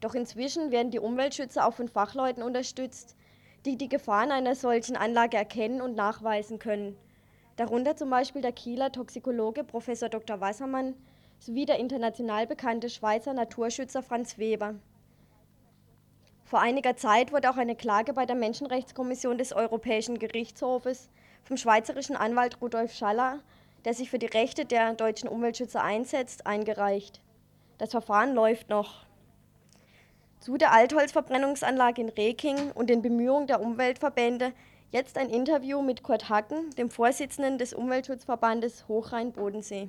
Doch 0.00 0.14
inzwischen 0.14 0.72
werden 0.72 0.90
die 0.90 0.98
Umweltschützer 0.98 1.66
auch 1.66 1.74
von 1.74 1.88
Fachleuten 1.88 2.42
unterstützt, 2.42 3.16
die 3.64 3.76
die 3.76 3.88
Gefahren 3.88 4.30
einer 4.30 4.54
solchen 4.54 4.96
Anlage 4.96 5.36
erkennen 5.36 5.80
und 5.80 5.94
nachweisen 5.94 6.58
können. 6.58 6.96
Darunter 7.56 7.96
zum 7.96 8.10
Beispiel 8.10 8.42
der 8.42 8.52
Kieler 8.52 8.92
Toxikologe 8.92 9.64
Prof. 9.64 9.86
Dr. 9.86 10.40
Wassermann 10.40 10.94
sowie 11.38 11.66
der 11.66 11.78
international 11.78 12.46
bekannte 12.46 12.90
Schweizer 12.90 13.32
Naturschützer 13.32 14.02
Franz 14.02 14.38
Weber. 14.38 14.74
Vor 16.44 16.60
einiger 16.60 16.96
Zeit 16.96 17.32
wurde 17.32 17.50
auch 17.50 17.56
eine 17.56 17.74
Klage 17.74 18.12
bei 18.12 18.26
der 18.26 18.36
Menschenrechtskommission 18.36 19.38
des 19.38 19.52
Europäischen 19.52 20.18
Gerichtshofes 20.18 21.08
vom 21.42 21.56
schweizerischen 21.56 22.16
Anwalt 22.16 22.60
Rudolf 22.60 22.92
Schaller, 22.92 23.40
der 23.84 23.94
sich 23.94 24.10
für 24.10 24.18
die 24.18 24.26
Rechte 24.26 24.64
der 24.64 24.94
deutschen 24.94 25.28
Umweltschützer 25.28 25.82
einsetzt, 25.82 26.46
eingereicht. 26.46 27.20
Das 27.78 27.90
Verfahren 27.90 28.34
läuft 28.34 28.68
noch. 28.68 29.03
Zu 30.44 30.58
der 30.58 30.74
Altholzverbrennungsanlage 30.74 32.02
in 32.02 32.10
Reking 32.10 32.70
und 32.72 32.90
den 32.90 33.00
Bemühungen 33.00 33.46
der 33.46 33.62
Umweltverbände 33.62 34.52
jetzt 34.90 35.16
ein 35.16 35.30
Interview 35.30 35.80
mit 35.80 36.02
Kurt 36.02 36.28
Hacken, 36.28 36.68
dem 36.76 36.90
Vorsitzenden 36.90 37.56
des 37.56 37.72
Umweltschutzverbandes 37.72 38.86
Hochrhein-Bodensee. 38.86 39.88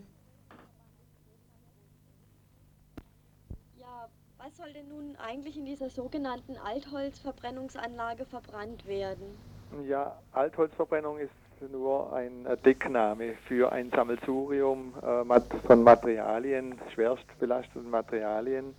Ja, 3.77 4.07
was 4.37 4.55
soll 4.55 4.71
denn 4.71 4.87
nun 4.87 5.17
eigentlich 5.17 5.57
in 5.57 5.65
dieser 5.65 5.89
sogenannten 5.89 6.55
Altholzverbrennungsanlage 6.55 8.23
verbrannt 8.23 8.87
werden? 8.87 9.37
Ja, 9.85 10.17
Altholzverbrennung 10.31 11.19
ist 11.19 11.33
nur 11.69 12.13
ein 12.13 12.47
Deckname 12.63 13.33
für 13.45 13.73
ein 13.73 13.89
Sammelsurium 13.89 14.93
äh, 15.01 15.41
von 15.67 15.83
Materialien, 15.83 16.79
schwerst 16.93 17.25
belasteten 17.41 17.89
Materialien. 17.89 18.73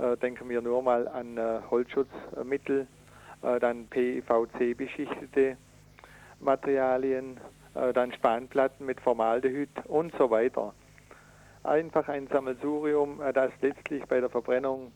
Äh, 0.00 0.16
denken 0.16 0.48
wir 0.48 0.62
nur 0.62 0.82
mal 0.82 1.06
an 1.08 1.36
äh, 1.36 1.60
Holzschutzmittel, 1.70 2.86
äh, 3.42 3.60
dann 3.60 3.86
PVC-beschichtete 3.88 5.56
Materialien, 6.40 7.38
dann 7.74 8.12
Spanplatten 8.14 8.86
mit 8.86 8.98
Formaldehyd 9.00 9.68
und 9.86 10.12
so 10.16 10.30
weiter. 10.30 10.72
Einfach 11.62 12.08
ein 12.08 12.26
Sammelsurium, 12.28 13.20
das 13.34 13.52
letztlich 13.60 14.02
bei 14.06 14.20
der 14.20 14.30
Verbrennung 14.30 14.90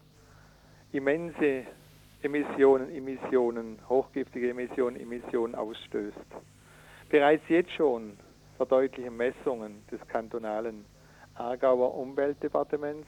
immense 0.90 1.64
Emissionen, 2.22 2.90
Emissionen, 2.90 3.78
hochgiftige 3.90 4.50
Emissionen, 4.50 4.98
Emissionen 4.98 5.54
ausstößt. 5.54 6.16
Bereits 7.10 7.44
jetzt 7.48 7.72
schon 7.72 8.16
verdeutlichen 8.56 9.16
Messungen 9.16 9.84
des 9.92 10.00
kantonalen 10.08 10.86
Aargauer 11.34 11.94
Umweltdepartements, 11.94 13.06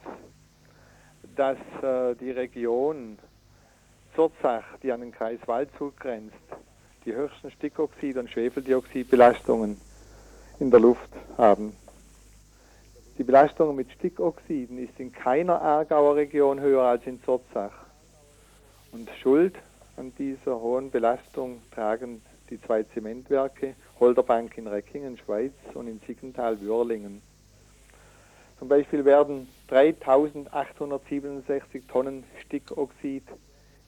dass 1.36 1.58
äh, 1.82 2.14
die 2.16 2.30
Region 2.30 3.18
Zurzach, 4.14 4.64
die 4.82 4.90
an 4.90 5.00
den 5.00 5.12
Kreis 5.12 5.38
Waldshut 5.46 5.98
grenzt, 6.00 6.34
die 7.04 7.14
höchsten 7.14 7.50
Stickoxid- 7.50 8.18
und 8.18 8.30
Schwefeldioxidbelastungen 8.30 9.80
in 10.58 10.70
der 10.70 10.80
Luft 10.80 11.10
haben. 11.36 11.76
Die 13.18 13.24
Belastung 13.24 13.76
mit 13.76 13.90
Stickoxiden 13.92 14.78
ist 14.78 14.98
in 14.98 15.12
keiner 15.12 15.60
Aargauer 15.60 16.16
Region 16.16 16.60
höher 16.60 16.82
als 16.82 17.06
in 17.06 17.22
Zurzach. 17.22 17.72
Und 18.92 19.08
Schuld 19.22 19.54
an 19.96 20.12
dieser 20.18 20.60
hohen 20.60 20.90
Belastung 20.90 21.62
tragen 21.74 22.22
die 22.50 22.60
zwei 22.60 22.82
Zementwerke 22.82 23.74
Holderbank 23.98 24.56
in 24.58 24.66
Reckingen, 24.66 25.16
Schweiz 25.18 25.52
und 25.74 25.88
in 25.88 26.00
Siggenthal-Würlingen. 26.06 27.22
Zum 28.58 28.68
Beispiel 28.68 29.04
werden 29.04 29.48
3867 29.68 31.86
Tonnen 31.88 32.24
Stickoxid 32.44 33.24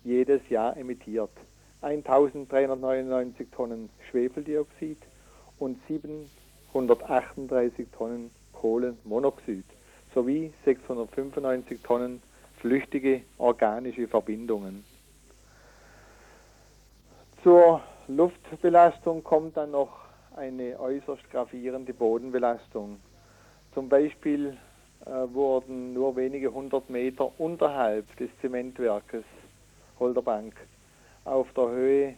jedes 0.02 0.48
Jahr 0.48 0.76
emittiert, 0.76 1.30
1399 1.82 3.46
Tonnen 3.52 3.88
Schwefeldioxid 4.10 4.98
und 5.58 5.78
738 5.86 7.86
Tonnen 7.96 8.32
Kohlenmonoxid 8.52 9.64
sowie 10.14 10.52
695 10.64 11.80
Tonnen 11.82 12.22
flüchtige 12.60 13.22
organische 13.38 14.08
Verbindungen. 14.08 14.84
Zur 17.44 17.80
Luftbelastung 18.08 19.22
kommt 19.22 19.56
dann 19.56 19.70
noch 19.70 20.00
eine 20.34 20.80
äußerst 20.80 21.30
gravierende 21.30 21.94
Bodenbelastung. 21.94 22.98
Zum 23.74 23.88
Beispiel 23.88 24.56
wurden 25.08 25.94
nur 25.94 26.16
wenige 26.16 26.52
hundert 26.52 26.90
Meter 26.90 27.30
unterhalb 27.38 28.14
des 28.16 28.28
Zementwerkes 28.40 29.24
Holderbank 29.98 30.54
auf 31.24 31.46
der 31.54 31.68
Höhe 31.68 32.14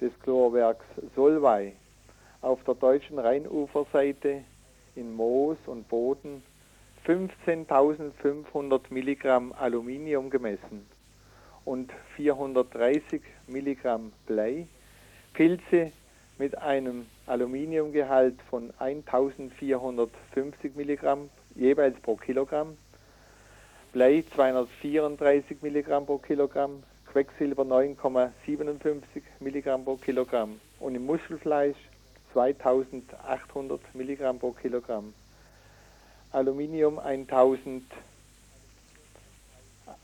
des 0.00 0.12
Chlorwerks 0.22 0.84
Solvay 1.14 1.72
auf 2.40 2.62
der 2.64 2.74
deutschen 2.74 3.18
Rheinuferseite 3.18 4.42
in 4.96 5.14
Moos 5.14 5.58
und 5.66 5.88
Boden 5.88 6.42
15.500 7.06 8.80
Milligramm 8.90 9.52
Aluminium 9.52 10.30
gemessen 10.30 10.86
und 11.64 11.92
430 12.16 13.20
Milligramm 13.46 14.12
Blei, 14.26 14.66
Pilze 15.34 15.92
mit 16.38 16.56
einem 16.58 17.06
Aluminiumgehalt 17.26 18.40
von 18.48 18.72
1450 18.78 20.74
Milligramm 20.74 21.28
jeweils 21.60 22.00
pro 22.00 22.16
Kilogramm, 22.16 22.76
Blei 23.92 24.24
234 24.34 25.62
Milligramm 25.62 26.06
pro 26.06 26.18
Kilogramm, 26.18 26.82
Quecksilber 27.12 27.64
9,57 27.64 29.22
Milligramm 29.40 29.84
pro 29.84 29.96
Kilogramm 29.96 30.60
und 30.78 30.94
im 30.94 31.06
Muschelfleisch 31.06 31.76
2800 32.32 33.80
Milligramm 33.94 34.38
pro 34.38 34.52
Kilogramm. 34.52 35.12
Aluminium 36.32 36.98
1000 36.98 37.82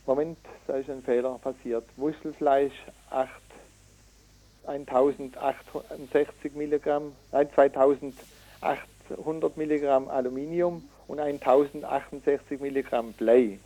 Moment, 0.04 0.38
da 0.66 0.74
ist 0.74 0.90
ein 0.90 1.02
Fehler 1.02 1.38
passiert. 1.38 1.84
Muschelfleisch 1.96 2.74
8 3.10 3.30
1068 4.66 6.54
Milligramm, 6.54 7.12
nein, 7.30 7.48
2800 7.54 9.56
Milligramm 9.56 10.08
Aluminium 10.08 10.82
und 11.08 11.20
1068 11.20 12.60
Milligramm 12.60 13.12
Blei, 13.12 13.58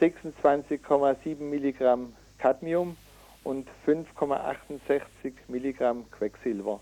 26,7 0.00 1.36
Milligramm 1.40 2.14
Cadmium 2.38 2.96
und 3.44 3.68
5,68 3.86 5.32
Milligramm 5.48 6.10
Quecksilber. 6.10 6.80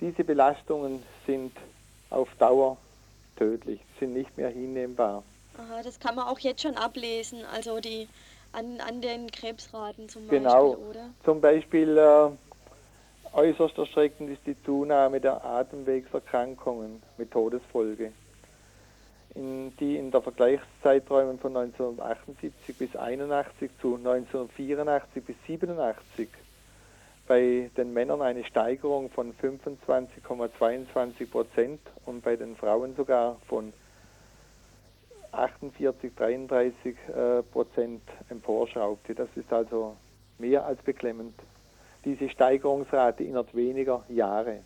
Diese 0.00 0.24
Belastungen 0.24 1.02
sind 1.26 1.52
auf 2.08 2.28
Dauer 2.38 2.76
tödlich, 3.36 3.80
sind 3.98 4.14
nicht 4.14 4.36
mehr 4.36 4.48
hinnehmbar. 4.48 5.22
Aha, 5.58 5.82
das 5.82 6.00
kann 6.00 6.14
man 6.14 6.26
auch 6.26 6.38
jetzt 6.38 6.62
schon 6.62 6.76
ablesen, 6.76 7.44
also 7.54 7.80
die 7.80 8.08
an, 8.52 8.80
an 8.80 9.00
den 9.00 9.30
Krebsraten 9.30 10.08
zum 10.08 10.28
genau. 10.28 10.70
Beispiel, 10.70 10.86
oder? 10.86 11.10
Zum 11.24 11.40
Beispiel 11.40 11.98
äh, 11.98 13.36
äußerst 13.36 13.78
erschreckend 13.78 14.30
ist 14.30 14.40
die 14.46 14.56
Zunahme 14.64 15.20
der 15.20 15.44
Atemwegserkrankungen 15.44 17.02
mit 17.16 17.30
Todesfolge, 17.30 18.12
in, 19.34 19.76
die 19.78 19.96
in 19.96 20.10
der 20.10 20.22
Vergleichszeiträumen 20.22 21.38
von 21.38 21.56
1978 21.56 22.76
bis 22.76 22.96
81 22.96 23.70
zu 23.80 23.96
1984 23.96 25.24
bis 25.24 25.36
87 25.46 26.28
bei 27.30 27.70
den 27.76 27.92
Männern 27.92 28.22
eine 28.22 28.42
Steigerung 28.44 29.08
von 29.10 29.32
25,22 29.34 31.30
Prozent 31.30 31.80
und 32.04 32.24
bei 32.24 32.34
den 32.34 32.56
Frauen 32.56 32.96
sogar 32.96 33.36
von 33.46 33.72
48, 35.30 36.12
33 36.16 36.96
äh, 37.08 37.42
Prozent 37.44 38.02
emporschraubte. 38.30 39.14
Das 39.14 39.28
ist 39.36 39.52
also 39.52 39.96
mehr 40.38 40.66
als 40.66 40.82
beklemmend. 40.82 41.34
Diese 42.04 42.28
Steigerungsrate 42.28 43.22
innerhalb 43.22 43.54
weniger 43.54 44.02
Jahre. 44.08 44.64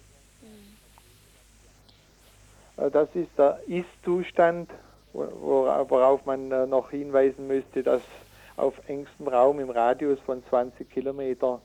Äh, 2.85 2.91
das 2.91 3.09
ist 3.15 3.31
der 3.39 3.61
Ist-Zustand, 3.67 4.71
worauf 5.13 6.25
man 6.27 6.51
äh, 6.51 6.67
noch 6.67 6.91
hinweisen 6.91 7.47
müsste, 7.47 7.83
dass 7.83 8.03
auf 8.57 8.75
engstem 8.89 9.29
Raum 9.29 9.61
im 9.61 9.71
Radius 9.71 10.19
von 10.21 10.43
20 10.49 10.89
Kilometer 10.91 11.61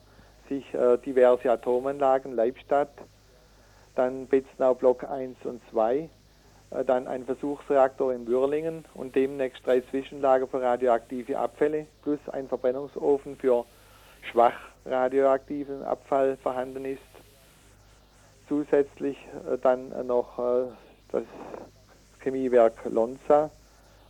sich 0.48 0.72
äh, 0.74 0.98
diverse 0.98 1.50
Atomanlagen, 1.50 2.34
Leibstadt, 2.34 2.90
dann 3.94 4.26
Betznau 4.26 4.74
Block 4.74 5.04
1 5.04 5.36
und 5.44 5.60
2, 5.70 6.08
äh, 6.70 6.84
dann 6.84 7.06
ein 7.06 7.24
Versuchsreaktor 7.24 8.12
in 8.12 8.26
Würlingen 8.26 8.84
und 8.94 9.14
demnächst 9.14 9.64
drei 9.66 9.80
Zwischenlager 9.80 10.46
für 10.46 10.62
radioaktive 10.62 11.38
Abfälle 11.38 11.86
plus 12.02 12.20
ein 12.32 12.48
Verbrennungsofen 12.48 13.36
für 13.36 13.64
schwach 14.30 14.58
radioaktiven 14.86 15.82
Abfall 15.82 16.36
vorhanden 16.42 16.84
ist. 16.84 17.00
Zusätzlich 18.48 19.16
dann 19.62 19.92
noch 20.08 20.38
das 21.12 21.24
Chemiewerk 22.22 22.74
Lonza, 22.90 23.50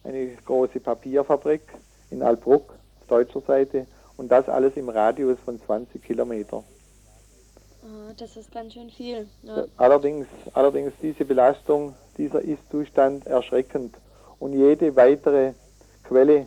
eine 0.05 0.29
große 0.45 0.81
Papierfabrik 0.81 1.63
in 2.11 2.23
Albruck, 2.23 2.75
deutscher 3.09 3.41
Seite, 3.41 3.87
und 4.17 4.29
das 4.29 4.49
alles 4.49 4.77
im 4.77 4.89
Radius 4.89 5.39
von 5.45 5.61
20 5.61 6.03
Kilometer. 6.03 6.63
Ah, 7.83 8.13
das 8.19 8.37
ist 8.37 8.53
ganz 8.53 8.75
schön 8.75 8.91
viel. 8.91 9.27
Ja. 9.43 9.65
Allerdings, 9.79 10.27
allerdings 10.53 10.93
diese 11.01 11.25
Belastung, 11.25 11.95
dieser 12.19 12.43
Ist-Zustand 12.43 13.27
erschreckend 13.27 13.95
und 14.39 14.53
jede 14.53 14.95
weitere 14.97 15.55
Quelle 16.05 16.47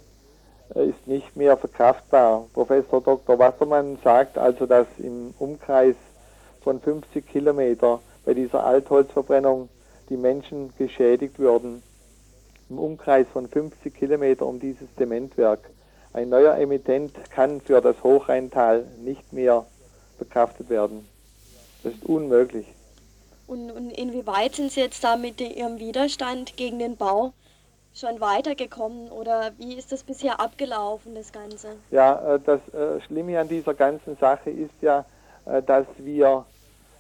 äh, 0.75 0.89
ist 0.89 1.07
nicht 1.07 1.35
mehr 1.35 1.57
verkraftbar. 1.57 2.45
Professor 2.53 3.01
Dr. 3.01 3.39
Wassermann 3.39 3.97
sagt 4.03 4.37
also, 4.37 4.67
dass 4.67 4.85
im 4.99 5.33
Umkreis 5.39 5.95
von 6.61 6.79
50 6.79 7.27
Kilometer 7.27 7.99
bei 8.25 8.35
dieser 8.35 8.63
Altholzverbrennung 8.63 9.69
die 10.13 10.17
Menschen 10.17 10.71
geschädigt 10.77 11.39
würden. 11.39 11.81
Im 12.69 12.77
Umkreis 12.77 13.25
von 13.33 13.47
50 13.49 13.93
Kilometer 13.95 14.45
um 14.45 14.59
dieses 14.59 14.87
Zementwerk. 14.95 15.59
Ein 16.13 16.29
neuer 16.29 16.55
Emittent 16.55 17.13
kann 17.31 17.59
für 17.61 17.81
das 17.81 17.95
Hochrheintal 18.03 18.85
nicht 19.03 19.33
mehr 19.33 19.65
verkraftet 20.17 20.69
werden. 20.69 21.07
Das 21.81 21.93
ist 21.93 22.05
unmöglich. 22.05 22.67
Und, 23.47 23.71
und 23.71 23.89
inwieweit 23.89 24.55
sind 24.55 24.71
Sie 24.71 24.81
jetzt 24.81 25.03
da 25.03 25.17
mit 25.17 25.41
Ihrem 25.41 25.79
Widerstand 25.79 26.55
gegen 26.57 26.77
den 26.77 26.95
Bau 26.95 27.33
schon 27.95 28.21
weitergekommen 28.21 29.09
oder 29.09 29.51
wie 29.57 29.73
ist 29.73 29.91
das 29.91 30.03
bisher 30.03 30.39
abgelaufen, 30.39 31.15
das 31.15 31.31
Ganze? 31.31 31.69
Ja, 31.89 32.35
äh, 32.35 32.39
das 32.39 32.61
äh, 32.73 33.01
Schlimme 33.01 33.39
an 33.39 33.47
dieser 33.47 33.73
ganzen 33.73 34.15
Sache 34.17 34.51
ist 34.51 34.73
ja, 34.81 35.05
äh, 35.45 35.61
dass 35.61 35.85
wir 35.97 36.45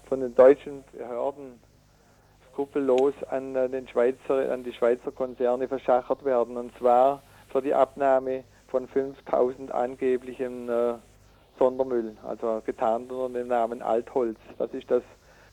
von 0.07 0.19
den 0.19 0.35
deutschen 0.35 0.83
Behörden 0.91 1.59
skrupellos 2.53 3.13
an, 3.29 3.53
den 3.53 3.87
Schweizer, 3.87 4.51
an 4.51 4.63
die 4.63 4.73
Schweizer 4.73 5.11
Konzerne 5.11 5.67
verschachert 5.67 6.23
werden 6.23 6.55
und 6.57 6.75
zwar 6.77 7.21
für 7.51 7.61
die 7.61 7.73
Abnahme 7.73 8.43
von 8.67 8.87
5000 8.87 9.71
angeblichen 9.71 10.69
äh, 10.69 10.93
Sondermüll, 11.59 12.17
also 12.27 12.61
getarnt 12.65 13.11
unter 13.11 13.39
dem 13.39 13.47
Namen 13.47 13.81
Altholz. 13.81 14.39
Das 14.57 14.73
ist 14.73 14.89
das 14.89 15.03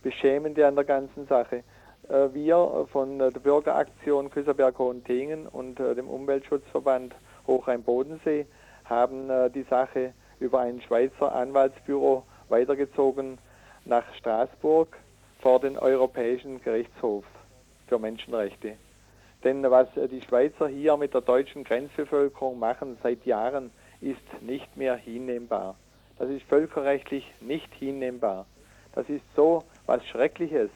Beschämende 0.03 0.67
an 0.67 0.75
der 0.75 0.85
ganzen 0.85 1.27
Sache. 1.27 1.63
Äh, 2.09 2.29
wir 2.33 2.87
von 2.91 3.19
der 3.19 3.31
Bürgeraktion 3.31 4.31
Küsserberg-Hohentingen 4.31 5.47
und 5.47 5.79
äh, 5.81 5.95
dem 5.95 6.09
Umweltschutzverband 6.09 7.15
Hochrhein-Bodensee 7.47 8.47
haben 8.85 9.29
äh, 9.29 9.51
die 9.51 9.65
Sache 9.65 10.15
über 10.39 10.61
ein 10.61 10.81
Schweizer 10.81 11.35
Anwaltsbüro 11.35 12.25
weitergezogen 12.49 13.39
nach 13.85 14.05
Straßburg 14.15 14.97
vor 15.41 15.61
den 15.61 15.79
Europäischen 15.79 16.63
Gerichtshof 16.63 17.25
für 17.89 17.99
Menschenrechte. 17.99 18.77
Denn 19.43 19.63
was 19.71 19.89
die 19.95 20.21
Schweizer 20.21 20.69
hier 20.69 20.97
mit 20.97 21.15
der 21.15 21.23
deutschen 21.23 21.65
Grenzbevölkerung 21.65 22.59
machen 22.59 22.99
seit 23.03 23.25
Jahren, 23.25 23.71
ist 24.01 24.43
nicht 24.43 24.77
mehr 24.77 24.97
hinnehmbar. 24.97 25.77
Das 26.19 26.29
ist 26.29 26.43
völkerrechtlich 26.43 27.25
nicht 27.41 27.73
hinnehmbar. 27.75 28.47
Das 28.95 29.09
ist 29.09 29.25
so 29.35 29.65
was 29.87 30.05
Schreckliches. 30.07 30.71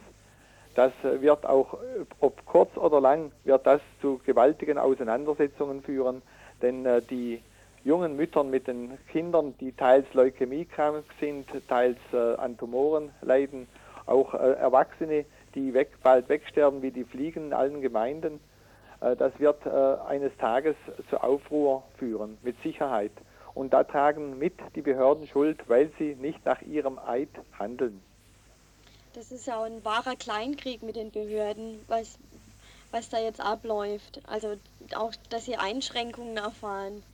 Das 0.75 0.93
wird 1.03 1.47
auch, 1.47 1.79
ob 2.21 2.45
kurz 2.47 2.77
oder 2.77 3.01
lang, 3.01 3.31
wird 3.45 3.67
das 3.67 3.81
zu 4.01 4.21
gewaltigen 4.25 4.79
Auseinandersetzungen 4.79 5.83
führen, 5.83 6.23
denn 6.63 6.85
äh, 6.85 7.01
die 7.03 7.41
jungen 7.85 8.17
Müttern 8.17 8.51
mit 8.51 8.67
den 8.67 8.99
Kindern, 9.13 9.55
die 9.61 9.73
teils 9.73 10.13
leukämiekrank 10.15 11.05
sind, 11.21 11.47
teils 11.69 11.99
äh, 12.13 12.35
an 12.37 12.57
Tumoren 12.57 13.11
leiden, 13.21 13.69
auch 14.07 14.35
äh, 14.35 14.53
Erwachsene, 14.53 15.25
die 15.55 15.75
weg, 15.75 15.91
bald 16.03 16.29
wegsterben 16.29 16.83
wie 16.83 16.91
die 16.91 17.05
Fliegen 17.05 17.47
in 17.47 17.53
allen 17.53 17.81
Gemeinden, 17.81 18.41
äh, 19.01 19.17
das 19.17 19.39
wird 19.39 19.65
äh, 19.67 19.71
eines 20.07 20.37
Tages 20.39 20.77
zu 21.11 21.23
Aufruhr 21.23 21.83
führen, 21.99 22.39
mit 22.43 22.61
Sicherheit. 22.63 23.13
Und 23.55 23.73
da 23.73 23.85
tragen 23.85 24.39
mit 24.39 24.55
die 24.75 24.83
Behörden 24.83 25.29
Schuld, 25.29 25.69
weil 25.69 25.91
sie 25.99 26.17
nicht 26.17 26.45
nach 26.45 26.61
ihrem 26.63 26.99
Eid 26.99 27.29
handeln. 27.59 28.03
Das 29.15 29.31
ist 29.31 29.47
ja 29.47 29.59
auch 29.59 29.65
ein 29.65 29.85
wahrer 29.85 30.17
Kleinkrieg 30.17 30.83
mit 30.83 30.97
den 30.97 31.13
Behörden, 31.13 31.79
was, 31.87 32.19
was 32.91 33.09
da 33.11 33.19
jetzt 33.19 33.41
abläuft. 33.41 34.21
Also 34.27 34.57
auch, 34.97 35.13
dass 35.31 35.45
sie 35.45 35.57
Einschränkungen 35.57 36.37
erfahren. 36.37 37.05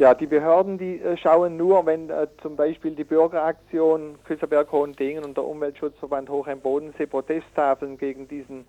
Ja, 0.00 0.14
die 0.14 0.26
Behörden, 0.26 0.78
die 0.78 0.98
äh, 0.98 1.18
schauen 1.18 1.58
nur, 1.58 1.84
wenn 1.84 2.08
äh, 2.08 2.26
zum 2.40 2.56
Beispiel 2.56 2.92
die 2.92 3.04
Bürgeraktion 3.04 4.18
Küsserberg-Hohendingen 4.24 5.22
und 5.22 5.36
der 5.36 5.44
Umweltschutzverband 5.44 6.30
Hochheim-Bodensee 6.30 7.04
Protesttafeln 7.04 7.98
gegen 7.98 8.26
diesen 8.26 8.64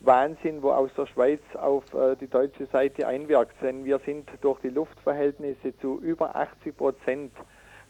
Wahnsinn, 0.00 0.62
wo 0.62 0.70
aus 0.70 0.88
der 0.96 1.04
Schweiz 1.08 1.42
auf 1.60 1.84
äh, 1.92 2.16
die 2.16 2.26
deutsche 2.26 2.64
Seite 2.64 3.06
einwirkt. 3.06 3.52
Denn 3.60 3.84
wir 3.84 3.98
sind 3.98 4.30
durch 4.40 4.60
die 4.60 4.70
Luftverhältnisse 4.70 5.76
zu 5.76 6.00
über 6.00 6.34
80 6.36 6.74
Prozent 6.74 7.32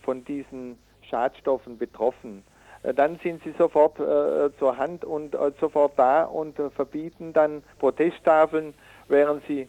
von 0.02 0.24
diesen 0.24 0.76
Schadstoffen 1.02 1.78
betroffen. 1.78 2.42
Äh, 2.82 2.94
dann 2.94 3.16
sind 3.22 3.44
sie 3.44 3.54
sofort 3.56 4.00
äh, 4.00 4.50
zur 4.58 4.76
Hand 4.76 5.04
und 5.04 5.36
äh, 5.36 5.52
sofort 5.60 5.92
da 5.96 6.24
und 6.24 6.56
verbieten 6.74 7.32
dann 7.32 7.62
Protesttafeln, 7.78 8.74
während 9.06 9.46
sie 9.46 9.68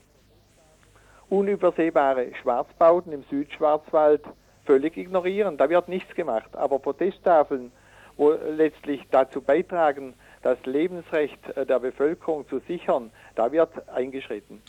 unübersehbare 1.33 2.35
Schwarzbauten 2.35 3.11
im 3.11 3.23
Südschwarzwald 3.23 4.21
völlig 4.65 4.95
ignorieren. 4.97 5.57
Da 5.57 5.67
wird 5.67 5.89
nichts 5.89 6.13
gemacht. 6.13 6.55
Aber 6.55 6.77
Protesttafeln, 6.77 7.71
wo 8.17 8.31
letztlich 8.31 9.01
dazu 9.09 9.41
beitragen, 9.41 10.13
das 10.43 10.63
Lebensrecht 10.65 11.39
äh, 11.57 11.65
der 11.65 11.79
Bevölkerung 11.79 12.47
zu 12.47 12.59
sichern, 12.67 13.11
da 13.33 13.51
wird 13.51 13.89
eingeschritten. 13.89 14.61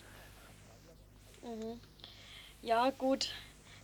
Mhm. 1.42 1.78
Ja, 2.62 2.90
gut. 2.96 3.28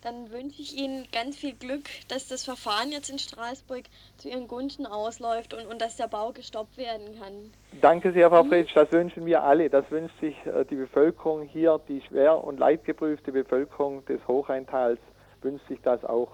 Dann 0.03 0.30
wünsche 0.30 0.62
ich 0.62 0.76
Ihnen 0.76 1.07
ganz 1.12 1.36
viel 1.36 1.55
Glück, 1.55 1.84
dass 2.09 2.26
das 2.26 2.44
Verfahren 2.44 2.90
jetzt 2.90 3.11
in 3.11 3.18
Straßburg 3.18 3.84
zu 4.16 4.28
Ihren 4.28 4.48
Gunsten 4.48 4.86
ausläuft 4.86 5.53
und, 5.53 5.66
und 5.66 5.80
dass 5.80 5.96
der 5.96 6.09
Bau 6.09 6.32
gestoppt 6.32 6.78
werden 6.78 7.18
kann. 7.20 7.53
Danke 7.80 8.12
sehr, 8.12 8.30
Frau 8.30 8.44
Fritsch. 8.44 8.74
Das 8.74 8.90
wünschen 8.92 9.26
wir 9.26 9.42
alle. 9.42 9.68
Das 9.68 9.90
wünscht 9.90 10.18
sich 10.20 10.34
äh, 10.46 10.64
die 10.64 10.76
Bevölkerung 10.76 11.42
hier, 11.42 11.80
die 11.88 12.01
schwer 12.09 12.42
und 12.42 12.59
leidgeprüfte 12.59 13.32
Bevölkerung 13.32 14.05
des 14.07 14.20
Hochrheintals, 14.26 14.98
wünscht 15.42 15.66
sich 15.68 15.80
das 15.82 16.05
auch. 16.05 16.30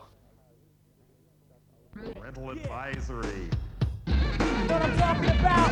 Rental 2.22 2.50
advisory. 2.50 3.50
what 4.68 4.82
I'm 4.82 4.98
talking 4.98 5.30
about. 5.30 5.70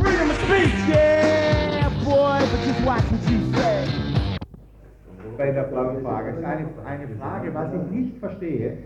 Freedom 0.00 0.30
of 0.30 0.36
speech, 0.36 0.74
yeah, 0.88 1.88
boy, 2.04 2.38
but 2.40 2.60
just 2.64 2.80
watch 2.84 3.04
what 3.04 3.30
you. 3.30 3.47
Bei 5.36 5.50
der 5.50 5.64
blauen 5.64 6.02
Frage. 6.02 6.32
Das 6.32 6.40
ist 6.40 6.44
eine, 6.44 6.66
eine 6.84 7.08
Frage, 7.16 7.54
was 7.54 7.72
ich 7.74 7.90
nicht 7.90 8.18
verstehe. 8.18 8.78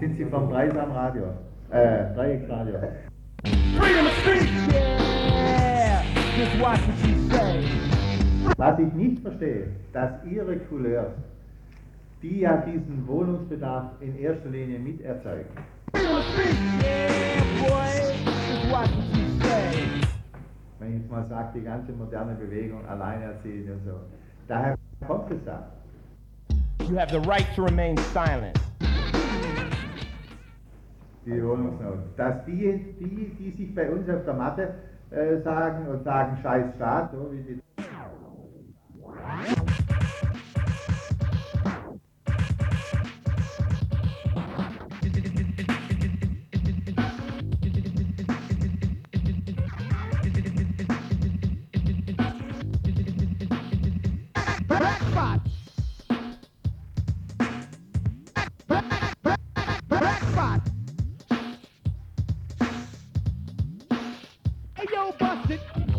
Sind 0.00 0.16
Sie 0.16 0.24
vom 0.24 0.50
Dreisam 0.50 0.90
Radio? 0.92 1.24
Äh, 1.70 2.14
Dreiecksradio. 2.14 2.74
Was 8.56 8.78
ich 8.78 8.92
nicht 8.92 9.22
verstehe, 9.22 9.68
dass 9.92 10.10
Ihre 10.24 10.56
Couleurs, 10.58 11.12
die 12.22 12.40
ja 12.40 12.56
diesen 12.58 13.06
Wohnungsbedarf 13.06 13.90
in 14.00 14.18
erster 14.18 14.48
Linie 14.48 14.78
miterzeugen, 14.78 15.46
wenn 20.78 20.88
ich 20.88 21.00
jetzt 21.00 21.10
mal 21.10 21.26
sage, 21.28 21.48
die 21.58 21.64
ganze 21.64 21.92
moderne 21.92 22.34
Bewegung, 22.34 22.86
Alleinerziehende 22.86 23.72
und 23.72 23.84
so, 23.84 24.00
daher 24.46 24.76
kommt 25.06 25.30
es 25.30 25.44
da. 25.44 25.66
You 26.88 26.96
have 26.96 27.10
the 27.10 27.20
right 27.28 27.46
to 27.56 27.64
remain 27.64 27.96
silent. 28.12 28.56
die 31.26 31.44
Wohnungsnot. 31.44 31.98
Dass 32.16 32.44
die, 32.46 32.94
die, 33.00 33.34
die 33.38 33.50
sich 33.50 33.74
bei 33.74 33.90
uns 33.90 34.08
auf 34.08 34.24
der 34.24 34.34
Matte 34.34 34.74
äh, 35.10 35.40
sagen 35.42 35.88
und 35.88 36.04
sagen, 36.04 36.38
scheiß 36.42 36.74
Staat, 36.76 37.10
so 37.12 37.30
wie 37.32 37.42
die 37.42 37.65
bust 65.18 65.50
it. 65.50 65.95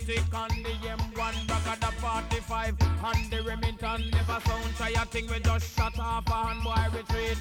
16, 0.00 0.16
the 0.30 0.38
and 0.38 0.64
the 0.64 0.70
M1, 0.88 1.46
back 1.46 1.66
at 1.68 1.80
the 1.80 1.86
45 1.86 2.74
and 2.80 3.30
the 3.30 3.42
Remington. 3.42 4.10
Never 4.10 4.40
sound 4.40 4.74
try 4.76 4.88
a 4.90 5.04
thing, 5.06 5.28
we 5.28 5.38
just 5.38 5.76
shut 5.76 5.96
off 6.00 6.26
a 6.26 6.32
hand 6.32 6.64
boy 6.64 6.98
retreat. 6.98 7.38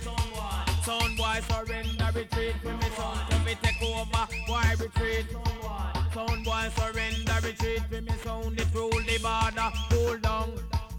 Sound 0.83 1.17
boy 1.17 1.39
surrender, 1.49 2.09
retreat 2.13 2.55
when 2.61 2.77
me 2.77 2.89
sound 2.95 3.19
come 3.29 3.41
fi 3.41 3.53
take 3.55 3.81
over. 3.81 4.27
Boy 4.45 4.83
retreat. 4.83 5.25
Sound 6.13 6.45
boy 6.45 6.69
surrender, 6.75 7.39
retreat 7.41 7.81
when 7.89 8.05
me 8.05 8.13
sound 8.23 8.59
it 8.59 8.67
rule 8.75 8.91
the 8.91 9.17
border. 9.19 9.71
Cool 9.89 10.17
down. 10.19 10.51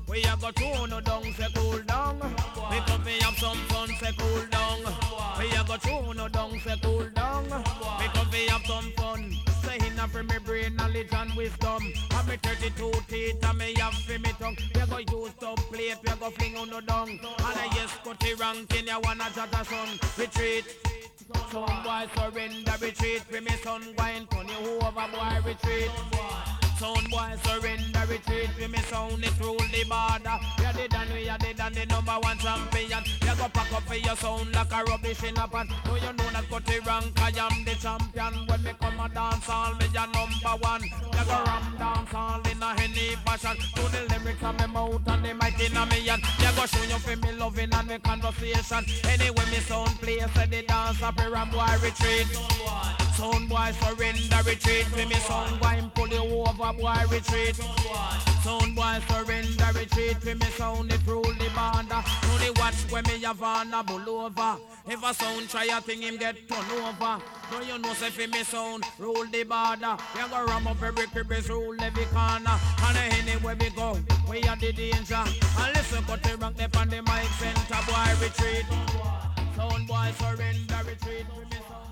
We 0.09 0.25
a 0.25 0.37
go 0.37 0.51
through 0.51 0.89
no 0.89 1.01
down, 1.01 1.33
say 1.35 1.47
cool 1.55 1.79
down. 1.83 2.19
We 2.71 2.79
come 2.81 3.03
fi 3.03 3.25
have 3.25 3.39
some 3.39 3.59
fun, 3.69 3.89
say 4.01 4.13
cool 4.19 4.45
down. 4.51 4.81
We 5.39 5.51
a 5.51 5.65
go 5.65 5.77
through 5.77 6.15
no 6.15 6.29
down, 6.29 6.59
say 6.59 6.75
cool 6.83 7.09
down. 7.15 7.45
We 7.45 8.07
come 8.13 8.27
fi 8.31 8.51
have 8.51 8.67
some 8.67 8.91
fun. 8.97 9.44
Say 9.75 9.89
inna 9.89 10.07
fi 10.09 10.23
me 10.23 10.39
brain, 10.45 10.77
knowledge 10.77 11.13
and 11.13 11.35
wisdom. 11.35 11.83
And 12.11 12.29
me 12.29 12.37
32 12.43 12.93
teeth 13.09 13.45
and 13.45 13.59
me 13.59 13.75
have 13.79 13.95
fi 13.95 14.19
me 14.19 14.31
tongue. 14.39 14.57
We 14.75 15.05
go 15.05 15.25
use 15.25 15.35
top 15.41 15.59
plate, 15.59 15.97
we 16.03 16.11
go 16.11 16.31
fling 16.31 16.57
on 16.57 16.71
no 16.71 16.81
down. 16.81 17.09
And 17.09 17.21
I 17.21 17.69
yes, 17.75 17.91
cut 18.05 18.21
the 18.21 18.35
ranking, 18.35 18.87
you 18.87 19.01
wanna 19.03 19.25
jot 19.35 19.49
a 19.53 19.65
son. 19.65 19.89
Retreat. 20.17 20.65
Some 21.51 21.83
boy 21.83 22.07
surrender, 22.17 22.75
retreat. 22.81 23.23
We 23.33 23.41
me 23.41 23.53
son 23.63 23.83
wine, 23.99 24.27
turn 24.31 24.49
you 24.49 24.79
over, 24.81 24.93
boy, 24.93 25.41
retreat. 25.45 25.91
Sound 26.85 27.09
boy 27.09 27.33
surrender, 27.45 28.05
retreat 28.07 28.51
with 28.59 28.71
me 28.71 28.79
sound 28.91 29.25
it 29.25 29.33
rule 29.41 29.57
the 29.57 29.85
border. 29.89 30.37
Yeah, 30.61 30.73
they 30.73 30.87
done, 30.87 31.09
we 31.15 31.27
are 31.31 31.39
they 31.39 31.55
done 31.55 31.73
the 31.73 31.87
number 31.87 32.13
one 32.13 32.37
champion. 32.37 33.03
You 33.23 33.35
go 33.41 33.49
pack 33.49 33.73
up 33.73 33.85
for 33.85 33.95
your 33.95 34.15
sound 34.17 34.53
like 34.53 34.71
a 34.71 34.85
rubbish 34.85 35.23
in 35.25 35.35
a 35.39 35.49
pan. 35.49 35.69
Do 35.87 35.95
you 35.95 36.13
know 36.13 36.29
that 36.37 36.45
got 36.51 36.67
the 36.67 36.81
rank? 36.85 37.23
I 37.23 37.33
am 37.41 37.65
the 37.65 37.75
champion. 37.81 38.47
When 38.47 38.63
me 38.65 38.73
come 38.79 39.01
a 39.01 39.09
dance 39.09 39.49
all, 39.49 39.73
me 39.77 39.87
a 39.97 40.05
number 40.13 40.55
one. 40.61 40.83
You 40.85 41.25
go 41.25 41.43
ram 41.49 41.75
dance 41.79 42.13
all 42.13 42.43
in 42.53 42.63
a 42.63 42.69
any 42.77 43.17
fashion. 43.25 43.57
To 43.77 43.83
the 43.89 44.05
lyrics 44.13 44.45
of 44.45 44.61
me 44.61 44.67
mouth 44.67 45.09
and 45.09 45.25
the 45.25 45.33
mic 45.33 45.61
in 45.65 45.77
a 45.79 45.87
me 45.87 46.05
hand. 46.05 46.23
You 46.39 46.53
go 46.53 46.67
show 46.67 46.85
you 46.85 47.01
for 47.01 47.17
me 47.17 47.33
loving 47.33 47.73
and 47.73 47.89
me 47.89 47.99
conversation. 47.99 48.85
Anyway, 49.09 49.47
me 49.51 49.61
sound 49.65 49.97
play, 50.03 50.21
say 50.37 50.47
the 50.53 50.61
dance 50.69 51.03
up 51.03 51.19
a 51.19 51.31
ram 51.31 51.49
boy 51.49 51.65
retreat. 51.81 52.29
Sound 53.17 53.49
boy 53.49 53.73
surrender, 53.81 54.43
retreat. 54.45 54.85
For 54.93 55.07
me 55.09 55.15
sound 55.25 55.61
boy 55.61 55.81
pull 55.95 56.09
you 56.09 56.45
over, 56.45 56.73
boy 56.77 56.95
retreat. 57.11 57.57
Sound 58.43 58.75
boy 58.77 58.99
surrender, 59.09 59.71
retreat. 59.75 60.17
For 60.19 60.35
me 60.35 60.47
sound 60.57 60.93
it 60.93 61.01
rule 61.07 61.23
the 61.23 61.51
border. 61.55 62.03
Know 62.27 62.39
the 62.39 62.55
watch 62.59 62.75
when 62.91 63.05
me 63.05 63.23
have 63.23 63.43
on 63.43 63.73
a 63.73 63.83
over. 64.11 64.59
If 64.87 65.03
a 65.03 65.15
sound 65.15 65.49
try 65.49 65.65
a 65.65 65.81
thing, 65.81 66.03
him 66.03 66.17
get 66.17 66.37
turn 66.49 66.71
over. 66.73 67.23
Don't 67.51 67.67
you 67.67 67.79
know 67.79 67.95
say 67.95 68.11
for 68.11 68.29
me 68.29 68.43
sound 68.45 68.85
rule 68.99 69.27
the 69.27 69.45
border. 69.45 69.97
You 70.17 70.29
go 70.29 70.47
ram 70.47 70.67
up 70.67 70.83
every 70.83 71.07
crevice, 71.07 71.49
rule 71.49 71.77
every 71.81 72.05
corner. 72.07 72.59
And 72.83 72.97
anywhere 72.99 73.57
we 73.59 73.71
go, 73.71 73.99
we 74.29 74.43
are 74.43 74.57
the 74.57 74.73
danger. 74.73 75.15
And 75.15 75.75
listen, 75.75 76.05
cut 76.05 76.23
the 76.23 76.37
rank 76.37 76.63
up 76.63 76.77
on 76.77 76.89
the 76.89 77.03
mic 77.03 77.31
center, 77.39 77.81
boy 77.87 78.13
retreat. 78.21 78.67
Sound 79.57 79.87
boy 79.87 80.13
surrender, 80.19 80.81
retreat. 80.87 81.27
For 81.35 81.45
me 81.45 81.59
sound 81.69 81.84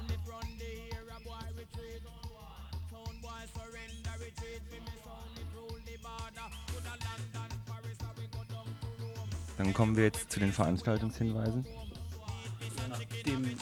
Dann 9.58 9.74
kommen 9.74 9.96
wir 9.96 10.04
jetzt 10.04 10.30
zu 10.30 10.40
den 10.40 10.52
Veranstaltungshinweisen. 10.52 11.66
Nachdem, 12.88 13.58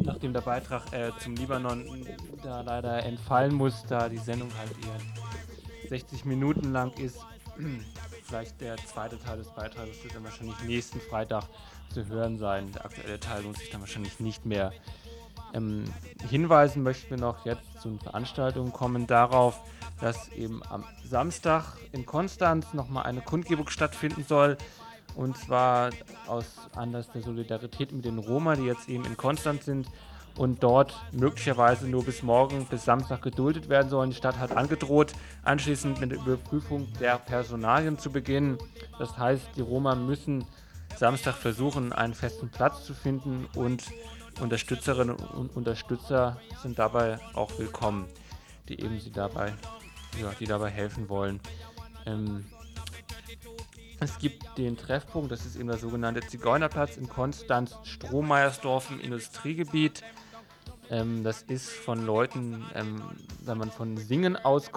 nachdem 0.00 0.32
der 0.32 0.40
Beitrag 0.40 0.92
äh, 0.92 1.10
zum 1.20 1.34
Libanon 1.36 2.06
da 2.42 2.60
leider 2.60 3.02
entfallen 3.04 3.54
muss, 3.54 3.84
da 3.88 4.08
die 4.08 4.18
Sendung 4.18 4.50
halt 4.58 4.70
eher 4.84 5.88
60 5.88 6.24
Minuten 6.24 6.72
lang 6.72 6.92
ist, 6.98 7.18
vielleicht 8.24 8.60
der 8.60 8.76
zweite 8.76 9.18
Teil 9.18 9.38
des 9.38 9.48
Beitrags 9.48 10.02
wird 10.02 10.14
dann 10.14 10.24
wahrscheinlich 10.24 10.60
nächsten 10.64 11.00
Freitag 11.00 11.44
zu 11.92 12.06
hören 12.06 12.38
sein. 12.38 12.70
Der 12.72 12.84
aktuelle 12.84 13.18
Teil 13.18 13.42
lohnt 13.42 13.58
sich 13.58 13.70
dann 13.70 13.80
wahrscheinlich 13.80 14.20
nicht 14.20 14.44
mehr. 14.44 14.72
Ähm, 15.54 15.84
hinweisen 16.28 16.82
möchten 16.82 17.10
wir 17.10 17.18
noch 17.18 17.46
jetzt 17.46 17.80
zu 17.80 17.88
den 17.88 18.00
Veranstaltungen 18.00 18.72
kommen 18.72 19.06
darauf, 19.06 19.60
dass 20.00 20.28
eben 20.28 20.62
am 20.68 20.84
Samstag 21.04 21.76
in 21.92 22.06
Konstanz 22.06 22.74
nochmal 22.74 23.04
eine 23.04 23.20
Kundgebung 23.20 23.68
stattfinden 23.68 24.24
soll. 24.28 24.58
Und 25.14 25.36
zwar 25.36 25.90
aus 26.26 26.46
Anlass 26.74 27.10
der 27.10 27.22
Solidarität 27.22 27.92
mit 27.92 28.04
den 28.04 28.18
Roma, 28.18 28.54
die 28.54 28.64
jetzt 28.64 28.88
eben 28.88 29.04
in 29.04 29.16
Konstanz 29.16 29.64
sind 29.64 29.88
und 30.36 30.62
dort 30.62 30.94
möglicherweise 31.12 31.88
nur 31.88 32.04
bis 32.04 32.22
morgen, 32.22 32.66
bis 32.66 32.84
Samstag 32.84 33.22
geduldet 33.22 33.68
werden 33.68 33.88
sollen. 33.90 34.10
Die 34.10 34.16
Stadt 34.16 34.38
hat 34.38 34.56
angedroht, 34.56 35.12
anschließend 35.42 36.00
mit 36.00 36.12
der 36.12 36.18
Überprüfung 36.18 36.86
der 37.00 37.18
Personalien 37.18 37.98
zu 37.98 38.10
beginnen. 38.10 38.58
Das 38.98 39.18
heißt, 39.18 39.48
die 39.56 39.62
Roma 39.62 39.96
müssen 39.96 40.44
Samstag 40.96 41.34
versuchen, 41.34 41.92
einen 41.92 42.14
festen 42.14 42.48
Platz 42.50 42.84
zu 42.84 42.94
finden 42.94 43.46
und 43.54 43.84
Unterstützerinnen 44.40 45.16
und 45.16 45.56
Unterstützer 45.56 46.40
sind 46.62 46.78
dabei 46.78 47.18
auch 47.34 47.58
willkommen, 47.58 48.06
die 48.68 48.80
eben 48.80 48.98
sie 49.00 49.10
dabei, 49.10 49.52
ja, 50.20 50.30
die 50.38 50.46
dabei 50.46 50.70
helfen 50.70 51.08
wollen. 51.08 51.40
Ähm, 52.06 52.46
es 54.00 54.18
gibt 54.18 54.56
den 54.58 54.76
Treffpunkt, 54.76 55.32
das 55.32 55.44
ist 55.44 55.56
eben 55.56 55.68
der 55.68 55.78
sogenannte 55.78 56.20
Zigeunerplatz 56.20 56.96
in 56.96 57.08
Konstanz, 57.08 57.76
Strohmeiersdorf 57.82 58.90
im 58.90 59.00
Industriegebiet. 59.00 60.04
Ähm, 60.90 61.24
das 61.24 61.42
ist 61.42 61.70
von 61.70 62.06
Leuten, 62.06 62.64
ähm, 62.74 63.02
wenn 63.40 63.58
man 63.58 63.70
von 63.70 63.96
Singen 63.96 64.36
aus 64.36 64.70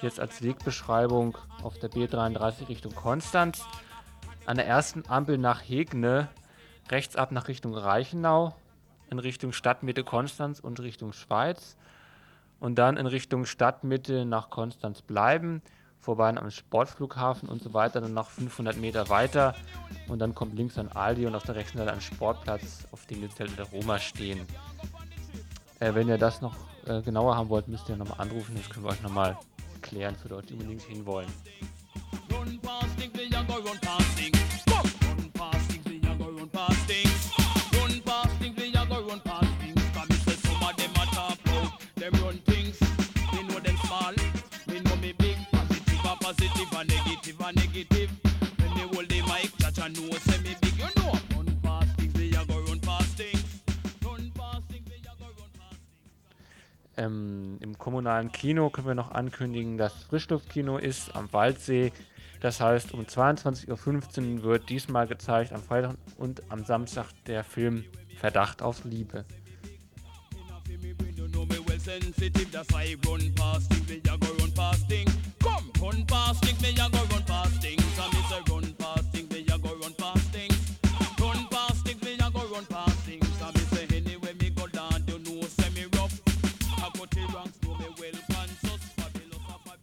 jetzt 0.00 0.18
als 0.18 0.42
Wegbeschreibung 0.42 1.36
auf 1.62 1.78
der 1.78 1.90
B33 1.90 2.68
Richtung 2.68 2.94
Konstanz. 2.94 3.64
An 4.46 4.56
der 4.56 4.66
ersten 4.66 5.04
Ampel 5.08 5.38
nach 5.38 5.60
Hegne, 5.60 6.28
rechts 6.90 7.16
ab 7.16 7.32
nach 7.32 7.48
Richtung 7.48 7.74
Reichenau, 7.74 8.54
in 9.10 9.18
Richtung 9.18 9.52
Stadtmitte 9.52 10.04
Konstanz 10.04 10.58
und 10.58 10.80
Richtung 10.80 11.12
Schweiz. 11.12 11.76
Und 12.58 12.76
dann 12.76 12.96
in 12.96 13.06
Richtung 13.06 13.44
Stadtmitte 13.44 14.24
nach 14.24 14.48
Konstanz 14.48 15.02
bleiben, 15.02 15.62
vorbei 16.02 16.28
am 16.28 16.50
Sportflughafen 16.50 17.48
und 17.48 17.62
so 17.62 17.72
weiter, 17.72 18.00
dann 18.00 18.12
noch 18.12 18.28
500 18.28 18.76
Meter 18.76 19.08
weiter. 19.08 19.54
Und 20.08 20.18
dann 20.18 20.34
kommt 20.34 20.54
links 20.54 20.76
ein 20.76 20.90
Aldi 20.90 21.26
und 21.26 21.34
auf 21.34 21.44
der 21.44 21.54
rechten 21.54 21.78
Seite 21.78 21.92
ein 21.92 22.00
Sportplatz, 22.00 22.86
auf 22.90 23.06
dem 23.06 23.22
die 23.22 23.30
Zelte 23.30 23.54
der 23.54 23.66
Roma 23.66 23.98
stehen. 23.98 24.46
Äh, 25.78 25.94
wenn 25.94 26.08
ihr 26.08 26.18
das 26.18 26.42
noch 26.42 26.54
äh, 26.86 27.00
genauer 27.02 27.36
haben 27.36 27.48
wollt, 27.48 27.68
müsst 27.68 27.88
ihr 27.88 27.96
nochmal 27.96 28.20
anrufen. 28.20 28.56
Das 28.56 28.68
können 28.68 28.84
wir 28.84 28.90
euch 28.90 29.02
nochmal 29.02 29.38
klären 29.80 30.16
für 30.16 30.28
Leute, 30.28 30.48
die 30.48 30.54
unbedingt 30.54 30.82
hinwollen. 30.82 31.30
Kommunalen 58.02 58.32
Kino 58.32 58.68
können 58.68 58.88
wir 58.88 58.94
noch 58.96 59.12
ankündigen, 59.12 59.78
dass 59.78 59.92
Frischluftkino 60.08 60.76
ist 60.76 61.14
am 61.14 61.32
Waldsee. 61.32 61.92
Das 62.40 62.60
heißt, 62.60 62.92
um 62.94 63.02
22.15 63.02 64.38
Uhr 64.38 64.42
wird 64.42 64.68
diesmal 64.68 65.06
gezeigt 65.06 65.52
am 65.52 65.62
Freitag 65.62 65.94
und 66.16 66.42
am 66.48 66.64
Samstag 66.64 67.06
der 67.26 67.44
Film 67.44 67.84
Verdacht 68.18 68.60
auf 68.60 68.84
Liebe. 68.84 69.24
Sensitive, 71.78 72.48
that's 72.52 72.72
why 72.72 72.84
I 72.84 72.96
run 73.08 73.34
past 73.34 73.68
things, 73.70 73.88
me 73.88 74.00
a 74.08 74.16
go 74.16 74.28
run 74.38 74.52
past 74.54 74.88
things. 74.88 75.10
Come, 75.40 75.68
run 75.80 76.06
past 76.06 76.44
things, 76.44 76.62
me 76.62 76.80
a 76.80 76.88
go 76.88 76.98
run 77.12 77.24
past 77.24 77.60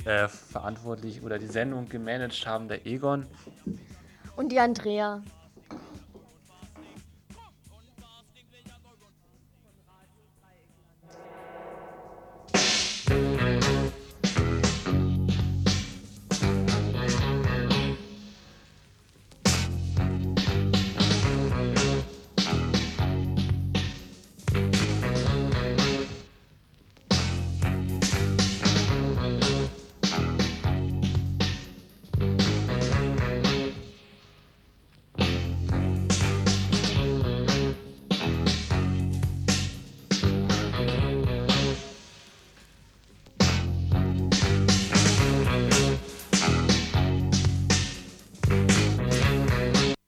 Äh, 0.06 0.28
verantwortlich 0.30 1.22
oder 1.24 1.38
die 1.38 1.48
Sendung 1.48 1.90
gemanagt 1.90 2.48
haben 2.48 2.68
der 2.70 2.86
Egon 2.86 3.26
Und 4.38 4.52
die 4.52 4.60
Andrea. 4.60 5.22